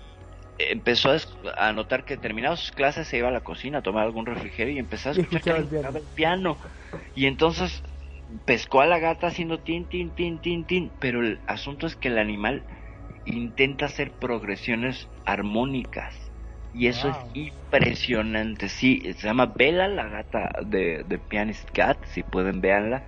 empezó 0.59 1.09
a, 1.11 1.17
a 1.57 1.73
notar 1.73 2.05
que 2.05 2.17
terminaba 2.17 2.55
sus 2.55 2.71
clases 2.71 3.07
se 3.07 3.17
iba 3.17 3.29
a 3.29 3.31
la 3.31 3.41
cocina 3.41 3.79
a 3.79 3.81
tomar 3.81 4.03
algún 4.03 4.27
refrigerio 4.27 4.75
y 4.75 4.77
empezó 4.77 5.09
a 5.09 5.13
escuchar 5.13 5.57
el 5.57 5.67
piano. 5.67 5.97
el 5.97 6.03
piano. 6.15 6.57
Y 7.15 7.25
entonces 7.25 7.81
pescó 8.45 8.81
a 8.81 8.85
la 8.85 8.99
gata 8.99 9.27
haciendo 9.27 9.59
tin, 9.59 9.89
tin, 9.89 10.11
tin, 10.11 10.39
tin, 10.39 10.65
tin. 10.65 10.91
Pero 10.99 11.21
el 11.21 11.39
asunto 11.47 11.87
es 11.87 11.95
que 11.95 12.09
el 12.09 12.19
animal 12.19 12.63
intenta 13.25 13.85
hacer 13.85 14.11
progresiones 14.11 15.07
armónicas. 15.25 16.15
Y 16.73 16.87
eso 16.87 17.09
wow. 17.09 17.17
es 17.17 17.37
impresionante. 17.37 18.67
Sí, 18.69 19.01
se 19.17 19.27
llama 19.27 19.53
Bella, 19.55 19.87
la 19.87 20.07
gata 20.07 20.51
de, 20.65 21.03
de 21.07 21.17
Pianist 21.19 21.69
Cat, 21.71 21.97
si 22.05 22.23
pueden 22.23 22.61
verla. 22.61 23.03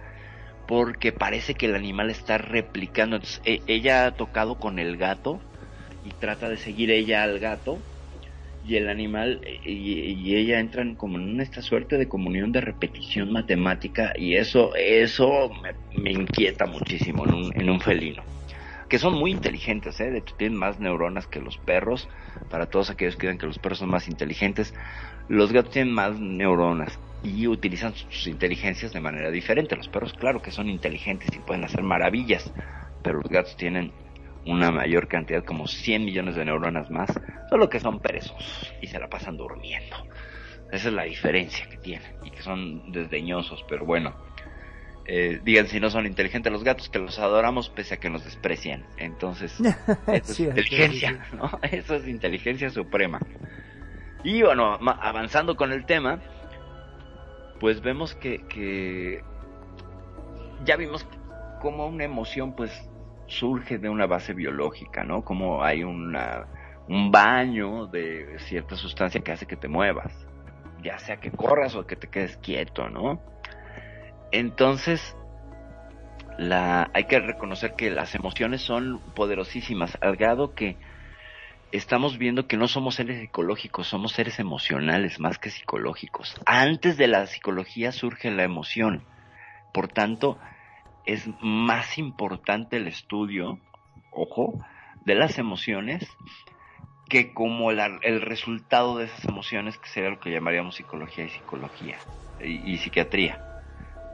Porque 0.67 1.11
parece 1.11 1.55
que 1.55 1.65
el 1.67 1.75
animal 1.75 2.09
está 2.09 2.37
replicando. 2.37 3.17
Entonces, 3.17 3.41
e 3.45 3.61
ella 3.67 4.05
ha 4.05 4.11
tocado 4.11 4.57
con 4.59 4.79
el 4.79 4.97
gato 4.97 5.39
y 6.03 6.09
trata 6.11 6.49
de 6.49 6.57
seguir 6.57 6.91
ella 6.91 7.23
al 7.23 7.39
gato. 7.39 7.79
Y 8.67 8.77
el 8.77 8.89
animal 8.89 9.41
y, 9.63 9.69
y 9.71 10.35
ella 10.35 10.59
entran 10.59 10.95
como 10.95 11.19
en 11.19 11.39
esta 11.39 11.61
suerte 11.61 11.99
de 11.99 12.07
comunión 12.07 12.51
de 12.51 12.61
repetición 12.61 13.31
matemática. 13.31 14.13
Y 14.15 14.35
eso, 14.35 14.75
eso 14.75 15.51
me, 15.61 16.01
me 16.01 16.11
inquieta 16.11 16.65
muchísimo 16.65 17.25
en 17.25 17.33
un, 17.33 17.61
en 17.61 17.69
un 17.69 17.79
felino 17.79 18.34
que 18.89 18.99
son 18.99 19.13
muy 19.13 19.31
inteligentes, 19.31 19.99
¿eh? 19.99 20.11
de 20.11 20.19
hecho 20.19 20.35
tienen 20.35 20.57
más 20.57 20.79
neuronas 20.79 21.27
que 21.27 21.39
los 21.39 21.57
perros, 21.57 22.07
para 22.49 22.67
todos 22.67 22.89
aquellos 22.89 23.15
que 23.15 23.21
creen 23.21 23.37
que 23.37 23.47
los 23.47 23.59
perros 23.59 23.79
son 23.79 23.89
más 23.89 24.07
inteligentes, 24.07 24.73
los 25.27 25.51
gatos 25.51 25.71
tienen 25.71 25.93
más 25.93 26.19
neuronas 26.19 26.99
y 27.23 27.47
utilizan 27.47 27.95
sus 27.95 28.27
inteligencias 28.27 28.93
de 28.93 29.01
manera 29.01 29.31
diferente. 29.31 29.75
Los 29.75 29.87
perros, 29.87 30.13
claro 30.13 30.41
que 30.41 30.51
son 30.51 30.69
inteligentes 30.69 31.29
y 31.35 31.39
pueden 31.39 31.63
hacer 31.63 31.81
maravillas, 31.81 32.53
pero 33.01 33.19
los 33.19 33.29
gatos 33.31 33.57
tienen 33.57 33.91
una 34.45 34.71
mayor 34.71 35.07
cantidad, 35.07 35.43
como 35.43 35.67
100 35.67 36.05
millones 36.05 36.35
de 36.35 36.45
neuronas 36.45 36.91
más, 36.91 37.09
solo 37.49 37.69
que 37.69 37.79
son 37.79 37.99
perezosos 37.99 38.73
y 38.81 38.87
se 38.87 38.99
la 38.99 39.09
pasan 39.09 39.37
durmiendo. 39.37 39.95
Esa 40.71 40.89
es 40.89 40.93
la 40.93 41.03
diferencia 41.03 41.67
que 41.67 41.77
tienen 41.77 42.15
y 42.23 42.29
que 42.29 42.41
son 42.41 42.91
desdeñosos, 42.91 43.63
pero 43.67 43.85
bueno, 43.85 44.15
eh, 45.05 45.39
digan 45.43 45.67
si 45.67 45.79
no 45.79 45.89
son 45.89 46.05
inteligentes 46.05 46.51
los 46.51 46.63
gatos, 46.63 46.89
que 46.89 46.99
los 46.99 47.19
adoramos 47.19 47.69
pese 47.69 47.95
a 47.95 47.97
que 47.97 48.09
nos 48.09 48.23
desprecian. 48.23 48.85
Entonces, 48.97 49.55
eso 50.07 50.33
Sí, 50.33 50.43
es 50.43 50.49
inteligencia, 50.49 51.25
¿no? 51.33 51.59
Eso 51.71 51.95
es 51.95 52.07
inteligencia 52.07 52.69
suprema. 52.69 53.19
Y 54.23 54.41
bueno, 54.41 54.79
avanzando 54.99 55.55
con 55.55 55.71
el 55.71 55.85
tema, 55.85 56.19
pues 57.59 57.81
vemos 57.81 58.15
que, 58.15 58.41
que 58.47 59.23
ya 60.65 60.75
vimos 60.75 61.05
cómo 61.61 61.87
una 61.87 62.03
emoción 62.03 62.55
pues 62.55 62.71
surge 63.27 63.77
de 63.77 63.89
una 63.89 64.07
base 64.07 64.33
biológica, 64.33 65.03
¿no? 65.03 65.23
Como 65.23 65.63
hay 65.63 65.83
una, 65.83 66.47
un 66.87 67.11
baño 67.11 67.87
de 67.87 68.37
cierta 68.39 68.75
sustancia 68.75 69.21
que 69.21 69.31
hace 69.31 69.45
que 69.45 69.55
te 69.55 69.67
muevas, 69.67 70.27
ya 70.83 70.97
sea 70.97 71.17
que 71.17 71.31
corras 71.31 71.75
o 71.75 71.85
que 71.85 71.95
te 71.95 72.07
quedes 72.07 72.37
quieto, 72.37 72.89
¿no? 72.89 73.21
Entonces, 74.31 75.15
la, 76.37 76.89
hay 76.93 77.05
que 77.05 77.19
reconocer 77.19 77.75
que 77.75 77.89
las 77.89 78.15
emociones 78.15 78.61
son 78.61 79.01
poderosísimas, 79.15 79.97
al 80.01 80.15
grado 80.15 80.53
que 80.53 80.77
estamos 81.71 82.17
viendo 82.17 82.47
que 82.47 82.57
no 82.57 82.67
somos 82.67 82.95
seres 82.95 83.19
psicológicos, 83.19 83.87
somos 83.87 84.13
seres 84.13 84.39
emocionales 84.39 85.19
más 85.19 85.37
que 85.37 85.49
psicológicos. 85.49 86.35
Antes 86.45 86.97
de 86.97 87.07
la 87.07 87.25
psicología 87.27 87.91
surge 87.91 88.31
la 88.31 88.43
emoción. 88.43 89.03
Por 89.73 89.87
tanto, 89.87 90.39
es 91.05 91.27
más 91.41 91.97
importante 91.97 92.77
el 92.77 92.87
estudio, 92.87 93.59
ojo, 94.11 94.53
de 95.05 95.15
las 95.15 95.37
emociones 95.37 96.07
que 97.09 97.33
como 97.33 97.71
la, 97.71 97.99
el 98.01 98.21
resultado 98.21 98.97
de 98.97 99.05
esas 99.05 99.25
emociones, 99.25 99.77
que 99.77 99.89
sería 99.89 100.09
lo 100.09 100.19
que 100.19 100.31
llamaríamos 100.31 100.75
psicología 100.75 101.25
y 101.25 101.29
psicología 101.29 101.99
y, 102.39 102.73
y 102.73 102.77
psiquiatría. 102.77 103.54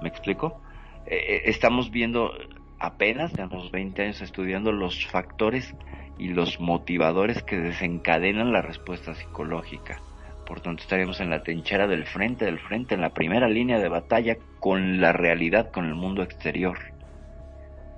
¿Me 0.01 0.09
explico? 0.09 0.59
Eh, 1.05 1.43
estamos 1.45 1.91
viendo 1.91 2.33
apenas, 2.79 3.31
tenemos 3.31 3.71
20 3.71 4.01
años 4.01 4.21
estudiando 4.21 4.71
los 4.71 5.05
factores 5.05 5.75
y 6.17 6.29
los 6.29 6.59
motivadores 6.59 7.43
que 7.43 7.57
desencadenan 7.57 8.51
la 8.51 8.61
respuesta 8.61 9.13
psicológica. 9.13 10.01
por 10.45 10.59
tanto 10.59 10.81
estaríamos 10.81 11.21
en 11.21 11.29
la 11.29 11.43
trinchera 11.43 11.87
del 11.87 12.05
frente, 12.05 12.43
del 12.45 12.59
frente, 12.59 12.95
en 12.95 13.01
la 13.01 13.11
primera 13.11 13.47
línea 13.47 13.79
de 13.79 13.87
batalla 13.87 14.37
con 14.59 14.99
la 14.99 15.13
realidad, 15.13 15.71
con 15.71 15.85
el 15.85 15.95
mundo 15.95 16.23
exterior. 16.23 16.77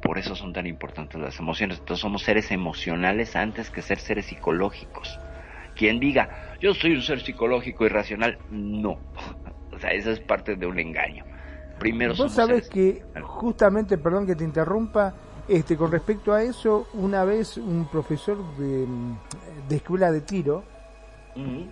Por 0.01 0.19
eso 0.19 0.35
son 0.35 0.53
tan 0.53 0.67
importantes 0.67 1.19
las 1.19 1.39
emociones. 1.39 1.79
Entonces 1.79 2.01
somos 2.01 2.23
seres 2.23 2.51
emocionales 2.51 3.35
antes 3.35 3.71
que 3.71 3.81
ser 3.81 3.97
seres 3.99 4.25
psicológicos. 4.25 5.19
Quien 5.75 5.99
diga, 5.99 6.55
yo 6.59 6.73
soy 6.73 6.91
un 6.91 7.01
ser 7.01 7.21
psicológico 7.21 7.85
y 7.85 7.89
racional, 7.89 8.37
no. 8.51 8.99
O 9.71 9.79
sea, 9.79 9.89
eso 9.89 10.11
es 10.11 10.19
parte 10.19 10.55
de 10.55 10.67
un 10.67 10.77
engaño. 10.77 11.25
Primero 11.79 12.13
Vos 12.15 12.31
sabés 12.31 12.69
que, 12.69 13.03
justamente, 13.21 13.97
perdón 13.97 14.25
que 14.25 14.35
te 14.35 14.43
interrumpa, 14.43 15.13
este, 15.47 15.75
con 15.75 15.91
respecto 15.91 16.33
a 16.33 16.41
eso, 16.41 16.87
una 16.93 17.25
vez 17.25 17.57
un 17.57 17.87
profesor 17.91 18.37
de, 18.57 18.87
de 19.67 19.75
escuela 19.75 20.11
de 20.11 20.21
tiro, 20.21 20.63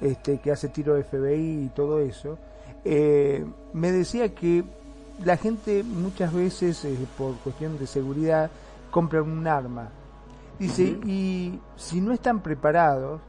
este, 0.02 0.40
que 0.40 0.52
hace 0.52 0.70
tiro 0.70 0.96
de 0.96 1.04
FBI 1.04 1.66
y 1.66 1.70
todo 1.70 2.00
eso, 2.00 2.38
eh, 2.84 3.46
me 3.74 3.92
decía 3.92 4.34
que 4.34 4.64
la 5.24 5.38
gente 5.38 5.84
muchas 5.84 6.34
veces, 6.34 6.84
eh, 6.86 6.98
por 7.18 7.36
cuestión 7.38 7.78
de 7.78 7.88
seguridad, 7.88 8.50
compra 8.90 9.22
un 9.22 9.46
arma. 9.48 9.90
Dice, 10.60 10.84
y 11.06 11.60
si 11.76 12.02
no 12.02 12.12
están 12.12 12.42
preparados, 12.42 13.22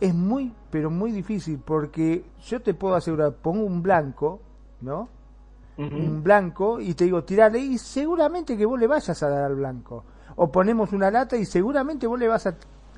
es 0.00 0.14
muy, 0.14 0.52
pero 0.70 0.90
muy 0.90 1.10
difícil, 1.12 1.60
porque 1.62 2.24
yo 2.46 2.60
te 2.60 2.72
puedo 2.72 2.94
asegurar, 2.94 3.32
pongo 3.32 3.64
un 3.64 3.82
blanco, 3.82 4.40
¿no? 4.80 5.08
Un 5.78 6.24
blanco 6.24 6.80
y 6.80 6.94
te 6.94 7.04
digo, 7.04 7.22
tirale, 7.22 7.60
y 7.60 7.78
seguramente 7.78 8.56
que 8.56 8.66
vos 8.66 8.78
le 8.80 8.88
vayas 8.88 9.22
a 9.22 9.28
dar 9.28 9.44
al 9.44 9.54
blanco. 9.54 10.04
O 10.34 10.50
ponemos 10.50 10.92
una 10.92 11.08
lata 11.08 11.36
y 11.36 11.44
seguramente 11.44 12.06
vos 12.06 12.18
le 12.18 12.26
vas 12.26 12.48
a 12.48 12.54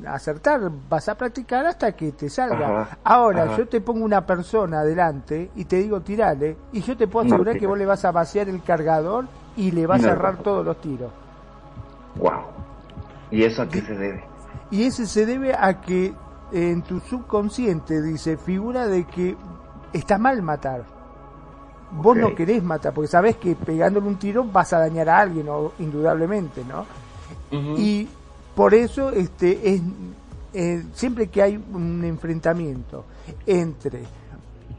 acertar, 0.07 0.70
vas 0.89 1.09
a 1.11 1.14
practicar 1.14 1.66
hasta 1.66 1.93
que 1.93 2.12
te 2.12 2.31
salga. 2.31 2.99
Ahora, 3.05 3.55
yo 3.55 3.68
te 3.68 3.83
pongo 3.83 4.03
una 4.03 4.24
persona 4.24 4.81
adelante 4.81 5.51
y 5.57 5.66
te 5.66 5.76
digo 5.76 6.01
tirale, 6.01 6.57
y 6.72 6.81
yo 6.81 6.97
te 6.97 7.07
puedo 7.07 7.26
asegurar 7.26 7.59
que 7.59 7.66
vos 7.66 7.76
le 7.76 7.85
vas 7.85 8.05
a 8.07 8.12
vaciar 8.12 8.49
el 8.49 8.62
cargador 8.62 9.26
y 9.57 9.72
le 9.72 9.87
vas 9.87 10.03
a 10.03 10.09
cerrar 10.09 10.39
todos 10.39 10.64
los 10.64 10.81
tiros. 10.81 11.12
Wow. 12.16 12.45
¿Y 13.31 13.45
eso 13.45 13.62
a 13.62 13.68
qué 13.68 13.83
se 13.83 13.95
debe? 13.95 14.24
Y 14.70 14.85
ese 14.85 15.07
se 15.07 15.26
debe 15.26 15.55
a 15.55 15.81
que 15.83 16.14
en 16.53 16.83
tu 16.83 17.01
subconsciente 17.01 18.01
dice 18.01 18.37
figura 18.37 18.87
de 18.87 19.05
que 19.05 19.37
está 19.93 20.16
mal 20.16 20.43
matar. 20.43 20.99
Vos 21.93 22.16
no 22.16 22.34
querés 22.34 22.62
matar, 22.62 22.95
porque 22.95 23.09
sabés 23.09 23.36
que 23.36 23.55
pegándole 23.57 24.07
un 24.07 24.16
tiro 24.16 24.45
vas 24.45 24.72
a 24.72 24.78
dañar 24.78 25.09
a 25.09 25.18
alguien, 25.18 25.49
o, 25.49 25.72
indudablemente, 25.78 26.62
¿no? 26.64 26.86
Y 27.76 28.09
por 28.55 28.74
eso 28.74 29.11
este 29.11 29.74
es 29.74 29.82
eh, 30.53 30.84
siempre 30.95 31.28
que 31.28 31.43
hay 31.43 31.57
un 31.57 32.05
enfrentamiento 32.05 33.05
entre 33.47 34.03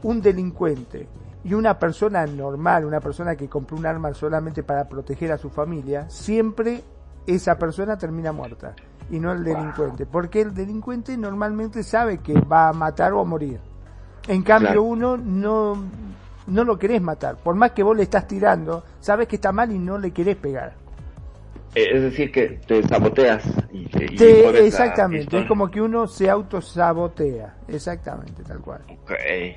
un 0.02 0.20
delincuente 0.20 1.08
y 1.44 1.54
una 1.54 1.78
persona 1.78 2.26
normal, 2.26 2.84
una 2.84 3.00
persona 3.00 3.36
que 3.36 3.48
compró 3.48 3.76
un 3.76 3.86
arma 3.86 4.12
solamente 4.14 4.62
para 4.62 4.88
proteger 4.88 5.32
a 5.32 5.38
su 5.38 5.50
familia, 5.50 6.08
siempre 6.08 6.82
esa 7.26 7.56
persona 7.56 7.96
termina 7.96 8.32
muerta 8.32 8.74
y 9.10 9.18
no 9.18 9.32
el 9.32 9.44
delincuente, 9.44 10.06
porque 10.06 10.42
el 10.42 10.54
delincuente 10.54 11.16
normalmente 11.16 11.82
sabe 11.82 12.18
que 12.18 12.38
va 12.40 12.68
a 12.68 12.72
matar 12.72 13.12
o 13.12 13.20
a 13.20 13.24
morir. 13.24 13.60
En 14.28 14.42
cambio 14.42 14.82
uno 14.82 15.16
no 15.16 15.76
no 16.46 16.64
lo 16.64 16.78
querés 16.78 17.00
matar, 17.00 17.36
por 17.36 17.54
más 17.54 17.72
que 17.72 17.82
vos 17.82 17.96
le 17.96 18.02
estás 18.02 18.26
tirando, 18.26 18.84
sabes 19.00 19.28
que 19.28 19.36
está 19.36 19.52
mal 19.52 19.70
y 19.72 19.78
no 19.78 19.98
le 19.98 20.10
querés 20.10 20.36
pegar. 20.36 20.74
Eh, 21.74 21.88
es 21.94 22.02
decir, 22.02 22.30
que 22.30 22.48
te 22.66 22.82
saboteas. 22.82 23.44
Y, 23.72 23.88
exactamente, 24.56 25.38
es 25.38 25.46
como 25.46 25.70
que 25.70 25.80
uno 25.80 26.06
se 26.06 26.28
autosabotea. 26.28 27.56
Exactamente, 27.68 28.42
tal 28.42 28.60
cual. 28.60 28.82
Okay. 29.04 29.56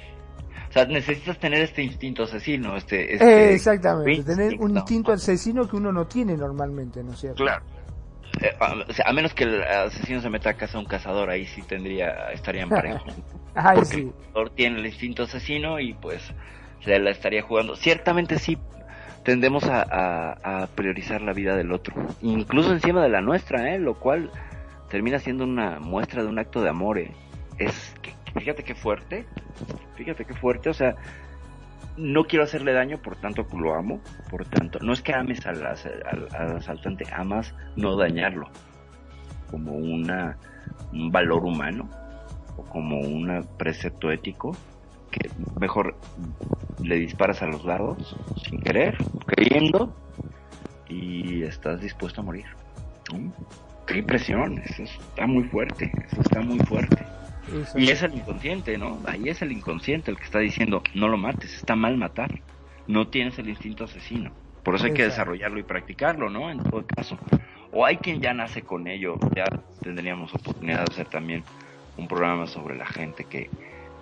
O 0.70 0.72
sea, 0.72 0.86
necesitas 0.86 1.38
tener 1.40 1.62
este 1.62 1.84
instinto 1.84 2.24
asesino. 2.24 2.76
Este, 2.78 3.02
eh, 3.02 3.14
este 3.16 3.54
exactamente, 3.54 4.24
tener 4.24 4.56
un 4.60 4.78
instinto 4.78 5.12
asesino 5.12 5.68
que 5.68 5.76
uno 5.76 5.92
no 5.92 6.06
tiene 6.08 6.38
normalmente, 6.38 7.04
¿no 7.04 7.12
es 7.12 7.20
cierto? 7.20 7.44
Claro. 7.44 7.64
Eh, 8.42 8.52
a, 9.06 9.14
menos 9.14 9.34
que 9.34 9.44
el 9.46 9.64
asesino 9.64 10.22
se 10.22 10.30
meta 10.30 10.50
a 10.52 10.54
casa 10.56 10.78
a 10.78 10.82
un 10.82 10.88
cazador, 10.88 11.30
ahí 11.30 11.46
sí 11.46 11.62
tendría, 11.62 12.32
estarían 12.32 12.70
parejos. 12.70 13.14
Porque 13.54 13.86
sí. 13.86 14.00
el 14.02 14.14
cazador 14.14 14.50
tiene 14.52 14.80
el 14.80 14.86
instinto 14.86 15.24
asesino 15.24 15.80
y 15.80 15.94
pues 15.94 16.34
se 16.86 17.00
la 17.00 17.10
estaría 17.10 17.42
jugando. 17.42 17.76
Ciertamente 17.76 18.38
sí 18.40 18.58
tendemos 19.24 19.64
a, 19.68 20.70
priorizar 20.76 21.22
la 21.22 21.34
vida 21.34 21.56
del 21.56 21.72
otro, 21.72 21.96
incluso 22.22 22.72
encima 22.72 23.02
de 23.02 23.10
la 23.10 23.22
nuestra, 23.22 23.74
¿eh? 23.74 23.80
lo 23.80 23.96
cual 23.96 24.30
termina 24.90 25.18
siendo 25.18 25.44
una 25.44 25.80
muestra 25.80 26.22
de 26.22 26.30
un 26.30 26.38
acto 26.38 26.62
de 26.62 26.70
amor. 26.70 27.00
¿eh? 27.00 27.12
Es, 27.58 27.96
fíjate 28.38 28.64
qué 28.64 28.76
fuerte, 28.76 29.26
fíjate 29.96 30.26
qué 30.26 30.36
fuerte, 30.36 30.70
o 30.70 30.74
sea, 30.76 30.96
no 31.98 32.26
quiero 32.26 32.44
hacerle 32.44 32.74
daño, 32.74 33.00
por 33.00 33.16
tanto 33.16 33.48
lo 33.58 33.74
amo, 33.74 34.00
por 34.30 34.46
tanto, 34.46 34.80
no 34.82 34.94
es 34.94 35.02
que 35.02 35.14
ames 35.14 35.46
al, 35.48 35.66
al, 35.66 36.56
asaltante, 36.58 37.06
amas 37.12 37.56
no 37.76 37.96
dañarlo, 37.96 38.48
como 39.50 39.74
una, 39.74 40.38
un 40.94 41.12
valor 41.12 41.46
humano 41.46 41.90
o 42.58 42.64
como 42.64 43.00
un 43.00 43.48
precepto 43.58 44.12
ético 44.12 44.56
que 45.16 45.30
mejor 45.59 45.95
le 46.84 46.95
disparas 46.95 47.41
a 47.41 47.47
los 47.47 47.63
lados 47.66 48.16
sin 48.43 48.59
querer, 48.59 48.97
queriendo 49.28 49.95
y 50.89 51.43
estás 51.43 51.82
dispuesto 51.82 52.22
a 52.22 52.24
morir. 52.24 52.45
Qué 53.88 53.99
impresión, 53.99 54.59
eso 54.59 54.84
está 54.84 55.28
muy 55.28 55.43
fuerte, 55.45 55.91
eso 56.07 56.22
está 56.22 56.41
muy 56.41 56.59
fuerte. 56.59 57.05
Y 57.76 57.89
es 57.89 58.01
el 58.01 58.16
inconsciente, 58.16 58.78
¿no? 58.78 58.99
Ahí 59.05 59.30
es 59.30 59.41
el 59.41 59.51
inconsciente 59.51 60.11
el 60.11 60.18
que 60.18 60.24
está 60.24 60.39
diciendo, 60.39 60.82
no 60.95 61.07
lo 61.07 61.18
mates, 61.18 61.55
está 61.55 61.76
mal 61.76 61.97
matar. 61.97 62.41
No 62.88 63.07
tienes 63.07 63.38
el 63.39 63.49
instinto 63.49 63.84
asesino. 63.86 64.32
Por 64.63 64.76
eso 64.76 64.86
hay 64.86 64.93
que 64.93 65.03
desarrollarlo 65.03 65.59
y 65.59 65.63
practicarlo, 65.63 66.30
¿no? 66.30 66.49
En 66.49 66.63
todo 66.63 66.84
caso. 66.88 67.18
O 67.72 67.86
hay 67.86 67.97
quien 67.97 68.20
ya 68.22 68.34
nace 68.34 68.63
con 68.63 68.88
ello. 68.88 69.16
Ya 69.36 69.45
tendríamos 69.82 70.34
oportunidad 70.34 70.86
de 70.86 70.93
hacer 70.93 71.07
también 71.07 71.43
un 71.97 72.07
programa 72.07 72.47
sobre 72.47 72.76
la 72.76 72.86
gente 72.86 73.26
que 73.26 73.49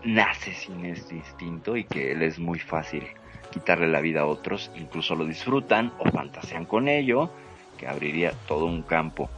nace 0.03 0.53
sin 0.53 0.85
este 0.85 1.15
instinto 1.15 1.77
y 1.77 1.85
que 1.85 2.11
él 2.11 2.21
es 2.23 2.39
muy 2.39 2.59
fácil 2.59 3.03
quitarle 3.51 3.87
la 3.87 4.01
vida 4.01 4.21
a 4.21 4.25
otros, 4.25 4.71
incluso 4.75 5.15
lo 5.15 5.25
disfrutan 5.25 5.93
o 5.99 6.09
fantasean 6.09 6.65
con 6.65 6.87
ello, 6.87 7.29
que 7.77 7.87
abriría 7.87 8.31
todo 8.47 8.65
un 8.65 8.81
campo 8.81 9.29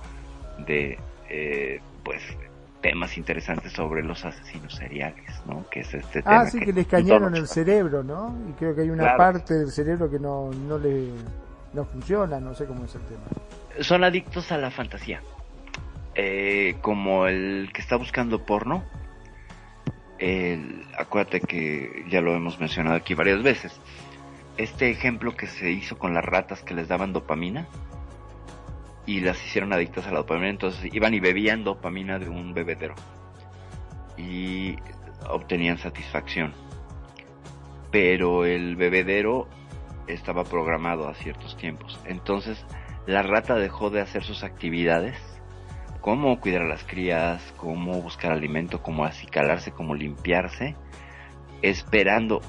de 0.65 0.97
eh, 1.29 1.81
pues 2.03 2.21
temas 2.81 3.17
interesantes 3.17 3.73
sobre 3.73 4.03
los 4.03 4.23
asesinos 4.23 4.75
seriales, 4.75 5.41
¿no? 5.47 5.65
Que 5.69 5.81
es 5.81 5.93
este 5.93 6.21
tema. 6.21 6.41
Ah, 6.41 6.45
sí, 6.45 6.59
que, 6.59 6.71
les 6.71 6.87
cañaron 6.87 7.35
el 7.35 7.47
cerebro, 7.47 8.03
¿no? 8.03 8.35
Y 8.49 8.53
creo 8.53 8.75
que 8.75 8.81
hay 8.81 8.89
una 8.89 9.17
parte 9.17 9.55
del 9.55 9.71
cerebro 9.71 10.09
que 10.09 10.19
no, 10.19 10.51
no 10.51 10.77
le 10.77 11.09
no 11.73 11.83
funciona, 11.85 12.39
no 12.39 12.53
sé 12.53 12.65
cómo 12.65 12.85
es 12.85 12.95
el 12.95 13.01
tema. 13.01 13.23
Son 13.81 14.03
adictos 14.03 14.51
a 14.51 14.57
la 14.57 14.71
fantasía. 14.71 15.21
Eh, 16.15 16.77
como 16.81 17.27
el 17.27 17.69
que 17.73 17.81
está 17.81 17.97
buscando 17.97 18.45
porno, 18.45 18.83
el, 20.19 20.85
acuérdate 20.97 21.41
que 21.41 22.05
ya 22.09 22.21
lo 22.21 22.35
hemos 22.35 22.59
mencionado 22.59 22.95
aquí 22.95 23.13
varias 23.13 23.43
veces. 23.43 23.79
Este 24.57 24.89
ejemplo 24.89 25.35
que 25.35 25.47
se 25.47 25.71
hizo 25.71 25.97
con 25.97 26.13
las 26.13 26.23
ratas 26.23 26.63
que 26.63 26.73
les 26.73 26.87
daban 26.87 27.11
dopamina 27.11 27.67
y 29.05 29.19
las 29.19 29.43
hicieron 29.45 29.73
adictas 29.73 30.07
a 30.07 30.11
la 30.11 30.19
dopamina, 30.19 30.49
entonces 30.49 30.93
iban 30.93 31.13
y 31.13 31.19
bebían 31.19 31.63
dopamina 31.63 32.19
de 32.19 32.29
un 32.29 32.53
bebedero 32.53 32.95
y 34.17 34.77
obtenían 35.29 35.77
satisfacción. 35.77 36.53
Pero 37.91 38.45
el 38.45 38.75
bebedero 38.75 39.47
estaba 40.07 40.43
programado 40.43 41.07
a 41.07 41.15
ciertos 41.15 41.57
tiempos. 41.57 41.99
Entonces 42.05 42.65
la 43.05 43.21
rata 43.21 43.55
dejó 43.55 43.89
de 43.89 44.01
hacer 44.01 44.23
sus 44.23 44.43
actividades 44.43 45.17
cómo 46.05 46.39
cuidar 46.39 46.61
a 46.61 46.67
las 46.67 46.83
crías, 46.83 47.41
cómo 47.57 47.99
buscar 47.99 48.31
alimento, 48.31 48.83
cómo 48.83 49.05
acicalarse, 49.05 49.71
cómo 49.71 49.95
limpiarse, 49.95 50.75
esperando 51.63 52.41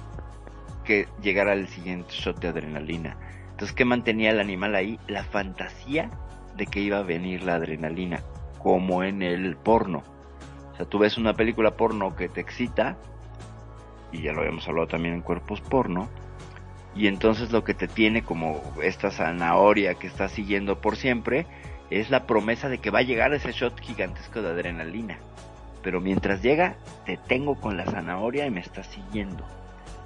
que 0.84 1.08
llegara 1.22 1.54
el 1.54 1.66
siguiente 1.66 2.12
shot 2.12 2.38
de 2.38 2.48
adrenalina. 2.48 3.16
Entonces, 3.52 3.74
¿qué 3.74 3.86
mantenía 3.86 4.28
el 4.28 4.40
animal 4.40 4.74
ahí? 4.74 5.00
La 5.06 5.24
fantasía 5.24 6.10
de 6.54 6.66
que 6.66 6.80
iba 6.80 6.98
a 6.98 7.02
venir 7.02 7.44
la 7.44 7.54
adrenalina, 7.54 8.20
como 8.58 9.02
en 9.02 9.22
el 9.22 9.56
porno. 9.56 10.02
O 10.74 10.76
sea, 10.76 10.84
tú 10.84 10.98
ves 10.98 11.16
una 11.16 11.32
película 11.32 11.78
porno 11.78 12.14
que 12.14 12.28
te 12.28 12.42
excita, 12.42 12.98
y 14.12 14.20
ya 14.20 14.34
lo 14.34 14.40
habíamos 14.40 14.68
hablado 14.68 14.88
también 14.88 15.14
en 15.14 15.22
cuerpos 15.22 15.62
porno, 15.62 16.10
y 16.94 17.06
entonces 17.06 17.52
lo 17.52 17.64
que 17.64 17.72
te 17.72 17.88
tiene 17.88 18.22
como 18.22 18.60
esta 18.82 19.10
zanahoria 19.10 19.94
que 19.94 20.08
está 20.08 20.28
siguiendo 20.28 20.82
por 20.82 20.96
siempre, 20.96 21.46
es 21.90 22.10
la 22.10 22.26
promesa 22.26 22.68
de 22.68 22.78
que 22.78 22.90
va 22.90 23.00
a 23.00 23.02
llegar 23.02 23.32
ese 23.32 23.52
shot 23.52 23.80
gigantesco 23.80 24.42
de 24.42 24.50
adrenalina. 24.50 25.18
Pero 25.82 26.00
mientras 26.00 26.42
llega, 26.42 26.74
te 27.04 27.16
tengo 27.16 27.54
con 27.60 27.76
la 27.76 27.84
zanahoria 27.84 28.46
y 28.46 28.50
me 28.50 28.60
está 28.60 28.82
siguiendo. 28.82 29.44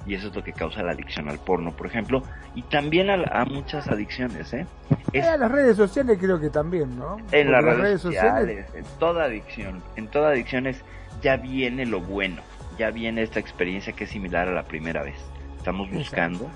Y 0.06 0.14
eso 0.14 0.28
es 0.28 0.34
lo 0.34 0.42
que 0.42 0.52
causa 0.52 0.82
la 0.82 0.92
adicción 0.92 1.28
al 1.28 1.38
porno, 1.38 1.72
por 1.72 1.86
ejemplo, 1.86 2.22
y 2.54 2.62
también 2.62 3.10
a, 3.10 3.44
muchas 3.44 3.88
adicciones, 3.88 4.52
¿eh? 4.54 4.66
Es, 5.12 5.26
eh, 5.26 5.38
las 5.38 5.50
redes 5.50 5.76
sociales 5.76 6.18
creo 6.18 6.40
que 6.40 6.48
también, 6.48 6.98
¿no? 6.98 7.18
En 7.32 7.52
las 7.52 7.62
redes, 7.62 8.00
sociales, 8.00 8.66
en 8.74 8.84
toda 8.98 9.24
adicción, 9.24 9.82
en 9.96 10.08
toda 10.08 10.30
adicción 10.30 10.66
es 10.66 10.82
ya 11.20 11.36
viene 11.36 11.84
lo 11.84 12.00
bueno. 12.00 12.42
ya 12.78 12.90
viene 12.90 13.22
esta 13.22 13.40
experiencia 13.40 13.92
que 13.92 14.04
es 14.04 14.10
similar 14.10 14.48
a 14.48 14.52
la 14.52 14.62
primera 14.62 15.02
vez. 15.02 15.16
Estamos 15.58 15.90
buscando 15.90 16.50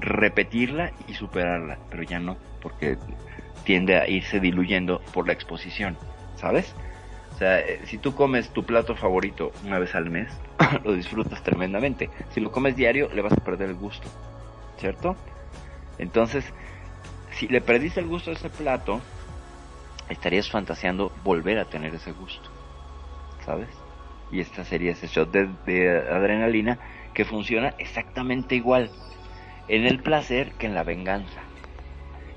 repetirla 0.00 0.90
y 1.06 1.14
superarla, 1.14 1.78
pero 1.90 2.02
ya 2.02 2.18
no, 2.18 2.36
porque 2.60 2.98
tiende 3.64 3.96
a 3.96 4.08
irse 4.08 4.40
diluyendo 4.40 5.00
por 5.12 5.26
la 5.26 5.32
exposición, 5.32 5.96
¿sabes? 6.36 6.74
O 7.34 7.38
sea, 7.38 7.58
eh, 7.58 7.80
si 7.84 7.98
tú 7.98 8.14
comes 8.14 8.50
tu 8.50 8.64
plato 8.64 8.94
favorito 8.94 9.52
una 9.64 9.78
vez 9.78 9.94
al 9.94 10.08
mes, 10.08 10.28
lo 10.84 10.94
disfrutas 10.94 11.42
tremendamente. 11.42 12.10
Si 12.30 12.40
lo 12.40 12.52
comes 12.52 12.76
diario, 12.76 13.08
le 13.12 13.22
vas 13.22 13.32
a 13.32 13.44
perder 13.44 13.70
el 13.70 13.76
gusto, 13.76 14.08
¿cierto? 14.78 15.16
Entonces, 15.98 16.44
si 17.32 17.48
le 17.48 17.60
perdiste 17.60 18.00
el 18.00 18.06
gusto 18.06 18.30
a 18.30 18.34
ese 18.34 18.50
plato, 18.50 19.00
estarías 20.08 20.48
fantaseando 20.48 21.12
volver 21.24 21.58
a 21.58 21.64
tener 21.64 21.94
ese 21.94 22.12
gusto, 22.12 22.50
¿sabes? 23.44 23.68
Y 24.30 24.40
esta 24.40 24.64
sería 24.64 24.92
ese 24.92 25.08
shot 25.08 25.30
de, 25.30 25.48
de 25.66 25.88
adrenalina 26.10 26.78
que 27.14 27.24
funciona 27.24 27.74
exactamente 27.78 28.54
igual 28.54 28.90
en 29.68 29.86
el 29.86 30.02
placer 30.02 30.52
que 30.52 30.66
en 30.66 30.74
la 30.74 30.82
venganza. 30.82 31.43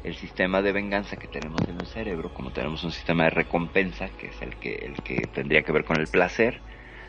El 0.07 0.15
sistema 0.15 0.61
de 0.61 0.71
venganza 0.71 1.17
que 1.17 1.27
tenemos 1.27 1.59
en 1.67 1.81
el 1.81 1.85
cerebro, 1.85 2.33
como 2.33 2.51
tenemos 2.51 2.81
un 2.85 2.93
sistema 2.93 3.25
de 3.25 3.31
recompensa, 3.31 4.07
que 4.17 4.27
es 4.27 4.41
el 4.41 4.55
que, 4.55 4.75
el 4.75 4.93
que 5.03 5.27
tendría 5.27 5.63
que 5.63 5.73
ver 5.73 5.83
con 5.83 5.99
el 5.99 6.07
placer, 6.07 6.61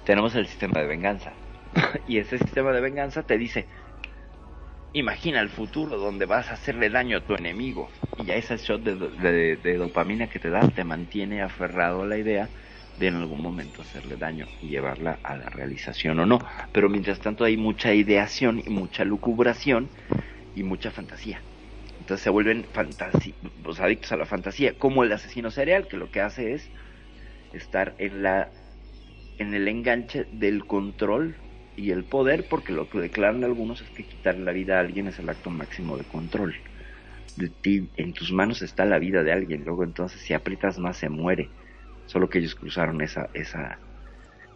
tenemos 0.05 0.35
el 0.35 0.49
sistema 0.49 0.81
de 0.81 0.89
venganza. 0.89 1.33
y 2.09 2.19
ese 2.19 2.39
sistema 2.39 2.73
de 2.73 2.81
venganza 2.81 3.23
te 3.23 3.39
dice, 3.39 3.67
imagina 4.95 5.39
el 5.39 5.49
futuro 5.49 5.97
donde 5.97 6.27
vas 6.27 6.51
a 6.51 6.55
hacerle 6.55 6.91
daño 6.91 7.19
a 7.19 7.21
tu 7.21 7.37
enemigo. 7.37 7.89
Y 8.17 8.25
ya 8.25 8.35
ese 8.35 8.57
shot 8.57 8.83
de, 8.83 9.57
de, 9.57 9.77
dopamina 9.77 10.27
que 10.27 10.41
te 10.41 10.51
da 10.51 10.67
te 10.67 10.83
mantiene 10.83 11.41
aferrado 11.41 12.03
a 12.03 12.07
la 12.07 12.19
idea 12.19 12.49
de 12.99 13.07
en 13.07 13.15
algún 13.15 13.41
momento 13.41 13.83
hacerle 13.83 14.17
daño 14.17 14.47
y 14.61 14.71
llevarla 14.71 15.21
a 15.23 15.37
la 15.37 15.49
realización 15.51 16.19
o 16.19 16.27
no. 16.27 16.41
Pero 16.73 16.89
mientras 16.89 17.21
tanto 17.21 17.45
hay 17.45 17.57
mucha 17.57 17.95
ideación 17.95 18.59
y 18.59 18.71
mucha 18.71 19.05
lucubración 19.05 19.89
y 20.57 20.65
mucha 20.65 20.91
fantasía. 20.91 21.41
Entonces 22.09 22.25
se 22.25 22.31
vuelven 22.31 22.65
adictos 23.81 24.13
a 24.13 24.17
la 24.17 24.25
fantasía, 24.25 24.73
como 24.79 25.05
el 25.05 25.13
asesino 25.13 25.51
serial, 25.51 25.89
que 25.89 25.99
lo 25.99 26.11
que 26.11 26.23
hace 26.23 26.55
es 26.55 26.71
estar 27.53 27.97
en 27.99 28.23
la 28.23 28.51
en 29.37 29.53
el 29.53 29.69
enganche 29.69 30.25
del 30.33 30.65
control 30.65 31.37
y 31.77 31.91
el 31.91 32.05
poder, 32.05 32.47
porque 32.49 32.73
lo 32.73 32.89
que 32.89 32.99
declaran 32.99 33.45
algunos 33.45 33.83
es 33.83 33.91
que 33.91 34.05
quitar 34.05 34.39
la 34.39 34.53
vida 34.53 34.79
a 34.79 34.81
alguien 34.81 35.07
es 35.09 35.19
el 35.19 35.29
acto 35.29 35.51
máximo 35.51 35.99
de 35.99 36.05
control. 36.05 36.55
En 37.99 38.15
tus 38.15 38.33
manos 38.33 38.63
está 38.63 38.87
la 38.87 38.99
vida 38.99 39.23
de 39.23 39.33
alguien, 39.33 39.65
luego 39.67 39.85
entonces 39.85 40.23
si 40.23 40.33
aprietas 40.33 40.79
más 40.79 40.97
se 40.97 41.11
muere. 41.11 41.51
Solo 42.07 42.31
que 42.31 42.39
ellos 42.39 42.55
cruzaron 42.55 43.03
esa, 43.03 43.29
esa, 43.35 43.79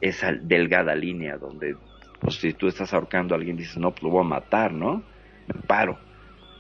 esa 0.00 0.32
delgada 0.32 0.94
línea 0.94 1.36
donde, 1.36 1.76
pues 2.18 2.36
si 2.36 2.54
tú 2.54 2.66
estás 2.66 2.94
ahorcando 2.94 3.34
a 3.34 3.36
alguien 3.36 3.58
dices, 3.58 3.76
no, 3.76 3.90
pues 3.90 4.04
lo 4.04 4.08
voy 4.08 4.24
a 4.24 4.28
matar, 4.28 4.72
¿no? 4.72 5.04
Me 5.46 5.60
paro. 5.68 6.11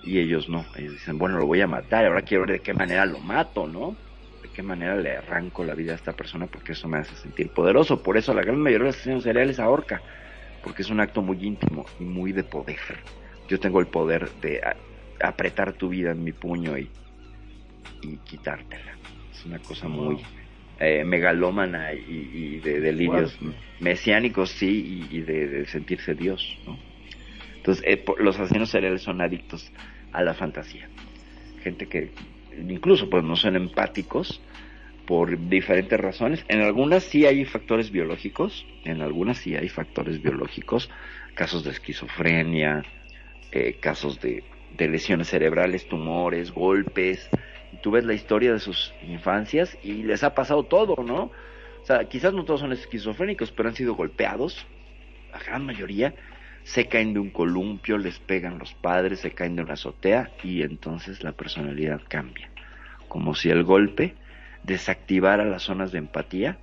Y 0.02 0.18
ellos 0.18 0.48
no, 0.48 0.64
ellos 0.76 0.92
dicen, 0.92 1.18
bueno, 1.18 1.38
lo 1.38 1.46
voy 1.46 1.60
a 1.60 1.66
matar, 1.66 2.04
ahora 2.04 2.22
quiero 2.22 2.44
ver 2.44 2.58
de 2.58 2.60
qué 2.60 2.74
manera 2.74 3.06
lo 3.06 3.20
mato, 3.20 3.68
¿no? 3.68 3.96
De 4.42 4.48
qué 4.48 4.62
manera 4.62 4.96
le 4.96 5.16
arranco 5.16 5.64
la 5.64 5.74
vida 5.74 5.92
a 5.92 5.96
esta 5.96 6.12
persona 6.12 6.46
porque 6.46 6.72
eso 6.72 6.88
me 6.88 6.98
hace 6.98 7.14
sentir 7.16 7.50
poderoso. 7.50 8.02
Por 8.02 8.16
eso 8.16 8.34
la 8.34 8.42
gran 8.42 8.58
mayoría 8.58 8.86
de 8.86 8.90
los 8.90 8.96
asesinos 8.96 9.22
seriales 9.22 9.60
ahorca 9.60 10.02
porque 10.62 10.82
es 10.82 10.90
un 10.90 11.00
acto 11.00 11.22
muy 11.22 11.44
íntimo 11.44 11.84
y 11.98 12.04
muy 12.04 12.32
de 12.32 12.44
poder. 12.44 12.78
Yo 13.48 13.58
tengo 13.58 13.80
el 13.80 13.86
poder 13.86 14.30
de 14.40 14.60
apretar 15.20 15.72
tu 15.74 15.88
vida 15.88 16.12
en 16.12 16.22
mi 16.24 16.32
puño 16.32 16.78
y, 16.78 16.90
y 18.02 18.16
quitártela. 18.18 18.96
Es 19.32 19.44
una 19.44 19.58
cosa 19.58 19.88
muy 19.88 20.22
eh, 20.78 21.04
megalómana 21.04 21.92
y, 21.92 22.58
de 22.60 22.80
delirios 22.80 23.38
mesiánicos, 23.80 24.50
sí, 24.50 25.06
y, 25.10 25.20
de, 25.20 25.66
sentirse 25.66 26.14
Dios, 26.14 26.58
¿no? 26.66 26.78
Entonces, 27.56 27.84
eh, 27.86 28.04
los 28.18 28.38
asesinos 28.40 28.70
seriales 28.70 29.02
son 29.02 29.20
adictos 29.20 29.70
a 30.12 30.22
la 30.22 30.34
fantasía. 30.34 30.88
Gente 31.62 31.86
que 31.86 32.10
incluso 32.56 33.08
pues 33.08 33.24
no 33.24 33.36
son 33.36 33.56
empáticos, 33.56 34.40
por 35.06 35.48
diferentes 35.48 35.98
razones. 35.98 36.44
En 36.48 36.62
algunas 36.62 37.02
sí 37.04 37.26
hay 37.26 37.44
factores 37.44 37.90
biológicos, 37.90 38.66
en 38.84 39.02
algunas 39.02 39.38
sí 39.38 39.56
hay 39.56 39.68
factores 39.68 40.22
biológicos, 40.22 40.90
casos 41.34 41.64
de 41.64 41.70
esquizofrenia, 41.70 42.82
eh, 43.50 43.76
casos 43.80 44.20
de, 44.20 44.44
lesiones 44.78 45.28
cerebrales, 45.28 45.86
tumores, 45.88 46.50
golpes. 46.50 47.28
Tú 47.82 47.90
ves 47.90 48.04
la 48.04 48.14
historia 48.14 48.52
de 48.52 48.58
sus 48.58 48.94
infancias 49.06 49.76
y 49.82 50.02
les 50.02 50.24
ha 50.24 50.34
pasado 50.34 50.64
todo, 50.64 51.02
¿no? 51.02 51.30
O 51.82 51.84
sea, 51.84 52.04
quizás 52.04 52.32
no 52.32 52.44
todos 52.44 52.60
son 52.60 52.72
esquizofrénicos, 52.72 53.50
pero 53.52 53.68
han 53.68 53.74
sido 53.74 53.94
golpeados, 53.94 54.66
la 55.32 55.40
gran 55.40 55.66
mayoría. 55.66 56.14
Se 56.64 56.86
caen 56.86 57.14
de 57.14 57.20
un 57.20 57.30
columpio, 57.30 57.98
les 57.98 58.18
pegan 58.18 58.58
los 58.58 58.74
padres, 58.74 59.20
se 59.20 59.32
caen 59.32 59.56
de 59.56 59.62
una 59.62 59.74
azotea 59.74 60.30
y 60.42 60.62
entonces 60.62 61.22
la 61.22 61.32
personalidad 61.32 62.00
cambia. 62.08 62.50
Como 63.08 63.34
si 63.34 63.50
el 63.50 63.64
golpe 63.64 64.14
desactivar 64.62 65.40
a 65.40 65.44
las 65.44 65.62
zonas 65.62 65.92
de 65.92 65.98
empatía 65.98 66.58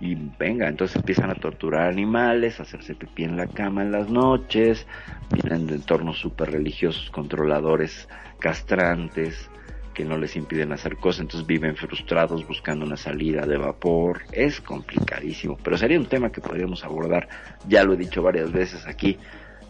y 0.00 0.14
venga, 0.38 0.68
entonces 0.68 0.96
empiezan 0.96 1.30
a 1.30 1.34
torturar 1.34 1.88
animales, 1.88 2.58
a 2.58 2.64
hacerse 2.64 2.94
pipí 2.94 3.24
en 3.24 3.36
la 3.36 3.46
cama 3.46 3.82
en 3.82 3.92
las 3.92 4.10
noches, 4.10 4.86
vienen 5.32 5.66
de 5.66 5.76
entornos 5.76 6.18
super 6.18 6.50
religiosos, 6.50 7.10
controladores, 7.10 8.08
castrantes, 8.38 9.50
que 9.96 10.04
no 10.04 10.18
les 10.18 10.36
impiden 10.36 10.72
hacer 10.72 10.98
cosas, 10.98 11.22
entonces 11.22 11.46
viven 11.46 11.74
frustrados 11.74 12.46
buscando 12.46 12.84
una 12.84 12.98
salida 12.98 13.46
de 13.46 13.56
vapor, 13.56 14.20
es 14.30 14.60
complicadísimo, 14.60 15.56
pero 15.64 15.78
sería 15.78 15.98
un 15.98 16.04
tema 16.04 16.30
que 16.30 16.42
podríamos 16.42 16.84
abordar, 16.84 17.30
ya 17.66 17.82
lo 17.82 17.94
he 17.94 17.96
dicho 17.96 18.22
varias 18.22 18.52
veces 18.52 18.86
aquí, 18.86 19.16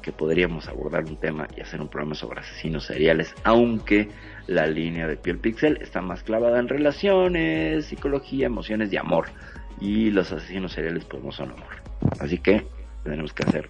que 0.02 0.10
podríamos 0.10 0.66
abordar 0.66 1.04
un 1.04 1.16
tema 1.16 1.46
y 1.56 1.60
hacer 1.60 1.80
un 1.80 1.86
programa 1.88 2.16
sobre 2.16 2.40
asesinos 2.40 2.86
seriales, 2.86 3.36
aunque 3.44 4.08
la 4.48 4.66
línea 4.66 5.06
de 5.06 5.16
piel 5.16 5.38
pixel 5.38 5.78
está 5.80 6.00
más 6.00 6.24
clavada 6.24 6.58
en 6.58 6.66
relaciones, 6.66 7.86
psicología, 7.86 8.46
emociones 8.46 8.92
y 8.92 8.96
amor. 8.96 9.26
Y 9.80 10.10
los 10.10 10.32
asesinos 10.32 10.72
seriales 10.72 11.04
pues 11.04 11.22
no 11.22 11.30
son 11.30 11.50
amor. 11.50 11.82
Así 12.18 12.38
que 12.38 12.66
tenemos 13.04 13.32
que 13.32 13.44
hacer 13.44 13.68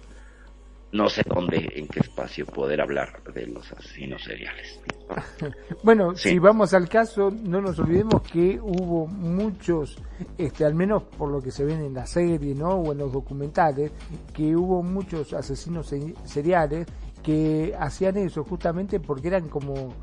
no 0.97 1.09
sé 1.09 1.21
dónde, 1.25 1.71
en 1.75 1.87
qué 1.87 1.99
espacio 1.99 2.45
poder 2.47 2.81
hablar 2.81 3.21
de 3.33 3.45
los 3.45 3.71
asesinos 3.71 4.23
seriales. 4.23 4.79
bueno, 5.83 6.15
si 6.15 6.39
vamos 6.39 6.73
al 6.73 6.89
caso, 6.89 7.29
no 7.29 7.61
nos 7.61 7.77
olvidemos 7.77 8.23
que 8.23 8.59
hubo 8.59 9.05
muchos, 9.05 9.95
este, 10.37 10.65
al 10.65 10.73
menos 10.73 11.03
por 11.03 11.29
lo 11.29 11.39
que 11.39 11.51
se 11.51 11.63
ven 11.63 11.81
en 11.81 11.93
la 11.93 12.07
serie, 12.07 12.55
¿no? 12.55 12.71
O 12.71 12.91
en 12.91 12.97
los 12.97 13.13
documentales, 13.13 13.91
que 14.33 14.55
hubo 14.55 14.81
muchos 14.81 15.33
asesinos 15.33 15.93
seriales 16.25 16.87
que 17.21 17.75
hacían 17.79 18.17
eso 18.17 18.43
justamente 18.43 18.99
porque 18.99 19.27
eran 19.27 19.49
como 19.49 19.93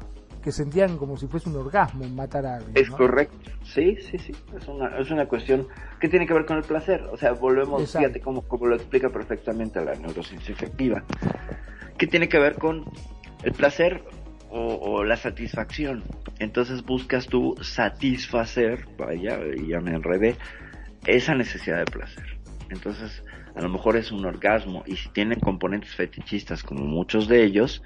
que 0.44 0.52
sentían 0.52 0.98
como 0.98 1.16
si 1.16 1.26
fuese 1.26 1.48
un 1.48 1.56
orgasmo 1.56 2.06
matar 2.10 2.44
a 2.44 2.56
alguien. 2.56 2.76
Es 2.76 2.90
correcto, 2.90 3.50
sí, 3.64 3.96
sí, 3.96 4.18
sí, 4.18 4.32
es 4.54 4.68
una, 4.68 4.98
es 4.98 5.10
una 5.10 5.26
cuestión 5.26 5.66
que 5.98 6.06
tiene 6.06 6.26
que 6.26 6.34
ver 6.34 6.44
con 6.44 6.58
el 6.58 6.64
placer, 6.64 7.02
o 7.10 7.16
sea, 7.16 7.32
volvemos, 7.32 7.90
fíjate 7.90 8.20
como, 8.20 8.42
como 8.42 8.66
lo 8.66 8.76
explica 8.76 9.08
perfectamente 9.08 9.82
la 9.82 9.94
neurociencia 9.94 10.52
efectiva, 10.52 11.02
que 11.96 12.06
tiene 12.06 12.28
que 12.28 12.38
ver 12.38 12.56
con 12.56 12.84
el 13.42 13.52
placer 13.52 14.04
o, 14.50 15.02
la 15.02 15.16
satisfacción. 15.16 16.04
Entonces 16.38 16.84
buscas 16.84 17.26
tú 17.26 17.56
satisfacer, 17.60 18.86
vaya, 18.98 19.40
ya 19.66 19.80
me 19.80 19.92
enredé, 19.92 20.36
esa 21.06 21.34
necesidad 21.34 21.78
de 21.78 21.86
placer. 21.86 22.38
Entonces, 22.68 23.24
a 23.56 23.62
lo 23.62 23.68
mejor 23.70 23.96
es 23.96 24.12
un 24.12 24.24
orgasmo 24.26 24.84
y 24.86 24.96
si 24.96 25.08
tienen 25.08 25.40
componentes 25.40 25.94
fetichistas 25.94 26.62
como 26.62 26.84
muchos 26.84 27.28
de 27.28 27.42
ellos, 27.44 27.82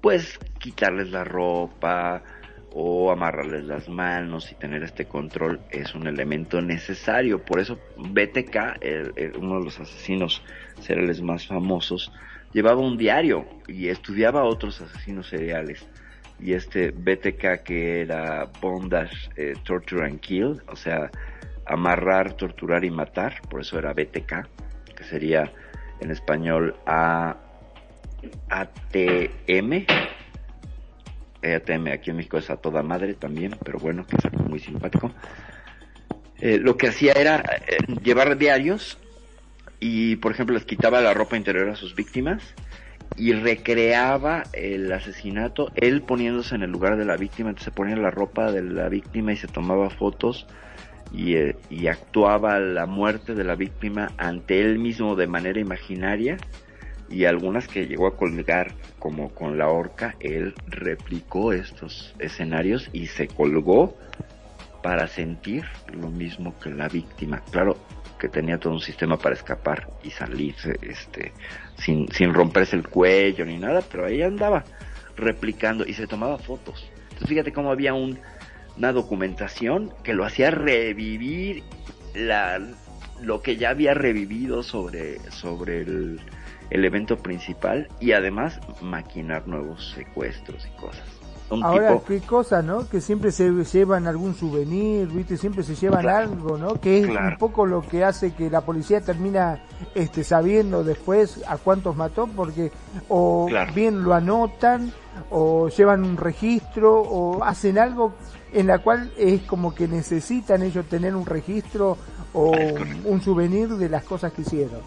pues 0.00 0.38
quitarles 0.58 1.10
la 1.10 1.24
ropa 1.24 2.22
o 2.78 3.10
amarrarles 3.10 3.64
las 3.64 3.88
manos 3.88 4.52
y 4.52 4.54
tener 4.54 4.82
este 4.82 5.06
control 5.06 5.60
es 5.70 5.94
un 5.94 6.06
elemento 6.06 6.60
necesario. 6.60 7.42
Por 7.42 7.58
eso 7.58 7.78
BTK, 7.96 9.36
uno 9.38 9.58
de 9.58 9.64
los 9.64 9.80
asesinos 9.80 10.42
seriales 10.80 11.22
más 11.22 11.46
famosos, 11.46 12.12
llevaba 12.52 12.80
un 12.80 12.98
diario 12.98 13.46
y 13.66 13.88
estudiaba 13.88 14.40
a 14.40 14.44
otros 14.44 14.80
asesinos 14.82 15.28
seriales. 15.28 15.86
Y 16.38 16.52
este 16.52 16.90
BTK 16.90 17.62
que 17.64 18.02
era 18.02 18.50
Bondage, 18.60 19.30
eh, 19.36 19.54
Torture 19.64 20.04
and 20.04 20.20
Kill, 20.20 20.60
o 20.68 20.76
sea, 20.76 21.10
amarrar, 21.64 22.34
torturar 22.34 22.84
y 22.84 22.90
matar, 22.90 23.40
por 23.48 23.62
eso 23.62 23.78
era 23.78 23.94
BTK, 23.94 24.46
que 24.94 25.04
sería 25.04 25.50
en 26.00 26.10
español 26.10 26.76
A 26.84 27.36
ATM. 28.48 29.86
ATM 31.42 31.86
aquí 31.92 32.10
en 32.10 32.16
México 32.16 32.38
es 32.38 32.50
a 32.50 32.56
toda 32.56 32.82
madre 32.82 33.14
también, 33.14 33.56
pero 33.64 33.78
bueno, 33.78 34.06
que 34.06 34.16
es 34.16 34.32
muy 34.48 34.58
simpático. 34.58 35.12
Eh, 36.38 36.58
lo 36.58 36.76
que 36.76 36.88
hacía 36.88 37.12
era 37.12 37.42
eh, 37.66 37.78
llevar 38.02 38.36
diarios 38.36 38.98
y, 39.80 40.16
por 40.16 40.32
ejemplo, 40.32 40.54
les 40.54 40.64
quitaba 40.64 41.00
la 41.00 41.14
ropa 41.14 41.36
interior 41.36 41.68
a 41.68 41.76
sus 41.76 41.94
víctimas 41.94 42.42
y 43.16 43.32
recreaba 43.32 44.42
el 44.52 44.92
asesinato, 44.92 45.70
él 45.76 46.02
poniéndose 46.02 46.54
en 46.54 46.62
el 46.62 46.70
lugar 46.70 46.96
de 46.96 47.04
la 47.04 47.16
víctima, 47.16 47.50
entonces 47.50 47.72
se 47.72 47.76
ponía 47.76 47.96
la 47.96 48.10
ropa 48.10 48.52
de 48.52 48.62
la 48.62 48.88
víctima 48.88 49.32
y 49.32 49.36
se 49.36 49.46
tomaba 49.46 49.88
fotos 49.88 50.46
y, 51.12 51.34
eh, 51.34 51.56
y 51.70 51.86
actuaba 51.86 52.58
la 52.58 52.84
muerte 52.86 53.34
de 53.34 53.44
la 53.44 53.54
víctima 53.54 54.12
ante 54.18 54.60
él 54.60 54.78
mismo 54.78 55.14
de 55.14 55.26
manera 55.26 55.60
imaginaria 55.60 56.36
y 57.08 57.24
algunas 57.24 57.68
que 57.68 57.86
llegó 57.86 58.06
a 58.06 58.16
colgar 58.16 58.72
como 58.98 59.30
con 59.30 59.58
la 59.58 59.68
horca, 59.68 60.16
él 60.20 60.54
replicó 60.66 61.52
estos 61.52 62.14
escenarios 62.18 62.90
y 62.92 63.06
se 63.06 63.28
colgó 63.28 63.96
para 64.82 65.06
sentir 65.06 65.64
lo 65.92 66.10
mismo 66.10 66.58
que 66.58 66.70
la 66.70 66.88
víctima. 66.88 67.42
Claro 67.50 67.76
que 68.18 68.28
tenía 68.28 68.58
todo 68.58 68.72
un 68.72 68.80
sistema 68.80 69.18
para 69.18 69.34
escapar 69.34 69.88
y 70.02 70.10
salirse 70.10 70.76
este 70.82 71.32
sin, 71.78 72.08
sin 72.12 72.32
romperse 72.32 72.76
el 72.76 72.88
cuello 72.88 73.44
ni 73.44 73.58
nada, 73.58 73.82
pero 73.90 74.06
ahí 74.06 74.22
andaba 74.22 74.64
replicando 75.16 75.84
y 75.86 75.94
se 75.94 76.06
tomaba 76.06 76.38
fotos. 76.38 76.88
Entonces 77.04 77.28
fíjate 77.28 77.52
cómo 77.52 77.70
había 77.70 77.94
un, 77.94 78.18
una 78.76 78.92
documentación 78.92 79.92
que 80.02 80.14
lo 80.14 80.24
hacía 80.24 80.50
revivir 80.50 81.62
la, 82.14 82.60
lo 83.20 83.42
que 83.42 83.56
ya 83.56 83.70
había 83.70 83.94
revivido 83.94 84.62
sobre, 84.62 85.18
sobre 85.30 85.82
el, 85.82 86.20
el 86.70 86.84
evento 86.84 87.16
principal 87.18 87.88
y 88.00 88.12
además 88.12 88.60
maquinar 88.80 89.46
nuevos 89.46 89.92
secuestros 89.94 90.66
y 90.66 90.80
cosas. 90.80 91.04
Ahora, 91.48 92.00
qué 92.06 92.20
cosa, 92.20 92.60
¿no? 92.60 92.88
Que 92.88 93.00
siempre 93.00 93.30
se 93.30 93.52
llevan 93.52 94.08
algún 94.08 94.34
souvenir, 94.34 95.06
¿viste? 95.06 95.36
Siempre 95.36 95.62
se 95.62 95.76
llevan 95.76 96.08
algo, 96.08 96.58
¿no? 96.58 96.80
Que 96.80 97.00
es 97.00 97.08
un 97.08 97.36
poco 97.38 97.66
lo 97.66 97.82
que 97.82 98.02
hace 98.02 98.32
que 98.32 98.50
la 98.50 98.62
policía 98.62 99.00
termina 99.00 99.60
este, 99.94 100.24
sabiendo 100.24 100.82
después 100.82 101.44
a 101.46 101.56
cuántos 101.56 101.96
mató, 101.96 102.26
porque 102.26 102.72
o 103.08 103.48
bien 103.74 104.02
lo 104.02 104.14
anotan, 104.14 104.92
o 105.30 105.68
llevan 105.68 106.02
un 106.02 106.16
registro, 106.16 107.00
o 107.00 107.44
hacen 107.44 107.78
algo 107.78 108.14
en 108.52 108.66
la 108.66 108.78
cual 108.80 109.12
es 109.16 109.42
como 109.42 109.72
que 109.72 109.86
necesitan 109.86 110.62
ellos 110.62 110.86
tener 110.86 111.14
un 111.14 111.26
registro 111.26 111.96
o 112.32 112.52
un 113.04 113.20
souvenir 113.22 113.68
de 113.68 113.88
las 113.88 114.02
cosas 114.02 114.32
que 114.32 114.42
hicieron. 114.42 114.80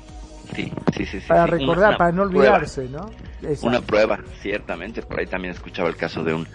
Sí, 0.55 0.71
sí, 0.95 1.05
sí. 1.05 1.19
Para 1.27 1.45
recordar, 1.45 1.97
para 1.97 2.11
no 2.11 2.23
olvidarse, 2.23 2.87
¿no? 2.89 3.09
Una 3.61 3.81
prueba, 3.81 4.19
ciertamente. 4.41 5.01
Por 5.01 5.19
ahí 5.19 5.27
también 5.27 5.53
escuchaba 5.53 5.89
el 5.89 5.95
caso 5.95 6.23
de 6.23 6.33
un 6.33 6.47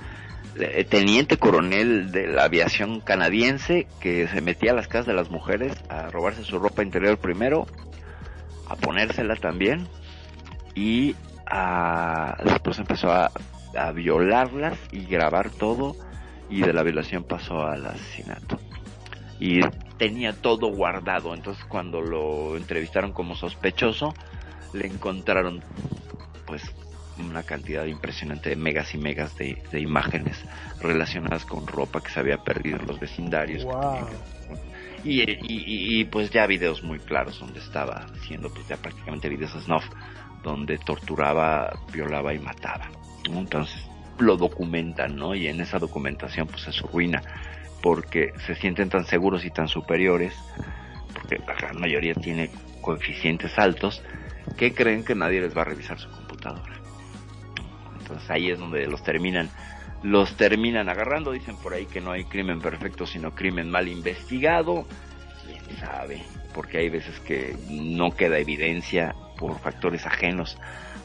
eh, 0.56 0.84
teniente 0.84 1.36
coronel 1.36 2.12
de 2.12 2.28
la 2.28 2.44
aviación 2.44 3.00
canadiense 3.00 3.86
que 4.00 4.28
se 4.28 4.40
metía 4.40 4.72
a 4.72 4.74
las 4.74 4.88
casas 4.88 5.06
de 5.06 5.14
las 5.14 5.30
mujeres 5.30 5.72
a 5.88 6.10
robarse 6.10 6.44
su 6.44 6.58
ropa 6.58 6.82
interior 6.82 7.18
primero, 7.18 7.66
a 8.68 8.76
ponérsela 8.76 9.36
también 9.36 9.88
y 10.74 11.14
a, 11.46 12.36
después 12.44 12.78
empezó 12.78 13.10
a, 13.10 13.30
a 13.76 13.92
violarlas 13.92 14.78
y 14.92 15.04
grabar 15.06 15.50
todo 15.50 15.96
y 16.48 16.62
de 16.62 16.72
la 16.72 16.82
violación 16.82 17.24
pasó 17.24 17.66
al 17.66 17.86
asesinato. 17.86 18.58
Y 19.40 19.60
tenía 20.04 20.34
todo 20.34 20.68
guardado. 20.68 21.34
Entonces 21.34 21.64
cuando 21.64 22.02
lo 22.02 22.58
entrevistaron 22.58 23.12
como 23.12 23.34
sospechoso, 23.34 24.14
le 24.74 24.86
encontraron 24.86 25.62
pues 26.46 26.62
una 27.18 27.42
cantidad 27.42 27.86
impresionante 27.86 28.50
de 28.50 28.56
megas 28.56 28.92
y 28.94 28.98
megas 28.98 29.34
de, 29.38 29.56
imágenes 29.72 30.44
relacionadas 30.80 31.46
con 31.46 31.66
ropa 31.66 32.02
que 32.02 32.10
se 32.10 32.20
había 32.20 32.36
perdido 32.38 32.78
en 32.80 32.86
los 32.86 33.00
vecindarios. 33.00 33.66
Y, 35.04 35.22
y, 36.00 36.04
pues 36.06 36.30
ya 36.30 36.46
videos 36.46 36.82
muy 36.82 36.98
claros 36.98 37.38
donde 37.38 37.60
estaba 37.60 38.06
haciendo 38.14 38.52
pues 38.52 38.66
ya 38.68 38.76
prácticamente 38.76 39.28
videos 39.28 39.52
snuff 39.52 39.84
donde 40.42 40.76
torturaba, 40.78 41.72
violaba 41.92 42.34
y 42.34 42.38
mataba. 42.38 42.90
Entonces 43.24 43.86
lo 44.18 44.36
documentan, 44.36 45.16
¿no? 45.16 45.34
Y 45.34 45.46
en 45.46 45.60
esa 45.60 45.78
documentación 45.78 46.46
pues 46.46 46.68
es 46.68 46.74
su 46.74 46.86
ruina 46.88 47.22
porque 47.84 48.32
se 48.46 48.54
sienten 48.54 48.88
tan 48.88 49.04
seguros 49.04 49.44
y 49.44 49.50
tan 49.50 49.68
superiores, 49.68 50.34
porque 51.12 51.36
la 51.46 51.52
gran 51.52 51.78
mayoría 51.78 52.14
tiene 52.14 52.48
coeficientes 52.80 53.58
altos, 53.58 54.02
que 54.56 54.72
creen 54.72 55.04
que 55.04 55.14
nadie 55.14 55.42
les 55.42 55.54
va 55.54 55.60
a 55.60 55.64
revisar 55.66 55.98
su 55.98 56.10
computadora. 56.10 56.80
Entonces 58.00 58.30
ahí 58.30 58.50
es 58.50 58.58
donde 58.58 58.86
los 58.86 59.02
terminan, 59.02 59.50
los 60.02 60.34
terminan 60.38 60.88
agarrando, 60.88 61.32
dicen 61.32 61.58
por 61.58 61.74
ahí 61.74 61.84
que 61.84 62.00
no 62.00 62.12
hay 62.12 62.24
crimen 62.24 62.62
perfecto, 62.62 63.06
sino 63.06 63.34
crimen 63.34 63.70
mal 63.70 63.86
investigado, 63.86 64.86
quién 65.46 65.78
sabe, 65.78 66.22
porque 66.54 66.78
hay 66.78 66.88
veces 66.88 67.20
que 67.20 67.54
no 67.68 68.12
queda 68.12 68.38
evidencia 68.38 69.14
por 69.36 69.58
factores 69.58 70.06
ajenos 70.06 70.56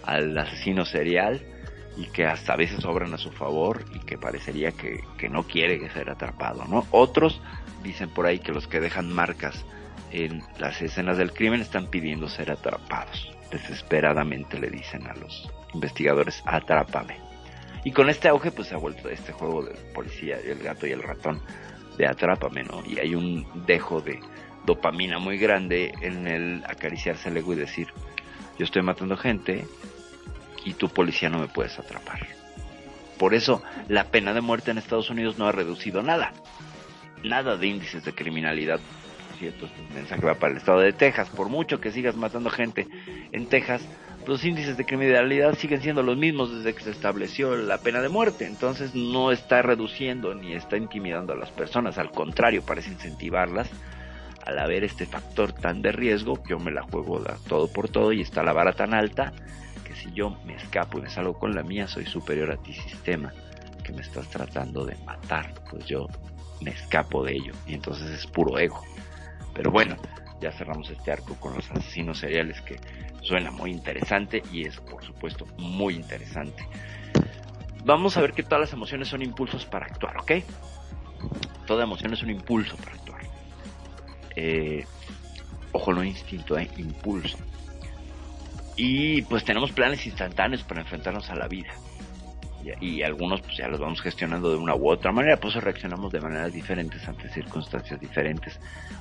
al 0.05 0.38
asesino 0.38 0.86
serial 0.86 1.41
y 1.99 2.05
que 2.05 2.25
hasta 2.25 2.53
a 2.53 2.55
veces 2.55 2.85
obran 2.85 3.13
a 3.13 3.17
su 3.17 3.29
favor 3.29 3.83
y 3.93 3.99
que 3.99 4.17
parecería 4.17 4.71
que, 4.71 5.03
no 5.29 5.43
quiere 5.43 5.89
ser 5.89 6.09
atrapado, 6.09 6.63
¿no? 6.63 6.87
Otros 6.91 7.41
dicen 7.83 8.09
por 8.09 8.25
ahí 8.25 8.39
que 8.39 8.53
los 8.53 8.67
que 8.67 8.79
dejan 8.79 9.11
marcas 9.11 9.65
en 10.11 10.41
las 10.59 10.81
escenas 10.81 11.17
del 11.17 11.33
crimen 11.33 11.59
están 11.59 11.87
pidiendo 11.87 12.29
ser 12.29 12.51
atrapados. 12.51 13.29
Desesperadamente 13.51 14.57
le 14.57 14.69
dicen 14.69 15.07
a 15.07 15.13
los 15.15 15.51
investigadores, 15.73 16.41
atrápame. 16.45 17.17
Y 17.83 17.91
con 17.91 18.09
este 18.09 18.29
auge 18.29 18.51
pues 18.51 18.69
se 18.69 18.75
ha 18.75 18.77
vuelto 18.77 19.09
este 19.09 19.33
juego 19.33 19.63
del 19.63 19.77
policía 19.93 20.37
el 20.37 20.59
gato 20.59 20.87
y 20.87 20.91
el 20.91 21.03
ratón 21.03 21.41
de 21.97 22.07
atrápame, 22.07 22.63
¿no? 22.63 22.81
Y 22.85 22.97
hay 22.99 23.13
un 23.13 23.45
dejo 23.65 23.99
de 23.99 24.21
dopamina 24.65 25.19
muy 25.19 25.37
grande 25.37 25.93
en 25.99 26.27
el 26.27 26.63
acariciarse 26.65 27.27
el 27.27 27.35
ego 27.35 27.51
y 27.51 27.57
decir, 27.57 27.87
yo 28.57 28.63
estoy 28.63 28.83
matando 28.83 29.17
gente, 29.17 29.65
y 30.66 30.74
tu 30.74 30.89
policía 30.89 31.30
no 31.30 31.39
me 31.39 31.47
puedes 31.47 31.78
atrapar. 31.80 32.28
Por 33.18 33.34
eso 33.34 33.62
la 33.89 34.05
pena 34.05 34.34
de 34.34 34.41
muerte 34.41 34.72
en 34.72 34.78
Estados 34.78 35.10
Unidos 35.10 35.38
no 35.38 35.47
ha 35.47 35.51
reducido 35.51 36.01
nada. 36.01 36.32
Nada 37.22 37.57
de 37.57 37.68
índices 37.68 38.05
de 38.05 38.16
criminalidad. 38.16 38.80
Cierto, 39.38 39.66
este 39.66 39.93
mensaje 39.93 40.26
va 40.26 40.36
para 40.36 40.53
el 40.53 40.57
estado 40.57 40.80
de 40.80 40.93
Texas. 40.93 41.30
Por 41.30 41.49
mucho 41.49 41.82
que 41.82 41.91
sigas 41.91 42.16
matando 42.16 42.49
gente 42.49 42.88
en 43.34 43.47
Texas, 43.47 43.82
los 44.26 44.45
índices 44.45 44.78
de 44.78 44.86
criminalidad 44.86 45.55
siguen 45.55 45.82
siendo 45.82 46.01
los 46.01 46.18
mismos 46.18 46.55
desde 46.55 46.74
que 46.74 46.84
se 46.84 46.91
estableció 46.91 47.57
la 47.57 47.80
pena 47.80 48.01
de 48.01 48.07
muerte. 48.07 48.45
Entonces 48.45 48.95
no 48.95 49.34
está 49.34 49.62
reduciendo 49.62 50.34
ni 50.34 50.53
está 50.53 50.78
intimidando 50.78 51.34
a 51.34 51.38
las 51.38 51.51
personas. 51.51 51.97
Al 51.97 52.12
contrario, 52.12 52.62
parece 52.66 52.91
incentivarlas. 52.91 53.70
Al 54.45 54.60
haber 54.60 54.86
este 54.86 55.05
factor 55.05 55.51
tan 55.51 55.82
de 55.82 55.91
riesgo, 55.91 56.41
yo 56.47 56.57
me 56.57 56.72
la 56.72 56.84
juego 56.84 57.22
todo 57.49 57.72
por 57.72 57.89
todo 57.89 58.14
y 58.14 58.22
está 58.22 58.43
la 58.43 58.53
vara 58.53 58.72
tan 58.72 58.93
alta 58.93 59.34
si 59.99 60.11
yo 60.13 60.37
me 60.45 60.55
escapo 60.55 60.97
y 60.97 61.01
me 61.01 61.09
salgo 61.09 61.33
con 61.37 61.53
la 61.53 61.63
mía, 61.63 61.87
soy 61.87 62.05
superior 62.05 62.51
a 62.51 62.57
ti 62.57 62.73
sistema 62.73 63.33
que 63.83 63.91
me 63.91 64.01
estás 64.01 64.27
tratando 64.29 64.85
de 64.85 64.95
matar, 65.05 65.53
pues 65.69 65.85
yo 65.85 66.07
me 66.61 66.71
escapo 66.71 67.23
de 67.23 67.33
ello 67.33 67.53
y 67.67 67.73
entonces 67.73 68.09
es 68.09 68.27
puro 68.27 68.57
ego. 68.57 68.81
Pero 69.53 69.71
bueno, 69.71 69.95
ya 70.41 70.51
cerramos 70.51 70.89
este 70.89 71.11
arco 71.11 71.35
con 71.35 71.53
los 71.53 71.69
asesinos 71.71 72.19
seriales 72.19 72.61
que 72.61 72.79
suena 73.21 73.51
muy 73.51 73.71
interesante 73.71 74.41
y 74.51 74.65
es 74.65 74.79
por 74.79 75.03
supuesto 75.03 75.45
muy 75.57 75.95
interesante. 75.95 76.65
Vamos 77.83 78.17
a 78.17 78.21
ver 78.21 78.33
que 78.33 78.43
todas 78.43 78.61
las 78.61 78.73
emociones 78.73 79.07
son 79.07 79.21
impulsos 79.21 79.65
para 79.65 79.85
actuar, 79.85 80.17
¿ok? 80.17 80.31
Toda 81.65 81.83
emoción 81.83 82.13
es 82.13 82.23
un 82.23 82.29
impulso 82.29 82.75
para 82.77 82.93
actuar. 82.93 83.21
Eh, 84.35 84.85
ojo, 85.71 85.93
no 85.93 86.03
instinto, 86.03 86.57
¿eh? 86.57 86.69
impulso. 86.77 87.37
Y 88.82 89.23
pues 89.23 89.43
tenemos 89.43 89.73
planes 89.73 90.05
instantáneos 90.05 90.63
para 90.63 90.80
enfrentarnos 90.80 91.30
a 91.30 91.36
la 91.36 91.49
vida. 91.49 91.67
Y, 92.80 93.01
algunos 93.01 93.41
pues 93.41 93.57
ya 93.57 93.67
los 93.67 93.77
vamos 93.77 94.01
gestionando 94.01 94.51
de 94.51 94.55
una 94.55 94.73
u 94.73 94.89
otra 94.89 95.11
manera, 95.11 95.36
pues 95.36 95.55
reaccionamos 95.55 96.13
de 96.13 96.21
maneras 96.21 96.53
diferentes 96.53 97.05
ante 97.05 97.27
circunstancias 97.27 97.99
diferentes. 97.99 98.57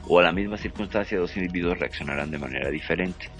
O 0.08 0.18
a 0.18 0.24
la 0.24 0.32
misma 0.32 0.56
circunstancia 0.56 1.16
dos 1.20 1.36
individuos 1.36 1.78
reaccionarán 1.78 2.28
de 2.28 2.38
manera 2.38 2.70
diferente. 2.70 3.30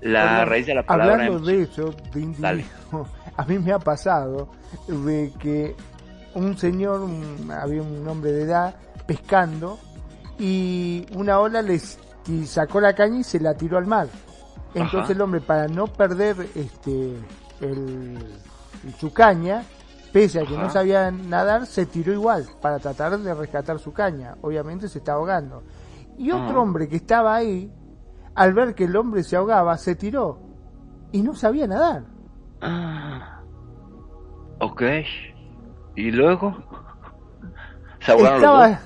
La 0.00 0.46
raíz 0.46 0.64
de 0.64 0.76
la 0.76 0.82
palabra... 0.82 1.26
Hablando 1.26 1.40
de 1.40 1.62
eso, 1.62 1.94
a 3.36 3.44
mí 3.44 3.58
me 3.58 3.72
ha 3.72 3.78
pasado 3.78 4.50
de 4.88 5.30
que 5.38 5.76
un 6.32 6.56
señor, 6.56 7.06
había 7.50 7.82
un 7.82 8.08
hombre 8.08 8.32
de 8.32 8.44
edad, 8.44 8.76
pescando, 9.06 9.78
y 10.38 11.04
una 11.12 11.38
ola 11.38 11.60
le 11.60 11.78
sacó 12.46 12.80
la 12.80 12.94
caña 12.94 13.20
y 13.20 13.24
se 13.24 13.40
la 13.40 13.52
tiró 13.54 13.76
al 13.76 13.86
mar. 13.86 14.08
Entonces 14.74 15.10
el 15.10 15.20
hombre, 15.20 15.40
para 15.40 15.68
no 15.68 15.86
perder 15.86 16.36
este 16.54 17.16
el, 17.60 18.18
su 18.98 19.12
caña, 19.12 19.64
pese 20.12 20.40
a 20.40 20.46
que 20.46 20.56
no 20.56 20.70
sabía 20.70 21.10
nadar, 21.10 21.66
se 21.66 21.86
tiró 21.86 22.12
igual 22.12 22.46
para 22.60 22.78
tratar 22.78 23.18
de 23.18 23.34
rescatar 23.34 23.78
su 23.78 23.92
caña. 23.92 24.36
Obviamente 24.42 24.88
se 24.88 24.98
está 24.98 25.14
ahogando. 25.14 25.62
Y 26.18 26.30
otro 26.30 26.62
hombre 26.62 26.88
que 26.88 26.96
estaba 26.96 27.34
ahí, 27.34 27.72
al 28.34 28.52
ver 28.52 28.74
que 28.74 28.84
el 28.84 28.96
hombre 28.96 29.22
se 29.22 29.36
ahogaba, 29.36 29.76
se 29.78 29.94
tiró 29.94 30.38
y 31.12 31.22
no 31.22 31.34
sabía 31.34 31.66
nadar. 31.66 32.04
Ah. 32.60 33.40
Ok. 34.60 34.82
¿Y 35.96 36.10
luego? 36.10 36.56
¿Se 38.00 38.14
estaba, 38.14 38.80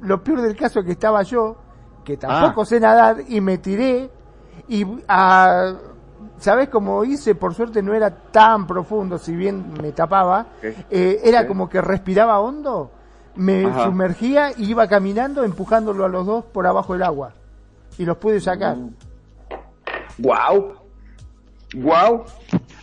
Lo 0.00 0.22
peor 0.22 0.42
del 0.42 0.56
caso 0.56 0.80
es 0.80 0.86
que 0.86 0.92
estaba 0.92 1.22
yo, 1.22 1.56
que 2.04 2.16
tampoco 2.16 2.62
ah. 2.62 2.66
sé 2.66 2.80
nadar, 2.80 3.18
y 3.28 3.40
me 3.40 3.58
tiré 3.58 4.10
y 4.68 4.86
a, 5.08 5.74
¿sabes 6.38 6.68
cómo 6.68 7.04
hice? 7.04 7.34
Por 7.34 7.54
suerte 7.54 7.82
no 7.82 7.94
era 7.94 8.10
tan 8.10 8.66
profundo, 8.66 9.18
si 9.18 9.34
bien 9.34 9.72
me 9.82 9.92
tapaba, 9.92 10.46
eh, 10.62 11.20
era 11.24 11.46
como 11.46 11.68
que 11.68 11.80
respiraba 11.80 12.40
hondo, 12.40 12.90
me 13.36 13.66
Ajá. 13.66 13.84
sumergía 13.86 14.50
y 14.56 14.70
iba 14.70 14.86
caminando 14.88 15.44
empujándolo 15.44 16.04
a 16.04 16.08
los 16.08 16.26
dos 16.26 16.44
por 16.44 16.66
abajo 16.66 16.92
del 16.92 17.02
agua. 17.02 17.32
Y 17.98 18.04
los 18.04 18.16
pude 18.18 18.40
sacar. 18.40 18.76
Wow. 20.18 20.74
Wow. 21.74 22.24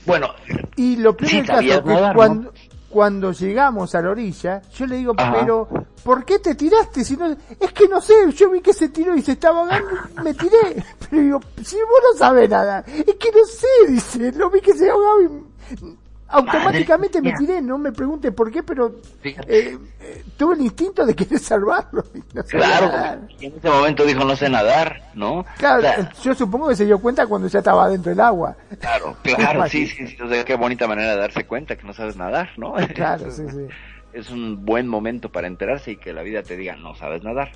Bueno, 0.06 0.28
Y 0.76 0.98
lo 0.98 1.16
peor 1.18 1.30
Sí, 1.30 1.38
del 1.38 1.48
caso, 1.48 1.62
que 1.62 1.82
nadar, 1.82 2.16
¿no? 2.16 2.52
Cuando, 2.96 3.34
llegamos 3.34 3.94
a 3.94 4.02
la 4.02 4.12
orilla, 4.12 4.62
yo 4.74 4.88
le 4.88 4.96
digo, 4.96 5.14
Ajá. 5.18 5.34
pero, 5.38 5.68
¿por 6.02 6.24
qué 6.24 6.40
te 6.40 6.56
tiraste? 6.56 7.04
Si 7.04 7.18
no, 7.18 7.26
es 7.28 7.74
que 7.74 7.90
no 7.90 8.00
sé, 8.00 8.32
yo 8.32 8.50
vi 8.50 8.62
que 8.62 8.72
se 8.72 8.88
tiró 8.88 9.18
y 9.18 9.22
se 9.22 9.34
estaba 9.34 9.64
ahogando, 9.64 9.90
me 10.24 10.34
tiré. 10.34 10.82
Pero 11.10 11.22
digo, 11.22 11.40
si 11.62 11.76
vos 11.76 12.00
no 12.14 12.18
sabés 12.18 12.50
nada, 12.50 12.86
es 12.88 13.16
que 13.16 13.32
no 13.34 13.46
sé, 13.46 13.92
dice, 13.92 14.32
lo 14.32 14.50
vi 14.50 14.62
que 14.62 14.74
se 14.76 14.90
ahogaba 14.90 15.24
y 15.24 16.05
automáticamente 16.28 17.22
me 17.22 17.34
tiré, 17.34 17.62
no 17.62 17.78
me 17.78 17.92
pregunte 17.92 18.32
por 18.32 18.52
qué, 18.52 18.64
pero 18.64 18.96
eh, 19.24 19.78
eh, 20.00 20.24
tuve 20.38 20.56
el 20.56 20.62
instinto 20.62 21.06
de 21.06 21.16
querer 21.16 21.40
salvarlo. 21.40 22.04
no 22.34 22.44
claro, 22.44 22.92
en 23.40 23.54
ese 23.56 23.70
momento 23.70 24.06
dijo 24.06 24.24
no 24.24 24.36
sé 24.36 24.50
nadar, 24.50 25.02
¿no? 25.14 25.46
Claro, 25.58 25.80
O 25.80 25.82
sea, 25.82 26.12
yo 26.24 26.34
supongo 26.34 26.70
que 26.70 26.76
se 26.76 26.86
dio 26.86 27.00
cuenta 27.00 27.28
cuando 27.28 27.48
ya 27.48 27.60
estaba 27.60 27.90
dentro 27.90 28.10
del 28.10 28.20
agua. 28.20 28.56
claro, 28.80 29.16
claro, 29.24 29.68
sí, 29.68 29.88
sí, 29.88 30.08
sí, 30.08 30.18
o 30.22 30.28
sea, 30.28 30.44
qué 30.44 30.56
bonita 30.56 30.88
manera 30.88 31.12
de 31.12 31.18
darse 31.18 31.46
cuenta 31.46 31.76
que 31.76 31.84
no 31.86 31.94
sabes 31.94 32.16
nadar, 32.18 32.50
¿no? 32.58 32.76
Claro, 32.96 33.30
sí, 33.30 33.44
sí. 33.50 33.68
Es 34.14 34.30
un 34.30 34.64
buen 34.66 34.88
momento 34.88 35.30
para 35.30 35.48
enterarse 35.48 35.92
y 35.92 35.98
que 35.98 36.14
la 36.14 36.22
vida 36.22 36.42
te 36.42 36.56
diga 36.56 36.78
no 36.78 36.96
sabes 36.96 37.24
nadar. 37.24 37.52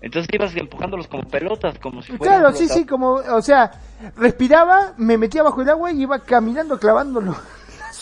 Entonces 0.00 0.32
ibas 0.32 0.54
empujándolos 0.54 1.08
como 1.08 1.24
pelotas, 1.24 1.76
como 1.80 2.02
si 2.02 2.16
fueran 2.16 2.40
Claro, 2.40 2.56
sí, 2.56 2.68
sí, 2.68 2.86
como, 2.86 3.14
o 3.14 3.42
sea, 3.42 3.72
respiraba, 4.16 4.92
me 4.96 5.18
metía 5.18 5.42
bajo 5.42 5.60
el 5.60 5.68
agua 5.68 5.90
y 5.90 6.02
iba 6.02 6.20
caminando 6.20 6.78
clavándolo 6.78 7.34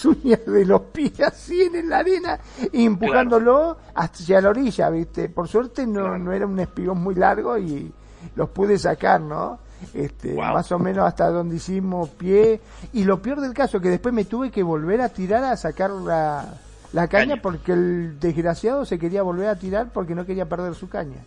uñas 0.07 0.45
de 0.47 0.65
los 0.65 0.81
pies 0.83 1.21
así 1.21 1.63
en 1.63 1.89
la 1.89 1.99
arena 1.99 2.39
y 2.73 2.87
empujándolo 2.87 3.77
hacia 3.95 4.41
la 4.41 4.51
orilla, 4.51 4.89
¿viste? 4.91 5.29
Por 5.29 5.49
suerte 5.49 5.87
no, 5.87 6.01
Claro. 6.03 6.19
no 6.19 6.33
era 6.33 6.47
un 6.47 6.59
espigón 6.61 7.03
muy 7.03 7.15
largo 7.15 7.59
y 7.59 7.93
los 8.35 8.49
pude 8.51 8.79
sacar, 8.79 9.21
¿no? 9.21 9.59
Este, 9.93 10.33
Wow. 10.35 10.55
más 10.55 10.73
o 10.73 10.79
menos 10.79 11.07
hasta 11.07 11.29
donde 11.31 11.57
hicimos 11.57 12.09
pie. 12.11 12.61
Y 12.93 13.05
lo 13.05 13.21
peor 13.21 13.41
del 13.41 13.53
caso, 13.53 13.81
que 13.81 13.91
después 13.91 14.15
me 14.15 14.25
tuve 14.25 14.51
que 14.51 14.63
volver 14.63 15.01
a 15.03 15.09
tirar 15.11 15.45
a 15.45 15.57
sacar 15.57 15.91
la, 15.91 16.55
la 16.93 17.09
caña 17.09 17.31
Caña. 17.35 17.43
porque 17.43 17.73
el 17.73 18.19
desgraciado 18.19 18.85
se 18.87 18.99
quería 18.99 19.23
volver 19.23 19.49
a 19.49 19.59
tirar 19.59 19.93
porque 19.93 20.15
no 20.15 20.25
quería 20.25 20.49
perder 20.49 20.75
su 20.75 20.89
caña. 20.89 21.25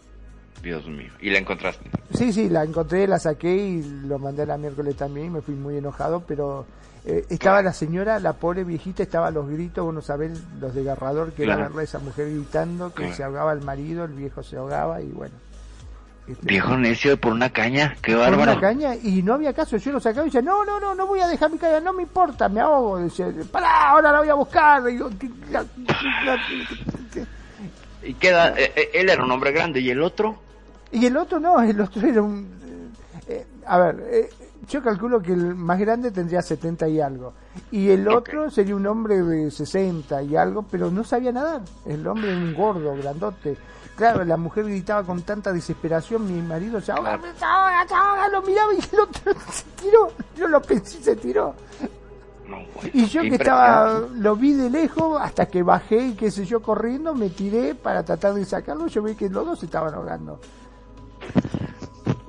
Dios 0.63 0.85
mío. 0.87 1.11
Y 1.21 1.29
la 1.29 1.37
encontraste. 1.39 1.89
Sí, 2.15 2.33
sí, 2.33 2.49
la 2.49 2.63
encontré, 2.65 3.07
la 3.07 3.17
saqué 3.19 3.55
y 3.55 3.81
lo 4.07 4.19
mandé 4.19 4.41
a 4.41 4.45
la 4.47 4.57
miércoles 4.57 4.95
también 4.97 5.31
me 5.31 5.41
fui 5.41 5.55
muy 5.55 5.77
enojado, 5.77 6.21
pero 6.27 6.65
eh, 7.05 7.25
estaba 7.29 7.61
la 7.61 7.73
señora, 7.73 8.19
la 8.19 8.33
pobre 8.33 8.63
viejita, 8.63 9.03
estaba 9.03 9.27
a 9.27 9.31
los 9.31 9.47
gritos, 9.49 9.83
vos 9.85 9.93
no 9.93 10.01
sabés 10.01 10.39
los 10.59 10.73
desgarrador 10.75 11.31
que 11.33 11.43
era 11.43 11.55
verla 11.55 11.83
esa 11.83 11.99
mujer 11.99 12.29
gritando, 12.29 12.89
que 12.93 13.03
Claro. 13.03 13.15
se 13.15 13.23
ahogaba 13.23 13.53
el 13.53 13.61
marido, 13.61 14.03
el 14.05 14.11
viejo 14.13 14.43
se 14.43 14.57
ahogaba 14.57 15.01
y 15.01 15.07
bueno. 15.07 15.35
Este, 16.27 16.45
Viejo 16.45 16.77
necio 16.77 17.19
por 17.19 17.33
una 17.33 17.49
caña, 17.49 17.95
qué 18.03 18.13
bárbaro. 18.13 18.51
una 18.51 18.61
caña 18.61 18.95
y 18.95 19.23
no 19.23 19.33
había 19.33 19.51
caso, 19.53 19.77
yo 19.77 19.91
lo 19.93 19.99
sacaba 19.99 20.23
y 20.27 20.29
decía, 20.29 20.43
no, 20.43 20.63
no, 20.63 20.79
no, 20.79 20.93
no 20.93 21.07
voy 21.07 21.21
a 21.21 21.27
dejar 21.27 21.49
mi 21.51 21.57
caña, 21.57 21.79
no 21.79 21.91
me 21.93 22.03
importa, 22.03 22.47
me 22.49 22.59
ahogo, 22.59 22.99
decía, 22.99 23.33
pará, 23.51 23.89
ahora 23.89 24.11
la 24.11 24.19
voy 24.19 24.29
a 24.29 24.35
buscar, 24.35 24.83
y 24.89 24.91
digo, 24.93 25.09
"¿Qué- 25.19 25.29
la- 25.49 25.63
la- 26.25 26.37
qué- 27.11 27.25
Y 28.07 28.13
queda, 28.13 28.49
eh, 28.59 28.71
eh, 28.75 28.89
él 28.93 29.09
era 29.09 29.23
un 29.23 29.31
hombre 29.31 29.51
grande 29.51 29.79
y 29.79 29.89
el 29.89 30.01
otro, 30.03 30.37
Y 30.91 31.05
el 31.07 31.17
otro 31.17 31.39
no, 31.39 31.61
el 31.61 31.79
otro 31.81 32.07
era 32.07 32.21
un... 32.21 32.47
eh, 33.27 33.45
a 33.65 33.77
ver, 33.79 34.03
eh, 34.11 34.29
yo 34.69 34.83
calculo 34.83 35.19
que 35.19 35.33
el 35.33 35.55
más 35.55 35.79
grande 35.79 36.11
tendría 36.11 36.41
70 36.43 36.87
y 36.89 37.01
algo. 37.01 37.33
Y 37.71 37.89
el 37.89 38.07
otro 38.07 38.51
sería 38.51 38.75
un 38.75 38.85
hombre 38.85 39.21
de 39.23 39.49
60 39.49 40.21
y 40.23 40.35
algo, 40.35 40.61
pero 40.61 40.91
no 40.91 41.03
sabía 41.03 41.31
nadar. 41.31 41.61
El 41.85 42.05
hombre 42.05 42.31
era 42.31 42.39
un 42.39 42.53
gordo, 42.53 42.95
grandote. 42.95 43.57
Claro, 43.95 44.23
la 44.23 44.37
mujer 44.37 44.65
gritaba 44.65 45.03
con 45.03 45.23
tanta 45.23 45.51
desesperación, 45.51 46.25
mi 46.25 46.41
marido 46.41 46.79
se 46.79 46.91
ahoga, 46.91 47.19
se 47.37 47.43
ahoga, 47.43 47.87
se 47.87 47.93
ahoga, 47.95 48.29
lo 48.29 48.41
miraba 48.43 48.73
y 48.73 48.77
el 48.77 48.99
otro 49.01 49.33
se 49.51 49.63
tiró. 49.81 50.11
Yo 50.37 50.47
lo 50.47 50.61
pensé 50.61 50.99
y 50.99 51.03
se 51.03 51.15
tiró. 51.15 51.55
no, 52.47 52.59
Y 52.93 53.07
yo 53.07 53.21
que 53.23 53.35
estaba, 53.35 54.01
lo 54.13 54.35
vi 54.35 54.53
de 54.53 54.69
lejos 54.69 55.19
hasta 55.19 55.47
que 55.47 55.63
bajé 55.63 55.97
y 55.97 56.13
qué 56.13 56.29
sé 56.29 56.45
yo 56.45 56.61
corriendo, 56.61 57.13
me 57.15 57.29
tiré 57.29 57.73
para 57.75 58.03
tratar 58.03 58.35
de 58.35 58.45
sacarlo, 58.45 58.87
yo 58.87 59.01
vi 59.01 59.15
que 59.15 59.29
los 59.29 59.45
dos 59.45 59.63
estaban 59.63 59.93
ahogando. 59.93 60.39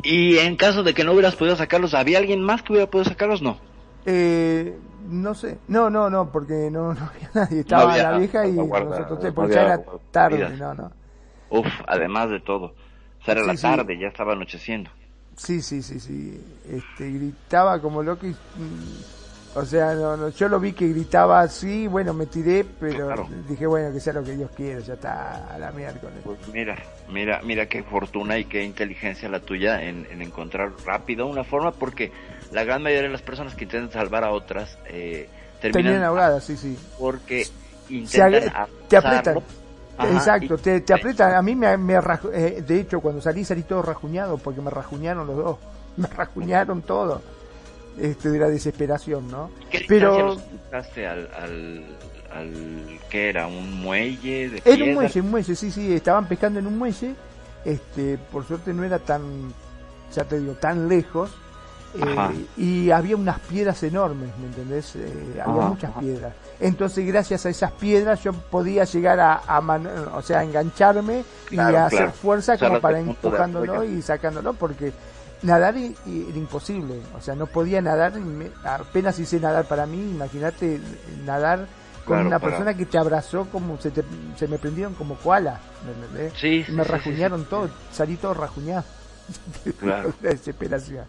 Y 0.02 0.38
en 0.38 0.56
caso 0.56 0.82
de 0.82 0.94
que 0.94 1.04
no 1.04 1.12
hubieras 1.12 1.36
podido 1.36 1.56
sacarlos, 1.56 1.94
¿había 1.94 2.18
alguien 2.18 2.42
más 2.42 2.62
que 2.62 2.72
hubiera 2.72 2.90
podido 2.90 3.10
sacarlos? 3.10 3.42
No. 3.42 3.58
Eh, 4.06 4.78
no 5.08 5.34
sé, 5.34 5.58
no, 5.68 5.90
no, 5.90 6.08
no, 6.08 6.30
porque 6.32 6.70
no, 6.70 6.94
no 6.94 7.00
había 7.14 7.30
nadie, 7.34 7.60
estaba 7.60 7.84
No 7.84 7.90
había 7.90 8.10
la 8.12 8.18
vieja 8.18 8.46
y 8.46 8.52
nosotros 8.52 9.22
no 9.22 9.34
porque 9.34 9.54
ya 9.54 9.62
era 9.62 9.78
tarde, 10.10 10.36
vidas. 10.36 10.58
no, 10.58 10.74
no. 10.74 10.90
Uf, 11.50 11.66
además 11.86 12.30
de 12.30 12.40
todo. 12.40 12.66
O 13.20 13.24
sea, 13.24 13.32
era 13.32 13.42
Sí, 13.42 13.48
la 13.48 13.56
sí. 13.56 13.62
tarde, 13.62 13.98
ya 13.98 14.08
estaba 14.08 14.32
anocheciendo. 14.32 14.90
Sí, 15.36 15.62
sí, 15.62 15.82
sí, 15.82 15.98
sí, 16.00 16.40
este, 16.70 17.10
gritaba 17.10 17.80
como 17.80 18.02
loco 18.02 18.26
y, 18.26 18.30
mm, 18.30 19.19
o 19.54 19.64
sea, 19.64 19.94
no, 19.94 20.16
no, 20.16 20.28
yo 20.28 20.48
lo 20.48 20.60
vi 20.60 20.72
que 20.72 20.88
gritaba 20.88 21.40
así, 21.40 21.86
bueno, 21.88 22.14
me 22.14 22.26
tiré, 22.26 22.64
pero 22.78 23.06
Claro. 23.06 23.28
dije, 23.48 23.66
bueno, 23.66 23.92
que 23.92 23.98
sea 24.00 24.12
lo 24.12 24.22
que 24.22 24.36
Dios 24.36 24.50
quiera, 24.56 24.80
ya 24.80 24.94
está 24.94 25.46
a 25.52 25.58
la 25.58 25.72
miércoles. 25.72 26.18
Pues 26.24 26.38
mira, 26.52 26.76
mira, 27.08 27.40
mira 27.42 27.66
qué 27.66 27.82
fortuna 27.82 28.38
y 28.38 28.44
qué 28.44 28.62
inteligencia 28.64 29.28
la 29.28 29.40
tuya 29.40 29.82
en, 29.82 30.06
en 30.10 30.22
encontrar 30.22 30.70
rápido 30.86 31.26
una 31.26 31.42
forma, 31.44 31.72
porque 31.72 32.12
la 32.52 32.62
gran 32.64 32.82
mayoría 32.82 33.08
de 33.08 33.12
las 33.12 33.22
personas 33.22 33.54
que 33.54 33.64
intentan 33.64 33.92
salvar 33.92 34.24
a 34.24 34.30
otras 34.32 34.78
eh, 34.86 35.28
Terminan 35.60 35.84
terminan 35.84 36.04
ahogadas, 36.04 36.44
sí, 36.44 36.56
sí. 36.56 36.78
porque 36.98 37.46
intentan 37.88 38.52
te 38.88 38.96
aprietan. 38.96 39.36
abrazarlo. 39.36 39.42
Ajá, 39.98 40.12
Exacto, 40.14 40.54
y- 40.54 40.58
te, 40.58 40.80
te 40.80 40.94
aprietan. 40.94 41.34
A 41.34 41.42
mí 41.42 41.54
me, 41.54 41.76
me 41.76 41.98
eh, 42.32 42.62
de 42.66 42.80
hecho, 42.80 43.00
cuando 43.00 43.20
salí 43.20 43.44
salí 43.44 43.62
todo 43.64 43.82
rajuñado 43.82 44.38
porque 44.38 44.60
me 44.62 44.70
rajuñaron 44.70 45.26
los 45.26 45.36
dos. 45.36 45.58
Me 45.96 46.06
rajuñaron 46.06 46.82
todo. 46.82 47.20
Este, 48.00 48.30
de 48.30 48.38
la 48.38 48.48
desesperación, 48.48 49.28
¿no? 49.30 49.50
¿Qué 49.70 49.84
Pero- 49.86 50.36
distancia 50.36 51.12
al, 51.12 51.28
al, 51.38 51.84
al, 52.32 52.98
qué 53.10 53.28
era, 53.28 53.46
un 53.46 53.80
muelle 53.82 54.48
de 54.50 54.62
Era 54.64 54.84
un 54.84 54.94
muelle, 54.94 55.20
un 55.20 55.30
muelle, 55.30 55.54
sí, 55.54 55.70
sí, 55.70 55.92
estaban 55.94 56.26
pescando 56.26 56.58
en 56.58 56.66
un 56.66 56.78
muelle. 56.78 57.14
Este, 57.64 58.16
por 58.32 58.46
suerte 58.46 58.72
no 58.72 58.84
era 58.84 58.98
tan, 58.98 59.52
ya 60.14 60.24
te 60.24 60.40
digo, 60.40 60.54
tan 60.54 60.88
lejos. 60.88 61.30
eh, 61.94 62.46
y 62.56 62.90
había 62.90 63.16
unas 63.16 63.38
piedras 63.40 63.82
enormes, 63.82 64.30
¿me 64.38 64.46
entendés? 64.46 64.94
Eh, 64.96 65.12
había 65.44 65.60
Ajá, 65.62 65.68
muchas 65.68 65.90
ajá. 65.90 66.00
piedras. 66.00 66.32
Entonces, 66.60 67.04
gracias 67.06 67.44
a 67.46 67.50
esas 67.50 67.72
piedras, 67.72 68.22
yo 68.22 68.32
podía 68.32 68.84
llegar 68.84 69.18
a, 69.20 69.42
a 69.46 69.60
man- 69.60 69.88
o 70.14 70.22
sea, 70.22 70.38
a 70.38 70.44
engancharme 70.44 71.24
Claro, 71.48 71.72
y 71.72 71.76
a 71.76 71.86
hacer 71.86 72.10
fuerza 72.12 72.56
como 72.56 72.80
para 72.80 73.00
empujándolo 73.00 73.82
y 73.84 74.00
sacándolo, 74.02 74.52
porque 74.54 74.92
nadar 75.42 75.76
era 75.76 75.86
imposible. 76.36 77.00
O 77.16 77.20
sea, 77.20 77.34
no 77.34 77.46
podía 77.46 77.80
nadar, 77.80 78.12
y 78.16 78.20
me- 78.20 78.50
apenas 78.64 79.18
hice 79.18 79.40
nadar 79.40 79.64
para 79.66 79.86
mí. 79.86 79.98
Imagínate 79.98 80.80
nadar 81.24 81.66
con 82.04 82.16
Claro, 82.16 82.26
una 82.28 82.38
para- 82.38 82.52
persona 82.52 82.74
que 82.76 82.86
te 82.86 82.98
abrazó 82.98 83.46
como 83.50 83.78
se, 83.78 83.90
te- 83.90 84.04
se 84.36 84.48
me 84.48 84.58
prendieron 84.58 84.94
como 84.94 85.14
koala. 85.16 85.60
¿me? 86.14 86.30
Sí, 86.30 86.64
sí, 86.64 86.72
me 86.72 86.84
sí, 86.84 86.90
rajuñaron 86.90 87.40
sí. 87.42 87.46
todo, 87.50 87.70
salí 87.92 88.16
todo 88.16 88.34
rajuñado. 88.34 88.84
Claro. 89.78 90.12
La 90.22 90.30
desesperación. 90.30 91.04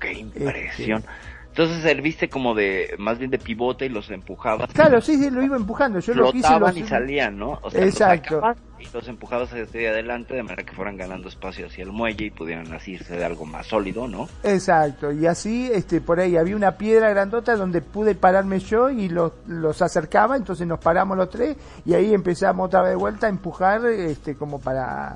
Qué 0.00 0.12
Este, 0.12 0.20
impresión. 0.20 1.04
Entonces 1.48 1.82
serviste 1.82 2.28
como 2.30 2.54
de, 2.54 2.94
más 2.98 3.18
bien 3.18 3.30
de 3.30 3.38
pivote 3.38 3.86
y 3.86 3.88
los 3.88 4.08
empujabas. 4.10 4.70
Claro, 4.72 5.00
sí, 5.00 5.16
sí, 5.16 5.30
lo 5.30 5.42
iba 5.42 5.56
empujando. 5.56 5.98
Yo 5.98 6.14
lo 6.14 6.30
quise. 6.32 6.58
Los... 6.58 6.76
y 6.76 6.84
salían, 6.86 7.36
¿no? 7.38 7.58
O 7.62 7.70
sea, 7.70 7.84
Exacto. 7.84 8.40
Los 8.40 8.56
y 8.80 8.88
los 8.92 9.06
empujabas 9.08 9.52
hacia 9.52 9.90
adelante 9.90 10.34
de 10.34 10.42
manera 10.42 10.62
que 10.64 10.72
fueran 10.74 10.96
ganando 10.96 11.28
espacio 11.28 11.66
hacia 11.66 11.84
el 11.84 11.92
muelle 11.92 12.26
y 12.26 12.30
pudieran 12.30 12.72
asirse 12.72 13.16
de 13.16 13.24
algo 13.24 13.44
más 13.46 13.66
sólido, 13.66 14.08
¿no? 14.08 14.28
Exacto, 14.42 15.12
y 15.12 15.26
así, 15.26 15.70
este, 15.72 16.00
por 16.00 16.18
ahí 16.20 16.36
había 16.36 16.56
una 16.56 16.76
piedra 16.78 17.10
grandota 17.10 17.56
donde 17.56 17.82
pude 17.82 18.14
pararme 18.14 18.58
yo 18.60 18.90
y 18.90 19.08
los, 19.08 19.32
los 19.46 19.82
acercaba, 19.82 20.36
entonces 20.36 20.66
nos 20.66 20.78
paramos 20.80 21.16
los 21.16 21.28
tres 21.30 21.56
y 21.84 21.94
ahí 21.94 22.14
empezamos 22.14 22.66
otra 22.66 22.82
vez 22.82 22.90
de 22.90 22.96
vuelta 22.96 23.26
a 23.26 23.30
empujar, 23.30 23.84
este, 23.86 24.34
como 24.36 24.60
para, 24.60 25.14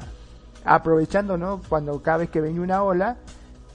aprovechando, 0.65 1.37
¿no? 1.37 1.61
Cuando 1.69 2.01
cada 2.03 2.19
vez 2.19 2.31
que 2.31 2.41
venía 2.41 2.61
una 2.61 2.83
ola, 2.83 3.17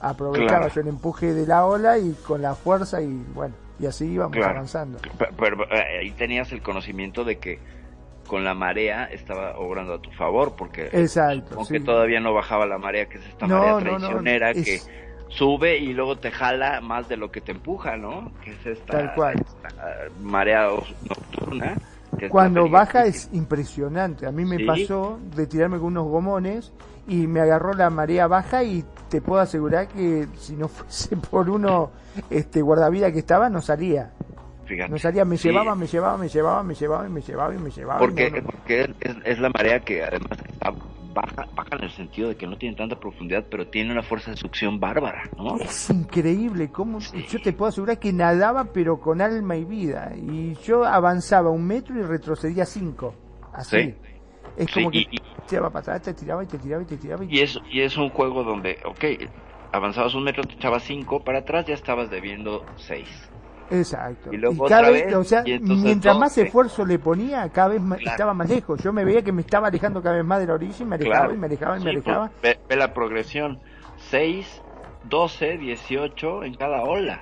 aprovechaba 0.00 0.60
Claro. 0.60 0.74
yo 0.74 0.80
el 0.80 0.88
empuje 0.88 1.34
de 1.34 1.46
la 1.46 1.66
ola 1.66 1.98
y 1.98 2.12
con 2.26 2.42
la 2.42 2.54
fuerza 2.54 3.00
y 3.02 3.06
bueno, 3.34 3.54
y 3.78 3.86
así 3.86 4.06
íbamos 4.06 4.36
Claro. 4.36 4.52
avanzando. 4.52 4.98
Pero, 5.18 5.32
pero, 5.36 5.64
eh, 5.64 6.00
ahí 6.00 6.10
tenías 6.12 6.50
el 6.52 6.62
conocimiento 6.62 7.24
de 7.24 7.38
que 7.38 7.58
con 8.30 8.44
la 8.44 8.54
marea 8.54 9.06
estaba 9.06 9.58
obrando 9.58 9.94
a 9.94 9.98
tu 10.00 10.12
favor, 10.12 10.54
porque 10.56 10.88
Exacto, 10.92 11.56
aunque 11.56 11.80
sí. 11.80 11.84
todavía 11.84 12.20
no 12.20 12.32
bajaba 12.32 12.64
la 12.64 12.78
marea, 12.78 13.06
que 13.06 13.18
es 13.18 13.26
esta 13.26 13.48
No, 13.48 13.58
marea 13.58 13.72
no, 13.72 13.80
no, 13.80 13.98
traicionera 13.98 14.50
es- 14.52 14.64
que 14.64 14.80
sube 15.30 15.76
y 15.78 15.92
luego 15.92 16.16
te 16.16 16.30
jala 16.30 16.80
más 16.80 17.08
de 17.08 17.16
lo 17.16 17.32
que 17.32 17.40
te 17.40 17.50
empuja, 17.50 17.96
¿no? 17.96 18.30
Que 18.44 18.52
es 18.52 18.66
esta, 18.66 18.92
Tal 18.98 19.14
cual. 19.14 19.34
esta 19.34 19.68
marea 20.22 20.68
nocturna. 21.08 21.74
que 22.18 22.28
Cuando 22.28 22.68
baja 22.68 23.04
es 23.06 23.28
impresionante. 23.32 24.26
A 24.26 24.30
mí 24.32 24.44
me 24.44 24.58
Sí. 24.58 24.64
pasó 24.64 25.18
de 25.34 25.46
tirarme 25.46 25.78
con 25.78 25.86
unos 25.88 26.06
gomones 26.08 26.72
y 27.08 27.26
me 27.26 27.40
agarró 27.40 27.72
la 27.72 27.88
marea 27.90 28.26
baja 28.26 28.62
y 28.62 28.84
te 29.08 29.20
puedo 29.20 29.40
asegurar 29.40 29.88
que 29.88 30.26
si 30.36 30.54
no 30.54 30.68
fuese 30.68 31.16
por 31.30 31.48
uno 31.50 31.90
este 32.28 32.62
guardavidas 32.62 33.12
que 33.12 33.18
estaba 33.20 33.48
no 33.48 33.60
salía. 33.62 34.10
Fíjate. 34.70 34.90
No 34.90 34.98
salía, 34.98 35.24
me 35.24 35.36
Sí. 35.36 35.48
llevaba, 35.48 35.74
me 35.74 35.86
llevaba, 35.86 36.16
me 36.16 36.28
llevaba, 36.28 36.62
me 36.62 36.74
llevaba 36.74 37.08
me 37.08 37.20
llevaba 37.20 37.54
y 37.54 37.58
me 37.58 37.70
llevaba. 37.70 37.98
Porque, 37.98 38.30
no, 38.30 38.36
no. 38.40 38.46
porque 38.46 38.80
es, 39.00 39.16
es 39.24 39.38
la 39.40 39.50
marea 39.50 39.80
que 39.80 40.02
además 40.02 40.38
está 40.48 40.72
baja, 41.12 41.48
baja 41.56 41.76
en 41.76 41.84
el 41.84 41.90
sentido 41.90 42.28
de 42.28 42.36
que 42.36 42.46
no 42.46 42.56
tiene 42.56 42.76
tanta 42.76 42.98
profundidad, 42.98 43.44
pero 43.50 43.66
tiene 43.66 43.90
una 43.92 44.02
fuerza 44.02 44.30
de 44.30 44.36
succión 44.36 44.78
bárbara, 44.78 45.28
¿no? 45.36 45.56
Es 45.56 45.90
increíble 45.90 46.70
cómo 46.70 47.00
yo 47.00 47.40
te 47.42 47.52
puedo 47.52 47.68
asegurar 47.70 47.98
que 47.98 48.12
nadaba 48.12 48.66
pero 48.72 49.00
con 49.00 49.20
alma 49.20 49.56
y 49.56 49.64
vida 49.64 50.12
y 50.16 50.54
yo 50.64 50.84
avanzaba 50.84 51.50
un 51.50 51.66
metro 51.66 51.98
y 51.98 52.02
retrocedía 52.02 52.64
cinco 52.64 53.14
así 53.52 53.76
Sí. 53.82 53.94
es 54.56 54.66
Sí, 54.70 54.74
como 54.74 54.90
que 54.92 54.98
y- 54.98 55.08
y- 55.10 55.20
te 55.48 55.58
para 55.58 55.80
atrás 55.80 56.02
te 56.02 56.14
tiraba 56.14 56.44
y 56.44 56.46
te 56.46 56.58
tiraba 56.58 56.82
y 56.82 56.86
te 56.86 56.96
tiraba 56.96 57.24
y, 57.24 57.36
Y 57.36 57.40
es, 57.40 57.58
y 57.72 57.80
es 57.80 57.96
un 57.96 58.10
juego 58.10 58.44
donde, 58.44 58.78
ok, 58.84 59.04
avanzabas 59.72 60.14
un 60.14 60.22
metro, 60.24 60.44
te 60.44 60.54
echabas 60.54 60.84
cinco, 60.84 61.24
para 61.24 61.40
atrás 61.40 61.66
ya 61.66 61.74
estabas 61.74 62.08
debiendo 62.10 62.64
seis. 62.76 63.08
Exacto 63.70 64.32
y 64.32 64.36
luego 64.36 64.66
cada 64.66 64.80
otra 64.82 64.90
vez 64.92 65.06
vez, 65.06 65.14
o 65.14 65.24
sea 65.24 65.42
y 65.46 65.58
mientras 65.60 66.18
más 66.18 66.30
doce. 66.32 66.42
esfuerzo 66.42 66.84
le 66.84 66.98
ponía 66.98 67.48
cada 67.50 67.68
vez 67.68 67.80
Claro. 67.80 68.02
estaba 68.04 68.34
más 68.34 68.48
lejos 68.48 68.82
yo 68.82 68.92
me 68.92 69.04
veía 69.04 69.22
que 69.22 69.32
me 69.32 69.42
estaba 69.42 69.68
alejando 69.68 70.02
cada 70.02 70.16
vez 70.16 70.24
más 70.24 70.40
de 70.40 70.46
la 70.46 70.54
orilla 70.54 70.76
y 70.80 70.84
me 70.84 70.96
alejaba 70.96 71.16
Claro. 71.20 71.34
y 71.34 71.38
me 71.38 71.46
alejaba 71.46 71.76
y 71.76 71.78
me 71.78 71.84
Sí, 71.84 71.96
alejaba 71.96 72.30
pues, 72.40 72.42
ve, 72.56 72.60
ve 72.68 72.76
la 72.76 72.92
progresión. 72.94 73.60
6, 74.10 74.62
12, 75.04 75.58
18 75.58 76.44
en 76.44 76.54
cada 76.54 76.82
ola. 76.82 77.20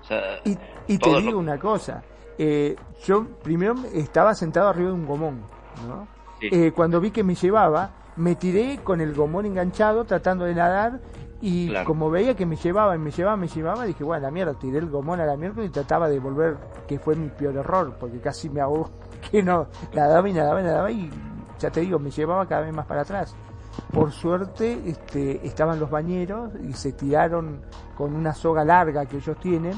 O 0.00 0.04
sea, 0.04 0.20
Y, 0.44 0.56
y 0.86 0.98
te 0.98 1.08
digo 1.16 1.32
lo- 1.32 1.38
una 1.38 1.58
cosa, 1.58 2.02
eh, 2.38 2.76
yo 3.04 3.26
primero 3.42 3.74
estaba 3.92 4.34
sentado 4.34 4.68
arriba 4.68 4.88
de 4.88 4.94
un 4.94 5.06
gomón, 5.06 5.42
¿no? 5.88 6.06
Sí. 6.40 6.48
Eh, 6.50 6.72
cuando 6.74 7.00
vi 7.00 7.10
que 7.10 7.22
me 7.22 7.34
llevaba, 7.34 7.90
me 8.16 8.34
tiré 8.34 8.78
con 8.82 9.00
el 9.00 9.14
gomón 9.14 9.46
enganchado 9.46 10.04
tratando 10.04 10.44
de 10.46 10.54
nadar 10.54 11.00
y 11.40 11.68
Claro. 11.68 11.86
como 11.86 12.10
veía 12.10 12.34
que 12.36 12.44
me 12.46 12.56
llevaba 12.56 12.94
y 12.94 12.98
me 12.98 13.10
llevaba, 13.10 13.36
me 13.36 13.48
llevaba, 13.48 13.84
dije, 13.84 14.04
bueno, 14.04 14.22
la 14.24 14.30
mierda, 14.30 14.54
tiré 14.54 14.78
el 14.78 14.90
gomón 14.90 15.20
a 15.20 15.26
la 15.26 15.36
mierda 15.36 15.64
y 15.64 15.68
trataba 15.70 16.08
de 16.08 16.18
volver, 16.18 16.56
que 16.86 16.98
fue 16.98 17.16
mi 17.16 17.28
peor 17.28 17.56
error, 17.56 17.96
porque 17.98 18.20
casi 18.20 18.48
me 18.50 18.60
ahogó, 18.60 18.90
que 19.30 19.42
no, 19.42 19.66
nadaba 19.94 20.28
y 20.28 20.32
nadaba 20.32 20.60
y 20.60 20.64
nadaba 20.64 20.90
y 20.90 21.10
ya 21.58 21.70
te 21.70 21.80
digo, 21.80 21.98
me 21.98 22.10
llevaba 22.10 22.46
cada 22.46 22.62
vez 22.62 22.74
más 22.74 22.86
para 22.86 23.02
atrás. 23.02 23.34
Por 23.92 24.10
suerte 24.12 24.80
este, 24.84 25.46
estaban 25.46 25.78
los 25.80 25.88
bañeros 25.90 26.52
y 26.68 26.72
se 26.72 26.92
tiraron 26.92 27.62
con 27.96 28.14
una 28.14 28.34
soga 28.34 28.64
larga 28.64 29.06
que 29.06 29.16
ellos 29.18 29.38
tienen 29.38 29.74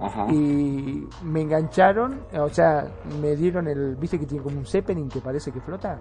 Ajá. 0.00 0.26
y 0.32 1.06
me 1.24 1.42
engancharon, 1.42 2.20
o 2.32 2.48
sea, 2.48 2.86
me 3.20 3.34
dieron 3.36 3.66
el, 3.68 3.96
viste 3.96 4.18
que 4.18 4.26
tiene 4.26 4.42
como 4.44 4.58
un 4.58 4.64
zeppelin 4.64 5.08
que 5.08 5.20
parece 5.20 5.50
que 5.52 5.60
flota. 5.60 5.98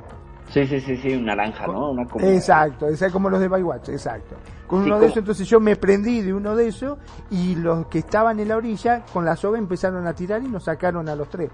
Sí, 0.50 0.66
sí, 0.66 0.80
sí, 0.82 0.97
sí, 0.97 1.16
un 1.16 1.26
naranja, 1.26 1.68
¿no? 1.68 1.91
Una 1.91 2.06
como- 2.06 2.26
Exacto, 2.26 2.88
es 2.88 3.04
como 3.12 3.30
los 3.30 3.39
de 3.39 3.47
Baywatch, 3.47 3.89
exacto. 3.89 4.36
Con 4.68 4.84
Sí, 4.84 4.89
uno 4.89 5.00
de 5.00 5.06
esos, 5.08 5.18
entonces 5.18 5.47
yo 5.47 5.60
me 5.60 5.76
prendí 5.76 6.22
de 6.22 6.34
uno 6.34 6.56
de 6.56 6.68
esos 6.68 6.97
y 7.30 7.56
los 7.56 7.86
que 7.88 8.00
estaban 8.00 8.39
en 8.39 8.47
la 8.47 8.58
orilla 8.58 9.04
con 9.14 9.26
la 9.26 9.36
soga 9.36 9.58
empezaron 9.60 10.06
a 10.08 10.14
tirar 10.14 10.41
y 10.43 10.47
nos 10.47 10.64
sacaron 10.64 11.08
a 11.10 11.16
los 11.16 11.30
tres, 11.30 11.50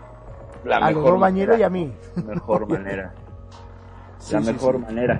La 0.63 0.77
a 0.77 0.79
los 0.91 0.95
mejor 0.99 1.11
dos 1.11 1.19
bañeros 1.21 1.59
y 1.59 1.63
a 1.63 1.69
mí. 1.69 1.93
Mejor 2.25 2.67
manera. 2.69 3.13
Sí, 4.19 4.33
la 4.33 4.39
mejor 4.41 4.75
sí. 4.77 4.81
manera. 4.81 5.19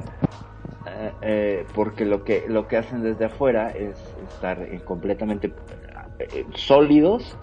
Eh, 0.88 1.12
eh, 1.22 1.68
porque 1.74 2.06
lo 2.06 2.24
que 2.24 2.46
lo 2.48 2.68
que 2.68 2.78
hacen 2.78 3.02
desde 3.02 3.26
afuera 3.26 3.72
es 3.72 3.98
estar 4.30 4.62
eh, 4.62 4.82
completamente 4.86 5.54
eh, 6.20 6.46
sólidos 6.54 7.36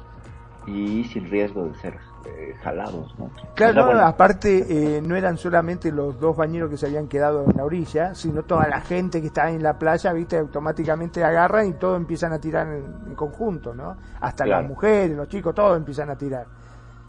y 0.67 1.05
sin 1.05 1.29
riesgo 1.29 1.65
de 1.67 1.75
ser 1.79 1.99
eh, 2.27 2.55
jalados, 2.63 3.15
¿no? 3.19 3.31
Claro, 3.55 3.73
O 3.73 3.75
sea, 3.75 3.83
no, 3.83 3.85
bueno, 3.85 4.07
aparte 4.07 4.97
eh, 4.97 5.03
no 5.03 5.15
eran 5.17 5.37
solamente 5.39 5.93
los 5.93 6.19
dos 6.19 6.37
bañeros 6.37 6.71
que 6.71 6.77
se 6.77 6.87
habían 6.87 7.09
quedado 7.09 7.45
en 7.45 7.57
la 7.57 7.65
orilla, 7.65 8.15
sino 8.15 8.43
toda 8.45 8.69
la 8.69 8.81
gente 8.81 9.21
que 9.21 9.29
está 9.29 9.51
en 9.51 9.63
la 9.63 9.79
playa, 9.79 10.13
viste, 10.13 10.39
automáticamente 10.39 11.23
agarran 11.25 11.69
y 11.69 11.75
todos 11.75 11.97
empiezan 11.99 12.33
a 12.33 12.41
tirar 12.41 12.67
en, 12.69 12.85
en 13.09 13.15
conjunto, 13.15 13.75
¿no? 13.75 13.97
Hasta 14.21 14.45
Claro. 14.45 14.63
las 14.63 14.69
mujeres, 14.71 15.17
los 15.17 15.29
chicos, 15.29 15.55
todos 15.55 15.77
empiezan 15.77 16.11
a 16.11 16.17
tirar. 16.17 16.47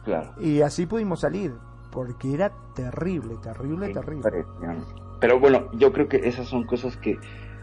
claro. 0.03 0.33
Y 0.39 0.61
así 0.61 0.85
pudimos 0.85 1.21
salir, 1.21 1.53
porque 1.91 2.33
era 2.33 2.51
terrible, 2.75 3.37
terrible, 3.37 3.89
terrible. 3.89 4.31
Pero 5.19 5.39
bueno, 5.39 5.69
yo 5.73 5.93
creo 5.93 6.07
que 6.09 6.17
esas 6.27 6.47
son 6.47 6.65
cosas 6.65 6.97
que 6.97 7.17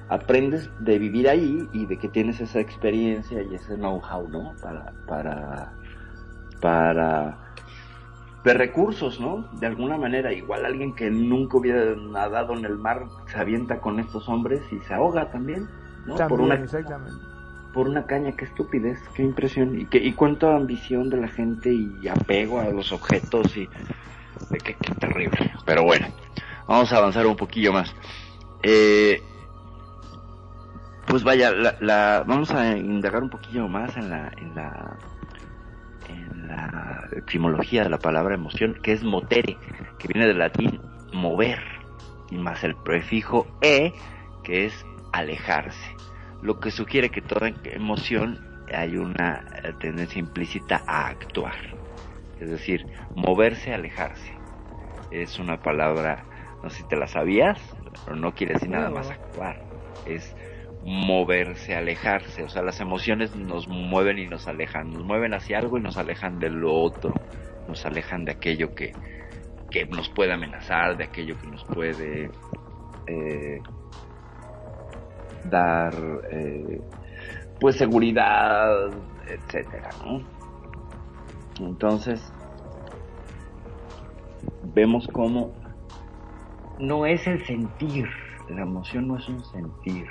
aprendes 0.09 0.71
de 0.81 0.99
vivir 0.99 1.29
ahí 1.29 1.69
y 1.73 1.87
de 1.87 1.99
que 1.99 2.09
tienes 2.09 2.41
esa 2.41 2.59
experiencia 2.61 3.43
y 3.43 3.55
ese 3.55 3.77
know-how, 3.77 4.29
¿no? 4.29 4.55
Para, 4.63 4.93
para, 5.07 5.73
para, 6.61 7.37
de 8.45 8.55
recursos, 8.55 9.21
¿no? 9.21 9.45
De 9.53 9.67
alguna 9.67 9.97
manera, 9.99 10.33
igual 10.33 10.65
alguien 10.65 10.95
que 10.95 11.11
nunca 11.11 11.59
hubiera 11.59 11.95
nadado 11.97 12.55
en 12.57 12.65
el 12.65 12.77
mar 12.79 13.05
se 13.27 13.39
avienta 13.39 13.81
con 13.81 13.99
estos 14.01 14.29
hombres 14.29 14.63
y 14.73 14.79
se 14.81 14.95
ahoga 14.95 15.31
también, 15.31 15.69
¿no? 16.07 16.15
También, 16.17 16.29
por 16.29 16.41
una, 16.41 16.55
exactamente. 16.55 17.13
por 17.73 17.89
una 17.89 18.07
caña, 18.07 18.33
qué 18.33 18.45
estupidez, 18.47 18.99
qué 19.15 19.23
impresión 19.23 19.79
y, 19.79 19.87
qué, 19.87 19.99
y 19.99 20.13
cuánta 20.13 20.55
ambición 20.57 21.11
de 21.11 21.17
la 21.19 21.29
gente 21.29 21.73
y 21.73 22.09
apego 22.09 22.61
a 22.61 22.65
los 22.71 22.93
objetos 22.93 23.57
y 23.57 23.69
de 24.51 24.59
qué, 24.59 24.75
qué 24.75 24.95
terrible. 24.95 25.53
Pero 25.65 25.85
bueno, 25.85 26.09
vamos 26.67 26.93
a 26.93 26.97
avanzar 26.97 27.27
un 27.27 27.37
poquillo 27.37 27.73
más. 27.73 27.95
Eh, 28.63 29.23
pues 31.07 31.23
vaya, 31.25 31.51
la, 31.51 31.77
la- 31.81 32.25
vamos 32.27 32.51
a 32.53 32.77
indagar 32.77 33.23
un 33.23 33.31
poquillo 33.31 33.69
más 33.69 33.97
en 33.97 34.11
la, 34.11 34.33
en 34.37 34.55
la, 34.55 34.97
en 36.11 36.49
la 36.49 37.09
etimología 37.17 37.83
de 37.85 37.91
la 37.91 37.99
palabra 37.99 38.35
emoción, 38.35 38.75
que 38.83 38.93
es 38.93 39.03
motere, 39.03 39.57
que 39.99 40.09
viene 40.09 40.27
del 40.27 40.39
latín 40.39 40.81
mover, 41.13 41.61
y 42.31 42.37
más 42.37 42.63
el 42.65 42.77
prefijo 42.77 43.47
e, 43.63 43.93
que 44.45 44.67
es 44.67 44.87
alejarse 45.13 45.95
lo 46.43 46.59
que 46.59 46.71
sugiere 46.71 47.11
que 47.11 47.21
toda 47.21 47.53
emoción 47.65 48.39
hay 48.73 48.97
una 48.97 49.45
eh, 49.63 49.73
tendencia 49.79 50.19
implícita 50.19 50.83
a 50.87 51.09
actuar. 51.09 51.55
Es 52.39 52.49
decir, 52.49 52.87
moverse, 53.15 53.75
alejarse. 53.75 54.33
Es 55.11 55.39
una 55.39 55.61
palabra, 55.61 56.25
no 56.63 56.71
sé 56.71 56.79
si 56.79 56.89
te 56.89 56.97
la 56.97 57.07
sabías, 57.07 57.61
pero 58.05 58.17
no 58.17 58.33
quiere 58.33 58.55
decir 58.55 58.71
nada 58.71 58.91
más 58.91 59.11
actuar. 59.11 59.61
Es 60.07 60.35
moverse, 60.85 61.75
alejarse. 61.75 62.45
O 62.45 62.49
sea, 62.49 62.63
las 62.63 62.81
emociones 62.81 63.35
nos 63.37 63.69
mueven 63.69 64.19
y 64.19 64.27
nos 64.27 64.49
alejan. 64.49 64.93
Nos 64.93 65.05
mueven 65.05 65.35
hacia 65.35 65.59
algo 65.59 65.79
y 65.79 65.81
nos 65.81 65.97
alejan 65.97 66.39
de 66.39 66.51
lo 66.51 66.75
otro. 66.75 67.13
Nos 67.69 67.85
alejan 67.87 68.25
de 68.25 68.33
aquello 68.33 68.75
que, 68.75 68.93
que 69.71 69.87
nos 69.87 70.09
puede 70.09 70.33
amenazar, 70.33 70.97
de 70.97 71.05
aquello 71.05 71.39
que 71.41 71.47
nos 71.47 71.65
puede 71.65 72.31
eh, 73.07 73.61
dar 75.45 75.95
eh, 76.31 76.81
pues 77.61 77.77
seguridad, 77.77 78.91
etcétera. 79.27 79.91
Entonces 81.61 82.33
vemos 84.75 85.07
cómo 85.13 85.53
no 86.79 87.05
es 87.05 87.27
el 87.27 87.45
sentir, 87.45 88.09
la 88.49 88.63
emoción 88.63 89.09
no 89.09 89.19
es 89.19 89.29
un 89.29 89.45
sentir, 89.45 90.07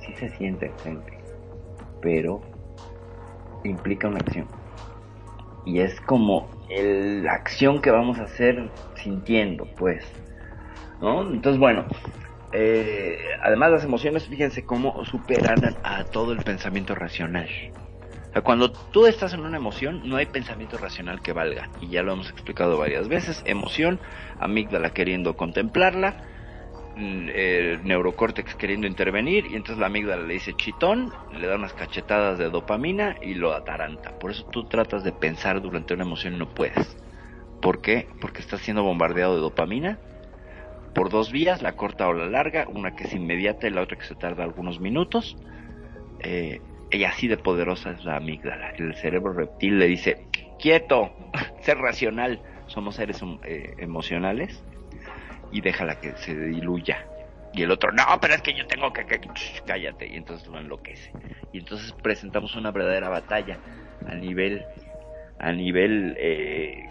sí 0.00 0.12
se 0.14 0.30
siente 0.30 0.72
gente, 0.82 1.12
pero 2.00 2.40
implica 3.64 4.08
una 4.08 4.18
acción 4.18 4.46
y 5.64 5.80
es 5.80 6.00
como 6.00 6.48
el- 6.68 7.24
la 7.24 7.34
acción 7.34 7.80
que 7.80 7.90
vamos 7.90 8.18
a 8.18 8.24
hacer 8.24 8.70
sintiendo, 8.96 9.66
pues, 9.76 10.04
¿no? 11.00 11.30
Entonces 11.32 11.58
bueno, 11.58 11.86
eh, 12.52 13.18
además 13.42 13.70
las 13.70 13.84
emociones, 13.84 14.26
fíjense 14.26 14.64
cómo 14.64 15.04
superan 15.04 15.76
a, 15.84 16.04
todo 16.04 16.32
el 16.32 16.38
pensamiento 16.38 16.94
racional. 16.94 17.48
O 18.30 18.32
sea, 18.32 18.42
cuando 18.42 18.70
tú 18.70 19.06
estás 19.06 19.32
en 19.34 19.40
una 19.40 19.56
emoción, 19.56 20.08
no 20.08 20.16
hay 20.16 20.26
pensamiento 20.26 20.78
racional 20.78 21.20
que 21.20 21.32
valga. 21.32 21.68
Y 21.80 21.88
ya 21.88 22.02
lo 22.02 22.12
hemos 22.12 22.30
explicado 22.30 22.78
varias 22.78 23.08
veces. 23.08 23.42
Emoción, 23.44 24.00
amígdala 24.38 24.90
queriendo 24.90 25.36
contemplarla, 25.36 26.16
el 27.00 27.84
neurocórtex 27.84 28.54
queriendo 28.54 28.86
intervenir, 28.86 29.46
y 29.46 29.56
entonces 29.56 29.78
la 29.78 29.86
amígdala 29.86 30.24
le 30.24 30.34
dice 30.34 30.54
chitón, 30.54 31.12
le 31.32 31.46
da 31.46 31.56
unas 31.56 31.72
cachetadas 31.72 32.38
de 32.38 32.50
dopamina 32.50 33.16
y 33.22 33.34
lo 33.34 33.52
ataranta. 33.52 34.18
Por 34.18 34.30
eso 34.30 34.44
tú 34.44 34.64
tratas 34.64 35.04
de 35.04 35.12
pensar 35.12 35.60
durante 35.60 35.94
una 35.94 36.04
emoción 36.04 36.34
y 36.34 36.38
no 36.38 36.54
puedes. 36.54 36.96
¿Por 37.60 37.80
qué? 37.80 38.08
Porque 38.20 38.40
estás 38.40 38.60
siendo 38.60 38.82
bombardeado 38.82 39.34
de 39.34 39.40
dopamina 39.40 39.98
por 40.94 41.08
dos 41.08 41.30
vías, 41.30 41.62
la 41.62 41.76
corta 41.76 42.08
o 42.08 42.12
la 42.12 42.26
larga, 42.26 42.66
una 42.68 42.96
que 42.96 43.04
es 43.04 43.14
inmediata 43.14 43.66
y 43.66 43.70
la 43.70 43.82
otra 43.82 43.96
que 43.96 44.04
se 44.04 44.14
tarda 44.14 44.44
algunos 44.44 44.80
minutos. 44.80 45.36
Eh, 46.20 46.60
y 46.90 47.04
así 47.04 47.28
de 47.28 47.36
poderosa 47.36 47.92
es 47.92 48.04
la 48.04 48.16
amígdala. 48.16 48.70
El 48.70 48.94
cerebro 48.96 49.32
reptil 49.32 49.78
le 49.78 49.86
dice, 49.86 50.26
quieto, 50.58 51.12
ser 51.60 51.78
racional. 51.78 52.42
Somos 52.66 52.96
seres 52.96 53.20
eh, 53.44 53.74
emocionales 53.78 54.62
y 55.50 55.60
déjala 55.60 56.00
que 56.00 56.12
se 56.16 56.34
diluya. 56.34 57.06
Y 57.52 57.62
el 57.62 57.70
otro, 57.70 57.90
no, 57.90 58.04
pero 58.20 58.34
es 58.34 58.42
que 58.42 58.54
yo 58.54 58.66
tengo 58.66 58.92
que, 58.92 59.04
cállate. 59.66 60.06
Y 60.06 60.16
entonces 60.16 60.46
lo 60.46 60.58
enloquece. 60.58 61.12
Y 61.52 61.58
entonces 61.58 61.92
presentamos 62.00 62.54
una 62.54 62.70
verdadera 62.70 63.08
batalla 63.08 63.58
a 64.06 64.14
nivel, 64.14 64.64
a 65.38 65.52
nivel 65.52 66.16
eh, 66.18 66.88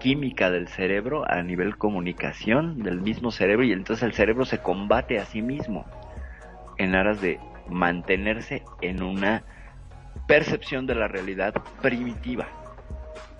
química 0.00 0.50
del 0.50 0.68
cerebro, 0.68 1.24
a 1.26 1.42
nivel 1.42 1.78
comunicación 1.78 2.82
del 2.82 3.00
mismo 3.00 3.30
cerebro. 3.30 3.64
Y 3.64 3.72
entonces 3.72 4.02
el 4.02 4.12
cerebro 4.12 4.44
se 4.44 4.58
combate 4.58 5.18
a 5.18 5.24
sí 5.24 5.40
mismo 5.40 5.86
en 6.76 6.94
aras 6.94 7.22
de 7.22 7.40
mantenerse 7.68 8.62
en 8.82 9.02
una 9.02 9.42
percepción 10.26 10.86
de 10.86 10.94
la 10.94 11.08
realidad 11.08 11.54
primitiva. 11.80 12.46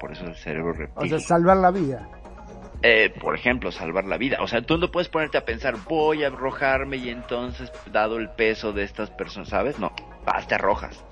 Por 0.00 0.12
eso 0.12 0.24
el 0.26 0.36
cerebro 0.36 0.72
reptil. 0.72 1.14
O 1.14 1.18
sea, 1.18 1.18
salvar 1.18 1.58
la 1.58 1.70
vida. 1.70 2.08
Eh, 2.86 3.14
por 3.18 3.34
ejemplo, 3.34 3.72
salvar 3.72 4.04
la 4.04 4.18
vida. 4.18 4.36
O 4.42 4.46
sea, 4.46 4.60
tú 4.60 4.76
no 4.76 4.90
puedes 4.90 5.08
ponerte 5.08 5.38
a 5.38 5.44
pensar, 5.46 5.74
voy 5.88 6.22
a 6.22 6.26
arrojarme 6.26 6.98
y 6.98 7.08
entonces, 7.08 7.72
dado 7.90 8.18
el 8.18 8.28
peso 8.28 8.74
de 8.74 8.82
estas 8.82 9.08
personas, 9.10 9.48
¿sabes? 9.48 9.78
No, 9.78 9.90
vas, 10.26 10.46
te 10.46 10.54
arrojas. 10.56 11.02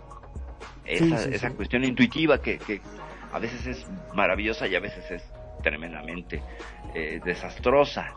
Esa, 0.84 1.04
Sí, 1.04 1.16
sí, 1.16 1.34
esa 1.34 1.48
sí. 1.48 1.54
cuestión 1.54 1.84
intuitiva 1.84 2.42
que, 2.42 2.58
que 2.58 2.82
a 3.32 3.38
veces 3.38 3.66
es 3.66 3.86
maravillosa 4.12 4.66
y 4.66 4.74
a 4.74 4.80
veces 4.80 5.10
es 5.10 5.24
tremendamente 5.62 6.42
eh, 6.94 7.20
desastrosa, 7.24 8.12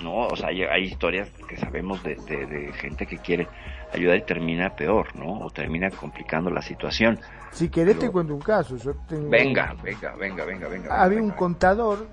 ¿no? 0.00 0.26
O 0.26 0.34
sea, 0.34 0.48
hay, 0.48 0.64
hay 0.64 0.82
historias 0.84 1.28
que 1.48 1.56
sabemos 1.58 2.02
de, 2.02 2.16
de- 2.16 2.46
de 2.46 2.72
gente 2.72 3.06
que 3.06 3.18
quiere 3.18 3.46
ayudar 3.92 4.16
y 4.16 4.22
termina 4.22 4.74
peor, 4.74 5.14
¿no? 5.14 5.40
O 5.44 5.50
termina 5.50 5.90
complicando 5.90 6.50
la 6.50 6.60
situación. 6.62 7.20
Si 7.52 7.68
querés 7.68 8.00
te 8.00 8.10
cuento 8.10 8.34
un 8.34 8.40
caso. 8.40 8.76
Yo 8.76 8.94
tengo... 9.08 9.30
Venga, 9.30 9.76
venga, 9.80 10.16
venga, 10.16 10.44
venga, 10.44 10.66
venga. 10.68 11.02
había 11.04 11.18
venga, 11.20 11.32
un 11.32 11.38
contador, 11.38 12.08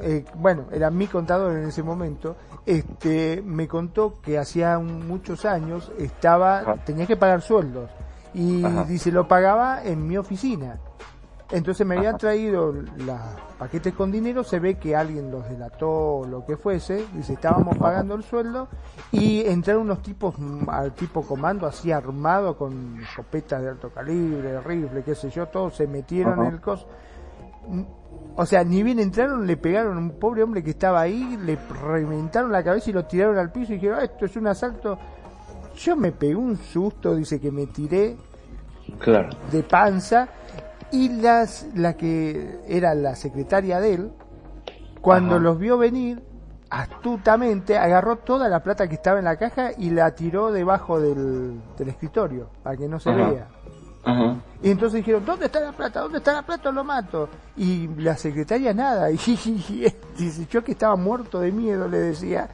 eh, 0.00 0.24
bueno, 0.34 0.64
era 0.72 0.90
mi 0.90 1.06
contador 1.06 1.52
en 1.56 1.68
ese 1.68 1.82
momento, 1.82 2.36
este, 2.66 3.42
me 3.44 3.66
contó 3.68 4.20
que 4.20 4.38
hacía 4.38 4.78
un- 4.78 5.06
muchos 5.06 5.44
años 5.44 5.90
estaba, 5.98 6.60
Ajá. 6.60 6.74
tenía 6.84 7.06
que 7.06 7.16
pagar 7.16 7.40
sueldos 7.42 7.90
y 8.34 8.64
Ajá. 8.64 8.84
dice 8.84 9.10
lo 9.12 9.26
pagaba 9.28 9.82
en 9.82 10.06
mi 10.06 10.16
oficina. 10.16 10.78
Entonces 11.50 11.86
me 11.86 11.96
habían 11.96 12.18
traído 12.18 12.72
los 12.72 13.18
paquetes 13.58 13.94
con 13.94 14.12
dinero, 14.12 14.44
se 14.44 14.58
ve 14.60 14.74
que 14.74 14.94
alguien 14.94 15.30
los 15.30 15.48
delató 15.48 15.88
o 16.16 16.26
lo 16.26 16.44
que 16.44 16.58
fuese, 16.58 17.06
dice 17.14 17.32
estábamos 17.32 17.78
pagando 17.78 18.14
el 18.16 18.22
sueldo 18.22 18.68
y 19.12 19.40
entraron 19.46 19.84
unos 19.84 20.02
tipos 20.02 20.34
al 20.68 20.92
tipo 20.92 21.22
comando 21.22 21.66
así 21.66 21.90
armado 21.90 22.54
con 22.58 23.00
escopetas 23.00 23.62
de 23.62 23.70
alto 23.70 23.88
calibre, 23.88 24.60
rifle, 24.60 25.02
qué 25.02 25.14
sé 25.14 25.30
yo, 25.30 25.46
todos 25.46 25.74
se 25.74 25.86
metieron 25.86 26.44
en 26.44 26.52
el 26.52 26.60
coso. 26.60 26.86
O 28.40 28.46
sea, 28.46 28.62
ni 28.62 28.84
bien 28.84 29.00
entraron, 29.00 29.48
le 29.48 29.56
pegaron 29.56 29.96
a 29.96 30.00
un 30.00 30.10
pobre 30.12 30.44
hombre 30.44 30.62
que 30.62 30.70
estaba 30.70 31.00
ahí, 31.00 31.36
le 31.44 31.58
reventaron 31.82 32.52
la 32.52 32.62
cabeza 32.62 32.88
y 32.90 32.92
lo 32.92 33.04
tiraron 33.04 33.36
al 33.36 33.50
piso 33.50 33.72
y 33.72 33.76
dijeron, 33.76 33.98
"Ah, 34.00 34.04
esto 34.04 34.26
es 34.26 34.36
un 34.36 34.46
asalto. 34.46 34.96
Yo 35.76 35.96
me 35.96 36.12
pegué 36.12 36.36
un 36.36 36.56
susto, 36.56 37.16
dice 37.16 37.40
que 37.40 37.50
me 37.50 37.66
tiré 37.66 38.16
Claro. 39.00 39.30
de 39.50 39.64
panza 39.64 40.28
y 40.92 41.08
las 41.20 41.66
la 41.74 41.94
que 41.96 42.60
era 42.68 42.94
la 42.94 43.16
secretaria 43.16 43.80
de 43.80 43.94
él 43.94 44.12
cuando 45.00 45.34
Ajá. 45.34 45.42
los 45.42 45.58
vio 45.58 45.76
venir 45.76 46.22
astutamente 46.70 47.76
agarró 47.76 48.16
toda 48.18 48.48
la 48.48 48.62
plata 48.62 48.86
que 48.88 48.94
estaba 48.94 49.18
en 49.18 49.24
la 49.24 49.36
caja 49.36 49.70
y 49.76 49.90
la 49.90 50.14
tiró 50.14 50.52
debajo 50.52 51.00
del, 51.00 51.60
del 51.76 51.88
escritorio 51.88 52.50
para 52.62 52.76
que 52.76 52.88
no 52.88 53.00
se 53.00 53.10
Ajá. 53.10 53.30
vea 53.30 53.48
Y 54.62 54.70
entonces 54.70 54.98
dijeron 54.98 55.24
¿dónde 55.24 55.46
está 55.46 55.60
la 55.60 55.72
plata? 55.72 56.00
¿dónde 56.00 56.18
está 56.18 56.32
la 56.32 56.42
plata? 56.42 56.70
lo 56.70 56.84
mato. 56.84 57.28
Y 57.56 57.88
la 57.88 58.16
secretaria 58.16 58.72
nada. 58.74 59.10
Y, 59.16 59.92
dice 60.16 60.46
yo 60.50 60.64
que 60.64 60.72
estaba 60.72 60.96
muerto 60.96 61.40
de 61.40 61.52
miedo 61.52 61.88
le 61.88 61.98
decía 61.98 62.48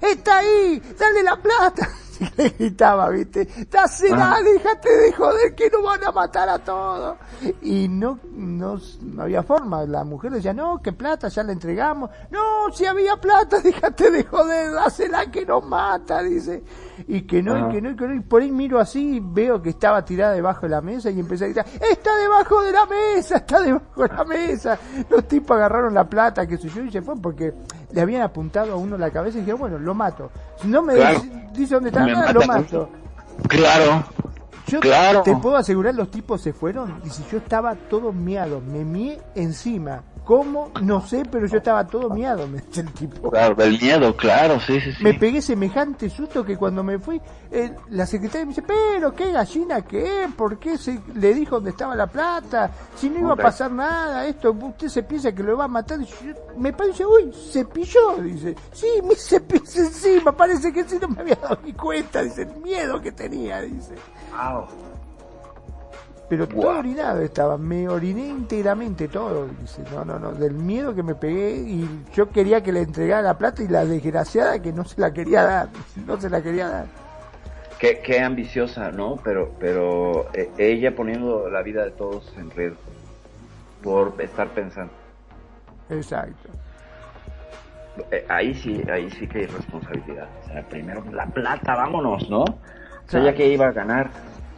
está 0.00 0.38
ahí 0.38 0.82
dale 0.98 1.22
la 1.22 1.36
plata 1.36 1.88
y 2.20 2.24
le 2.42 2.48
gritaba 2.50 3.08
viste 3.10 3.48
dásela 3.70 4.34
Ah. 4.34 4.42
déjate 4.42 4.96
de 4.96 5.12
joder 5.12 5.54
que 5.54 5.70
nos 5.70 5.82
van 5.82 6.04
a 6.04 6.12
matar 6.12 6.48
a 6.48 6.58
todos 6.58 7.16
y 7.62 7.88
no, 7.88 8.18
no 8.32 8.78
no 9.02 9.22
había 9.22 9.42
forma. 9.42 9.84
La 9.84 10.04
mujer 10.04 10.32
decía 10.32 10.52
no 10.52 10.80
que 10.80 10.92
plata 10.92 11.28
ya 11.28 11.42
la 11.42 11.52
entregamos 11.52 12.10
no 12.30 12.72
si 12.72 12.86
había 12.86 13.16
plata 13.16 13.60
déjate 13.62 14.10
de 14.10 14.24
joder 14.24 14.72
dásela 14.72 15.30
que 15.30 15.44
nos 15.44 15.64
mata 15.66 16.22
dice. 16.22 16.62
Y 17.08 17.22
que 17.22 17.42
no 17.42 17.58
y 17.58 17.72
que 17.72 17.82
no 17.82 17.90
y 17.90 17.96
que 17.96 18.06
no. 18.06 18.14
Y 18.14 18.20
por 18.20 18.42
ahí 18.42 18.50
miro 18.52 18.78
así 18.78 19.20
veo 19.22 19.60
que 19.60 19.70
estaba 19.70 20.04
tirada 20.04 20.32
debajo 20.32 20.62
de 20.62 20.68
la 20.70 20.80
mesa 20.80 21.10
y 21.10 21.20
empecé 21.20 21.44
a 21.44 21.48
gritar 21.48 21.66
está 21.80 22.16
debajo 22.16 22.62
de 22.62 22.72
la 22.72 22.86
mesa 22.86 23.36
está 23.36 23.60
debajo 23.60 24.02
de 24.02 24.08
la 24.08 24.24
mesa 24.24 24.78
los 25.10 25.26
tipos 25.26 25.56
agarraron 25.56 25.92
la 25.92 26.08
plata 26.08 26.46
que 26.46 26.56
sé 26.56 26.68
yo 26.68 26.82
y 26.82 26.90
se 26.90 27.02
fue 27.02 27.14
porque 27.20 27.52
le 27.94 28.00
habían 28.00 28.22
apuntado 28.22 28.72
a 28.72 28.76
uno 28.76 28.98
la 28.98 29.10
cabeza 29.10 29.38
y 29.38 29.42
dije 29.42 29.52
bueno 29.54 29.78
lo 29.78 29.94
mato 29.94 30.30
si 30.60 30.68
no 30.68 30.82
me 30.82 30.94
Claro. 30.94 31.20
dice, 31.20 31.48
dice 31.54 31.74
dónde 31.74 31.90
está 31.90 32.04
nada, 32.06 32.32
lo 32.32 32.44
mato 32.46 32.88
Claro. 33.48 34.04
yo 34.66 34.80
Claro. 34.80 35.22
te 35.22 35.36
puedo 35.36 35.56
asegurar 35.56 35.94
los 35.94 36.10
tipos 36.10 36.40
se 36.42 36.52
fueron 36.52 37.00
y 37.04 37.10
si 37.10 37.24
yo 37.30 37.38
estaba 37.38 37.74
todo 37.74 38.12
miado 38.12 38.60
me 38.60 38.84
mié 38.84 39.20
encima 39.34 40.02
¿Cómo? 40.24 40.70
No 40.82 41.06
sé, 41.06 41.22
pero 41.30 41.46
yo 41.46 41.58
estaba 41.58 41.86
todo 41.86 42.08
miado, 42.08 42.46
me 42.48 42.58
dice 42.60 42.80
el 42.80 42.90
tipo. 42.92 43.30
Claro, 43.30 43.54
del 43.54 43.78
miedo, 43.78 44.16
claro, 44.16 44.58
sí, 44.58 44.80
sí, 44.80 44.92
sí. 44.92 45.04
Me 45.04 45.12
pegué 45.14 45.42
semejante 45.42 46.08
susto 46.08 46.42
que 46.42 46.56
cuando 46.56 46.82
me 46.82 46.98
fui, 46.98 47.20
eh, 47.50 47.74
la 47.90 48.06
secretaria 48.06 48.46
me 48.46 48.50
dice, 48.52 48.62
pero 48.62 49.14
qué 49.14 49.30
gallina 49.32 49.82
que 49.82 50.24
es, 50.24 50.32
¿por 50.32 50.58
qué 50.58 50.78
se 50.78 50.98
le 51.14 51.34
dijo 51.34 51.56
dónde 51.56 51.70
estaba 51.70 51.94
la 51.94 52.06
plata? 52.06 52.70
Si 52.96 53.10
no 53.10 53.18
iba 53.20 53.32
a 53.34 53.36
pasar 53.36 53.70
nada, 53.70 54.26
esto, 54.26 54.52
usted 54.52 54.88
se 54.88 55.02
piensa 55.02 55.30
que 55.34 55.42
lo 55.42 55.58
va 55.58 55.64
a 55.66 55.68
matar. 55.68 56.00
Y 56.00 56.06
yo- 56.06 56.34
me 56.56 56.72
parece, 56.72 57.04
uy, 57.04 57.30
se 57.32 57.66
pilló, 57.66 58.16
dice. 58.22 58.56
Sí, 58.72 58.86
me 59.06 59.14
se 59.16 59.40
pilló 59.42 59.62
encima, 59.82 60.32
parece 60.32 60.72
que 60.72 60.84
sí 60.84 60.96
no 61.00 61.08
me 61.08 61.20
había 61.20 61.36
dado 61.36 61.58
ni 61.62 61.74
cuenta, 61.74 62.22
dice, 62.22 62.42
el 62.42 62.56
miedo 62.62 62.98
que 63.02 63.12
tenía, 63.12 63.60
dice. 63.60 63.94
Wow. 64.32 64.66
Pero 66.28 66.48
todo 66.48 66.78
orinado 66.78 67.20
estaba, 67.20 67.58
me 67.58 67.86
oriné 67.86 68.28
íntegramente 68.28 69.08
todo, 69.08 69.46
dice, 69.60 69.82
no, 69.92 70.04
no, 70.04 70.18
no, 70.18 70.32
del 70.32 70.54
miedo 70.54 70.94
que 70.94 71.02
me 71.02 71.14
pegué 71.14 71.54
y 71.56 71.88
yo 72.14 72.30
quería 72.30 72.62
que 72.62 72.72
le 72.72 72.80
entregara 72.80 73.20
la 73.20 73.36
plata 73.36 73.62
y 73.62 73.68
la 73.68 73.84
desgraciada 73.84 74.60
que 74.60 74.72
no 74.72 74.84
se 74.84 75.00
la 75.00 75.12
quería 75.12 75.42
dar, 75.42 75.68
no 76.06 76.18
se 76.18 76.30
la 76.30 76.42
quería 76.42 76.68
dar. 76.68 76.86
Qué, 77.78 78.00
qué 78.00 78.20
ambiciosa, 78.20 78.90
¿no? 78.90 79.16
Pero, 79.22 79.52
pero 79.60 80.28
eh, 80.32 80.50
ella 80.56 80.94
poniendo 80.94 81.50
la 81.50 81.62
vida 81.62 81.84
de 81.84 81.90
todos 81.90 82.32
en 82.38 82.50
riesgo 82.50 82.80
por 83.82 84.14
estar 84.18 84.48
pensando. 84.48 84.92
Exacto. 85.90 86.48
Eh, 88.10 88.24
ahí 88.28 88.54
sí, 88.54 88.82
ahí 88.90 89.10
sí 89.10 89.26
que 89.26 89.40
hay 89.40 89.46
responsabilidad. 89.46 90.28
O 90.42 90.48
sea, 90.48 90.62
primero 90.62 91.04
la 91.12 91.26
plata, 91.26 91.76
vámonos, 91.76 92.28
¿no? 92.30 92.42
O 92.42 93.06
sea, 93.06 93.22
ya 93.22 93.34
que 93.34 93.46
iba 93.46 93.66
a 93.66 93.72
ganar. 93.72 94.10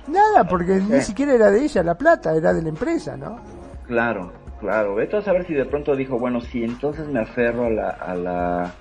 Nada, 0.08 0.44
porque 0.44 0.74
ni 0.74 1.00
siquiera 1.00 1.34
era 1.34 1.50
de 1.50 1.64
ella 1.64 1.82
la 1.82 1.94
plata, 1.94 2.34
era 2.34 2.52
de 2.52 2.62
la 2.62 2.68
empresa, 2.68 3.16
¿no? 3.16 3.40
Claro, 3.86 4.32
claro. 4.60 4.94
Vete 4.94 5.16
a 5.16 5.22
saber 5.22 5.46
si 5.46 5.54
de 5.54 5.64
pronto 5.64 5.96
dijo, 5.96 6.18
bueno, 6.18 6.40
sí, 6.40 6.62
entonces 6.62 7.08
me 7.08 7.20
aferro 7.20 7.66
a 7.66 7.70
la, 7.70 7.90
a 7.90 8.14
la, 8.14 8.72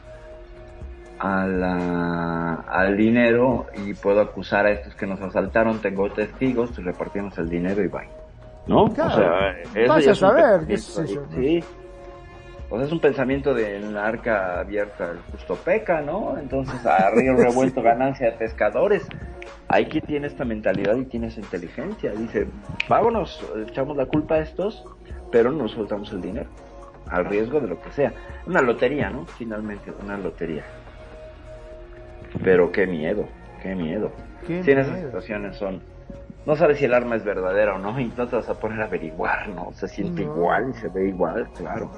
a 1.19 1.47
la, 1.47 2.53
al 2.67 2.97
dinero 2.97 3.67
y 3.85 3.93
puedo 3.93 4.21
acusar 4.21 4.65
a 4.65 4.71
estos 4.71 4.95
que 4.95 5.07
nos 5.07 5.21
asaltaron, 5.21 5.79
tengo 5.79 6.11
testigos, 6.11 6.75
repartimos 6.83 7.37
el 7.37 7.49
dinero 7.49 7.83
y 7.83 7.87
bye. 7.87 8.09
¿No? 8.67 8.85
Claro. 8.89 9.13
O 9.13 9.17
sea, 9.17 9.51
eso 9.81 9.93
Vaya 9.93 10.05
ya 10.05 10.11
a 10.11 10.15
saber, 10.15 10.67
qué 10.67 10.77
sé 10.77 11.07
yo, 11.07 11.23
Sí. 11.35 11.63
Es 12.81 12.91
un 12.91 12.99
pensamiento 12.99 13.53
de 13.53 13.79
la 13.79 14.05
arca 14.05 14.59
abierta, 14.59 15.11
el 15.11 15.19
justo 15.31 15.55
peca, 15.55 16.01
¿no? 16.01 16.37
Entonces, 16.37 16.85
a 16.85 17.09
río 17.11 17.35
revuelto, 17.37 17.81
ganancia 17.81 18.27
de 18.31 18.37
pescadores. 18.37 19.07
Hay 19.67 19.85
quien 19.85 20.03
tiene 20.05 20.27
esta 20.27 20.45
mentalidad 20.45 20.95
y 20.95 21.05
tiene 21.05 21.27
esa 21.27 21.39
inteligencia. 21.39 22.11
Dice, 22.11 22.47
vámonos, 22.87 23.43
echamos 23.67 23.97
la 23.97 24.05
culpa 24.05 24.35
a 24.35 24.39
estos, 24.39 24.85
pero 25.31 25.51
no 25.51 25.67
soltamos 25.67 26.11
el 26.11 26.21
dinero. 26.21 26.49
Al 27.07 27.25
riesgo 27.25 27.59
de 27.59 27.67
lo 27.67 27.79
que 27.81 27.91
sea. 27.91 28.13
Una 28.47 28.61
lotería, 28.61 29.09
¿no? 29.09 29.25
Finalmente, 29.25 29.91
una 30.03 30.17
lotería. 30.17 30.63
Pero 32.43 32.71
qué 32.71 32.85
miedo, 32.87 33.27
qué 33.61 33.75
miedo. 33.75 34.11
Sí, 34.45 34.71
en 34.71 34.77
esas 34.79 34.99
situaciones 34.99 35.55
son... 35.57 35.81
No 36.45 36.55
sabes 36.55 36.77
si 36.77 36.85
el 36.85 36.93
arma 36.93 37.15
es 37.15 37.23
verdadera 37.23 37.73
o 37.75 37.79
no 37.79 37.99
y 37.99 38.05
no 38.15 38.27
te 38.27 38.35
vas 38.35 38.47
a 38.49 38.59
poner 38.59 38.79
a 38.81 38.85
averiguar, 38.85 39.49
¿no? 39.49 39.71
Se 39.73 39.87
siente 39.87 40.23
No. 40.23 40.33
igual 40.33 40.69
y 40.69 40.73
se 40.79 40.89
ve 40.89 41.07
igual, 41.07 41.47
claro. 41.57 41.89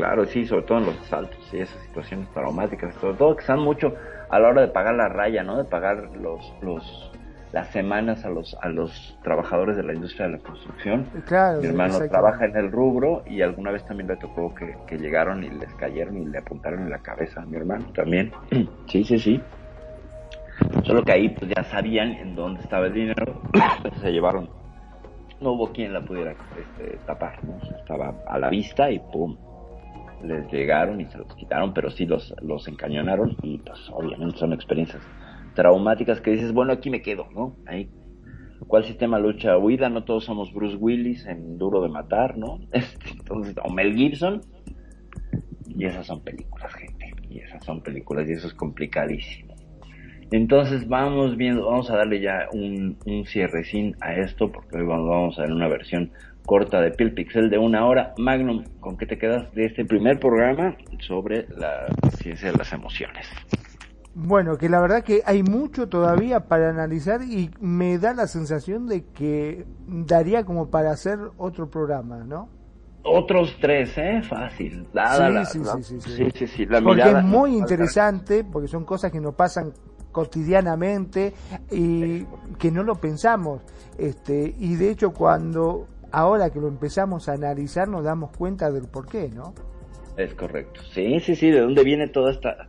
Claro, 0.00 0.24
sí, 0.24 0.46
sobre 0.46 0.62
todo 0.62 0.78
en 0.78 0.86
los 0.86 0.98
asaltos 1.02 1.38
y 1.52 1.58
esas 1.58 1.78
situaciones 1.84 2.28
traumáticas, 2.32 2.94
sobre 2.94 3.18
todo 3.18 3.34
que 3.36 3.42
están 3.42 3.60
mucho 3.60 3.94
a 4.30 4.38
la 4.38 4.48
hora 4.48 4.62
de 4.62 4.68
pagar 4.68 4.94
la 4.94 5.08
raya, 5.08 5.42
¿no? 5.42 5.58
De 5.58 5.64
pagar 5.64 6.08
los, 6.16 6.40
los, 6.62 7.12
las 7.52 7.68
semanas 7.68 8.24
a 8.24 8.30
los, 8.30 8.56
a 8.62 8.68
los 8.68 9.18
trabajadores 9.22 9.76
de 9.76 9.82
la 9.82 9.92
industria 9.92 10.26
de 10.26 10.32
la 10.32 10.38
construcción. 10.38 11.06
Claro, 11.26 11.60
Mi 11.60 11.66
hermano 11.66 11.98
trabaja 12.08 12.46
en 12.46 12.56
el 12.56 12.72
rubro 12.72 13.22
y 13.26 13.42
alguna 13.42 13.72
vez 13.72 13.84
también 13.84 14.08
le 14.08 14.16
tocó 14.16 14.54
que, 14.54 14.74
que 14.86 14.96
llegaron 14.96 15.44
y 15.44 15.50
les 15.50 15.72
cayeron 15.74 16.16
y 16.16 16.24
le 16.26 16.38
apuntaron 16.38 16.80
en 16.82 16.90
la 16.90 16.98
cabeza 16.98 17.42
a 17.42 17.44
mi 17.44 17.56
hermano 17.56 17.84
también. 17.94 18.32
Sí, 18.86 19.04
sí, 19.04 19.18
sí. 19.18 19.42
Solo 20.84 21.02
que 21.04 21.12
ahí 21.12 21.28
pues 21.28 21.52
ya 21.54 21.62
sabían 21.64 22.12
en 22.12 22.34
dónde 22.34 22.62
estaba 22.62 22.86
el 22.86 22.94
dinero, 22.94 23.42
se 24.00 24.10
llevaron. 24.10 24.48
No 25.40 25.52
hubo 25.52 25.72
quien 25.72 25.92
la 25.92 26.00
pudiera 26.00 26.32
este, 26.32 26.98
tapar, 27.06 27.42
¿no? 27.44 27.58
Estaba 27.78 28.14
a 28.26 28.38
la 28.38 28.50
vista 28.50 28.90
y 28.90 28.98
pum, 28.98 29.36
les 30.22 30.50
llegaron 30.52 31.00
y 31.00 31.06
se 31.06 31.18
los 31.18 31.34
quitaron, 31.34 31.72
pero 31.74 31.90
sí 31.90 32.06
los, 32.06 32.34
los 32.42 32.66
encañonaron 32.68 33.36
y 33.42 33.58
pues 33.58 33.78
obviamente 33.92 34.38
son 34.38 34.52
experiencias 34.52 35.02
traumáticas 35.54 36.20
que 36.20 36.32
dices, 36.32 36.52
bueno, 36.52 36.72
aquí 36.72 36.90
me 36.90 37.02
quedo, 37.02 37.26
¿no? 37.34 37.56
Ahí 37.66 37.90
¿Cuál 38.66 38.84
sistema 38.84 39.18
lucha 39.18 39.56
huida? 39.56 39.88
No 39.88 40.04
todos 40.04 40.24
somos 40.24 40.52
Bruce 40.52 40.76
Willis 40.76 41.26
en 41.26 41.58
Duro 41.58 41.82
de 41.82 41.88
Matar, 41.88 42.36
¿no? 42.36 42.60
Este, 42.72 43.10
Entonces, 43.10 43.56
o 43.62 43.72
Mel 43.72 43.94
Gibson. 43.94 44.42
Y 45.66 45.86
esas 45.86 46.06
son 46.06 46.22
películas, 46.22 46.72
gente. 46.74 47.12
Y 47.28 47.38
esas 47.38 47.64
son 47.64 47.82
películas 47.82 48.28
y 48.28 48.32
eso 48.32 48.48
es 48.48 48.54
complicadísimo. 48.54 49.54
Entonces 50.30 50.86
vamos 50.86 51.36
viendo, 51.36 51.66
vamos 51.66 51.90
a 51.90 51.96
darle 51.96 52.20
ya 52.20 52.48
un, 52.52 52.96
un 53.06 53.24
cierrecín 53.24 53.96
a 54.00 54.14
esto, 54.14 54.52
porque 54.52 54.76
hoy 54.76 54.86
vamos 54.86 55.38
a 55.38 55.42
ver 55.42 55.52
una 55.52 55.66
versión 55.66 56.12
corta 56.46 56.80
de 56.80 56.90
Pil 56.90 57.12
Pixel 57.14 57.50
de 57.50 57.58
una 57.58 57.86
hora. 57.86 58.14
Magnum, 58.18 58.64
¿con 58.80 58.96
qué 58.96 59.06
te 59.06 59.18
quedas 59.18 59.52
de 59.54 59.66
este 59.66 59.84
primer 59.84 60.18
programa 60.18 60.76
sobre 61.00 61.46
la 61.56 61.86
ciencia 62.18 62.50
de 62.50 62.58
las 62.58 62.72
emociones? 62.72 63.26
Bueno, 64.14 64.58
que 64.58 64.68
la 64.68 64.80
verdad 64.80 65.04
que 65.04 65.22
hay 65.24 65.42
mucho 65.44 65.88
todavía 65.88 66.40
para 66.48 66.68
analizar 66.70 67.22
y 67.22 67.50
me 67.60 67.96
da 67.98 68.12
la 68.12 68.26
sensación 68.26 68.86
de 68.88 69.04
que 69.04 69.64
daría 69.86 70.44
como 70.44 70.68
para 70.68 70.90
hacer 70.90 71.18
otro 71.38 71.70
programa, 71.70 72.24
¿no? 72.24 72.48
Otros 73.04 73.56
tres, 73.60 73.96
¿eh? 73.96 74.20
Fácil. 74.28 74.86
Dada 74.92 75.44
sí, 75.44 75.58
la, 75.60 75.72
sí, 75.76 75.82
sí, 75.84 76.00
sí, 76.00 76.10
sí, 76.10 76.30
sí, 76.34 76.46
sí, 76.48 76.66
la 76.66 76.82
porque 76.82 76.96
mirada- 77.04 77.20
es 77.20 77.24
muy 77.24 77.56
interesante, 77.56 78.44
porque 78.44 78.68
son 78.68 78.84
cosas 78.84 79.12
que 79.12 79.20
nos 79.20 79.34
pasan 79.36 79.72
cotidianamente 80.12 81.32
y 81.70 82.24
que 82.58 82.70
no 82.70 82.82
lo 82.82 82.96
pensamos. 82.96 83.62
Este, 83.96 84.54
y 84.58 84.74
de 84.74 84.90
hecho 84.90 85.12
cuando 85.12 85.86
ahora 86.12 86.50
que 86.50 86.60
lo 86.60 86.68
empezamos 86.68 87.28
a 87.28 87.32
analizar 87.32 87.88
nos 87.88 88.04
damos 88.04 88.30
cuenta 88.36 88.70
del 88.70 88.88
por 88.88 89.06
qué, 89.06 89.28
¿no? 89.28 89.54
Es 90.16 90.34
correcto. 90.34 90.80
Sí, 90.92 91.20
sí, 91.20 91.36
sí, 91.36 91.50
de 91.50 91.60
dónde 91.60 91.84
viene 91.84 92.08
toda 92.08 92.30
esta 92.30 92.68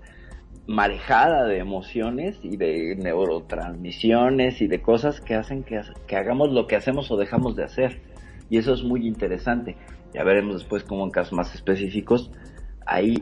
marejada 0.67 1.45
de 1.45 1.57
emociones 1.57 2.37
y 2.43 2.55
de 2.55 2.95
neurotransmisiones 2.95 4.61
y 4.61 4.67
de 4.67 4.81
cosas 4.81 5.19
que 5.19 5.35
hacen 5.35 5.63
que, 5.63 5.81
que 6.07 6.15
hagamos 6.15 6.51
lo 6.51 6.67
que 6.67 6.75
hacemos 6.75 7.11
o 7.11 7.17
dejamos 7.17 7.55
de 7.55 7.63
hacer. 7.63 8.01
Y 8.49 8.57
eso 8.57 8.73
es 8.73 8.83
muy 8.83 9.07
interesante. 9.07 9.75
Ya 10.13 10.23
veremos 10.23 10.55
después 10.55 10.83
cómo 10.83 11.03
en 11.03 11.11
casos 11.11 11.33
más 11.33 11.53
específicos 11.55 12.31
hay 12.85 13.15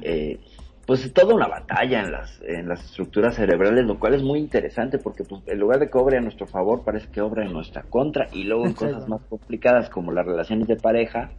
pues 0.90 1.14
toda 1.14 1.36
una 1.36 1.48
batalla 1.48 2.00
en 2.00 2.12
las, 2.12 2.42
en 2.42 2.68
las 2.68 2.84
estructuras 2.84 3.36
cerebrales, 3.36 3.86
lo 3.86 4.00
cual 4.00 4.16
es 4.16 4.24
muy 4.24 4.40
interesante 4.40 4.98
porque 4.98 5.24
pues 5.24 5.44
en 5.46 5.60
lugar 5.60 5.80
de 5.80 5.88
que 5.88 5.96
obre 6.00 6.18
a 6.18 6.20
nuestro 6.20 6.48
favor, 6.48 6.84
parece 6.84 7.12
que 7.12 7.22
obra 7.22 7.46
en 7.46 7.54
nuestra 7.54 7.84
contra 7.84 8.28
y 8.34 8.46
luego 8.46 8.66
en 8.66 8.74
cosas 8.74 9.08
más 9.08 9.22
complicadas 9.30 9.88
como 9.88 10.12
las 10.12 10.26
relaciones 10.26 10.68
de 10.68 10.78
pareja 10.78 11.30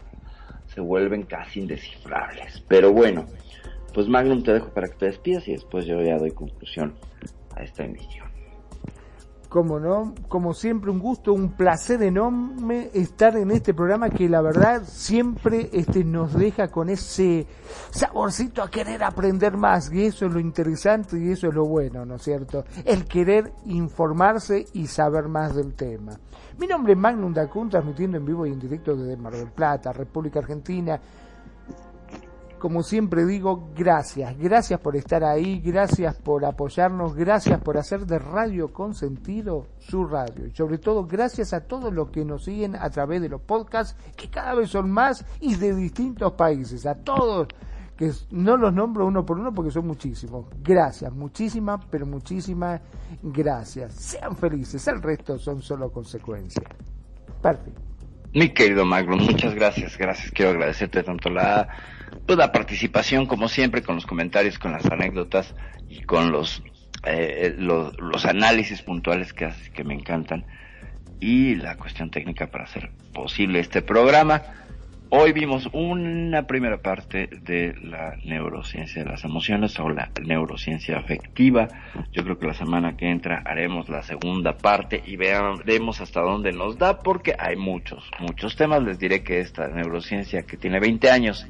se 0.67 0.81
vuelven 0.81 1.25
casi 1.25 1.63
indescifrables. 1.63 2.65
Pero 2.69 2.93
bueno, 2.93 3.27
pues 3.93 4.07
Magnum 4.07 4.45
te 4.45 4.53
dejo 4.53 4.69
para 4.73 4.87
que 4.87 4.95
te 4.95 5.07
despidas 5.07 5.49
y 5.49 5.51
después 5.55 5.85
yo 5.85 6.01
ya 6.01 6.17
doy 6.17 6.31
conclusión 6.31 6.95
a 7.57 7.65
esta 7.65 7.83
emisión. 7.83 8.30
Como 9.51 9.81
no, 9.81 10.15
como 10.29 10.55
siempre 10.55 10.93
un 10.93 11.01
gusto, 11.01 11.33
un 11.33 11.57
placer 11.57 12.01
enorme 12.05 12.89
estar 12.95 13.37
en 13.37 13.51
este 13.51 13.75
programa 13.75 14.09
que 14.09 14.29
la 14.29 14.41
verdad 14.41 14.85
siempre 14.87 15.69
este 15.73 16.05
nos 16.05 16.35
deja 16.35 16.69
con 16.69 16.89
ese 16.89 17.49
saborcito 17.91 18.63
a 18.63 18.71
querer 18.71 19.03
aprender 19.03 19.57
más 19.57 19.93
y 19.93 20.05
eso 20.05 20.27
es 20.27 20.33
lo 20.33 20.39
interesante 20.39 21.19
y 21.19 21.33
eso 21.33 21.49
es 21.49 21.55
lo 21.55 21.67
bueno, 21.67 22.07
¿no 22.07 22.15
es 22.15 22.23
cierto? 22.23 22.65
El 22.85 23.07
querer 23.07 23.53
informarse 23.67 24.67
y 24.73 24.87
saber 24.87 25.27
más 25.27 25.57
del 25.57 25.75
tema. 25.75 26.13
Mi 26.57 26.69
nombre 26.69 26.93
es 26.93 26.99
Magnum 27.01 27.35
Dacun, 27.35 27.71
transmitiendo 27.71 28.19
en 28.19 28.25
vivo 28.25 28.47
y 28.47 28.53
en 28.53 28.61
directo 28.61 28.95
desde 28.95 29.17
Mar 29.17 29.35
del 29.35 29.51
Plata, 29.51 29.93
República 29.93 30.39
Argentina. 30.39 31.01
Como 32.61 32.83
siempre 32.83 33.25
digo, 33.25 33.71
gracias, 33.75 34.39
gracias 34.39 34.79
por 34.81 34.95
estar 34.95 35.25
ahí, 35.25 35.61
gracias 35.61 36.15
por 36.17 36.45
apoyarnos, 36.45 37.17
gracias 37.17 37.59
por 37.63 37.79
hacer 37.79 38.05
de 38.05 38.19
Radio 38.19 38.71
Consentido 38.71 39.67
su 39.79 40.05
radio 40.05 40.47
y 40.47 40.51
sobre 40.51 40.77
todo 40.77 41.07
gracias 41.07 41.55
a 41.55 41.63
todos 41.63 41.91
los 41.91 42.11
que 42.11 42.23
nos 42.23 42.45
siguen 42.45 42.77
a 42.77 42.91
través 42.91 43.23
de 43.23 43.31
los 43.31 43.41
podcasts 43.41 43.97
que 44.15 44.29
cada 44.29 44.55
vez 44.55 44.69
son 44.69 44.91
más 44.91 45.25
y 45.41 45.55
de 45.55 45.75
distintos 45.75 46.33
países, 46.33 46.85
a 46.85 46.97
todos 46.97 47.49
que 47.97 48.13
no 48.31 48.59
los 48.59 48.75
nombro 48.75 49.07
uno 49.07 49.25
por 49.25 49.39
uno 49.39 49.55
porque 49.55 49.71
son 49.71 49.87
muchísimos. 49.87 50.45
Gracias, 50.63 51.11
muchísimas, 51.15 51.83
pero 51.91 52.05
muchísimas 52.05 52.83
gracias. 53.23 53.95
Sean 53.95 54.37
felices, 54.37 54.87
el 54.87 55.01
resto 55.01 55.39
son 55.39 55.63
solo 55.63 55.91
consecuencias. 55.91 56.67
Perfecto. 57.41 57.81
Mi 58.35 58.51
querido 58.51 58.85
Magnum, 58.85 59.25
muchas 59.25 59.55
gracias, 59.55 59.97
gracias. 59.97 60.31
Quiero 60.31 60.51
agradecerte 60.51 61.03
tanto 61.03 61.31
la, 61.31 61.67
pues, 62.27 62.39
la 62.39 62.53
participación 62.53 63.27
como 63.27 63.49
siempre 63.49 63.83
con 63.83 63.97
los 63.97 64.07
comentarios, 64.07 64.59
con 64.59 64.73
las 64.73 64.87
anécdotas 64.87 65.55
y 65.89 66.03
con 66.03 66.33
los, 66.33 66.63
eh, 67.05 67.55
los, 67.59 67.99
los 67.99 68.27
análisis 68.27 68.83
puntuales 68.83 69.33
que 69.33 69.47
haces 69.47 69.71
que 69.71 69.85
me 69.85 69.95
encantan 69.95 70.45
y 71.21 71.55
la 71.57 71.77
cuestión 71.77 72.11
técnica 72.11 72.47
para 72.49 72.65
hacer 72.65 72.91
posible 73.13 73.61
este 73.61 73.83
programa. 73.83 74.43
Hoy 75.13 75.33
vimos 75.33 75.69
una 75.73 76.47
primera 76.47 76.83
parte 76.83 77.29
de 77.43 77.75
la 77.83 78.15
neurociencia 78.25 79.03
de 79.03 79.11
las 79.11 79.25
emociones 79.25 79.77
o 79.81 79.89
la 79.89 80.09
neurociencia 80.23 80.99
afectiva. 80.99 81.67
Yo 82.13 82.23
creo 82.23 82.39
que 82.39 82.47
la 82.47 82.55
semana 82.55 82.97
que 82.97 83.11
entra 83.11 83.43
haremos 83.45 83.89
la 83.89 84.05
segunda 84.05 84.57
parte 84.57 85.03
y 85.05 85.17
veremos 85.17 86.01
hasta 86.01 86.21
dónde 86.21 86.53
nos 86.53 86.79
da 86.79 87.01
porque 87.01 87.35
hay 87.37 87.57
muchos, 87.57 88.09
muchos 88.21 88.55
temas. 88.55 88.85
Les 88.85 89.01
diré 89.01 89.25
que 89.25 89.41
esta 89.41 89.67
neurociencia 89.67 90.43
que 90.43 90.57
tiene 90.57 90.79
20 90.79 91.11
años, 91.11 91.45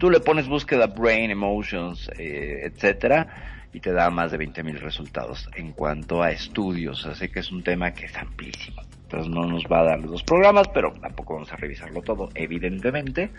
tú 0.00 0.10
le 0.10 0.18
pones 0.18 0.48
búsqueda 0.48 0.86
brain, 0.86 1.30
emotions, 1.30 2.10
eh, 2.18 2.62
etcétera 2.64 3.50
y 3.72 3.80
te 3.80 3.92
da 3.92 4.10
más 4.10 4.32
de 4.32 4.38
20 4.38 4.62
mil 4.64 4.80
resultados 4.80 5.48
en 5.54 5.72
cuanto 5.72 6.22
a 6.22 6.30
estudios. 6.30 7.06
Así 7.06 7.28
que 7.28 7.40
es 7.40 7.52
un 7.52 7.62
tema 7.62 7.92
que 7.92 8.06
es 8.06 8.16
amplísimo. 8.16 8.82
Entonces 9.02 9.28
no 9.32 9.46
nos 9.46 9.64
va 9.64 9.80
a 9.80 9.84
dar 9.84 10.00
los 10.00 10.10
dos 10.10 10.22
programas, 10.22 10.68
pero 10.68 10.92
tampoco 10.92 11.34
vamos 11.34 11.52
a 11.52 11.56
revisarlo 11.56 12.00
todo, 12.02 12.30
evidentemente. 12.34 13.30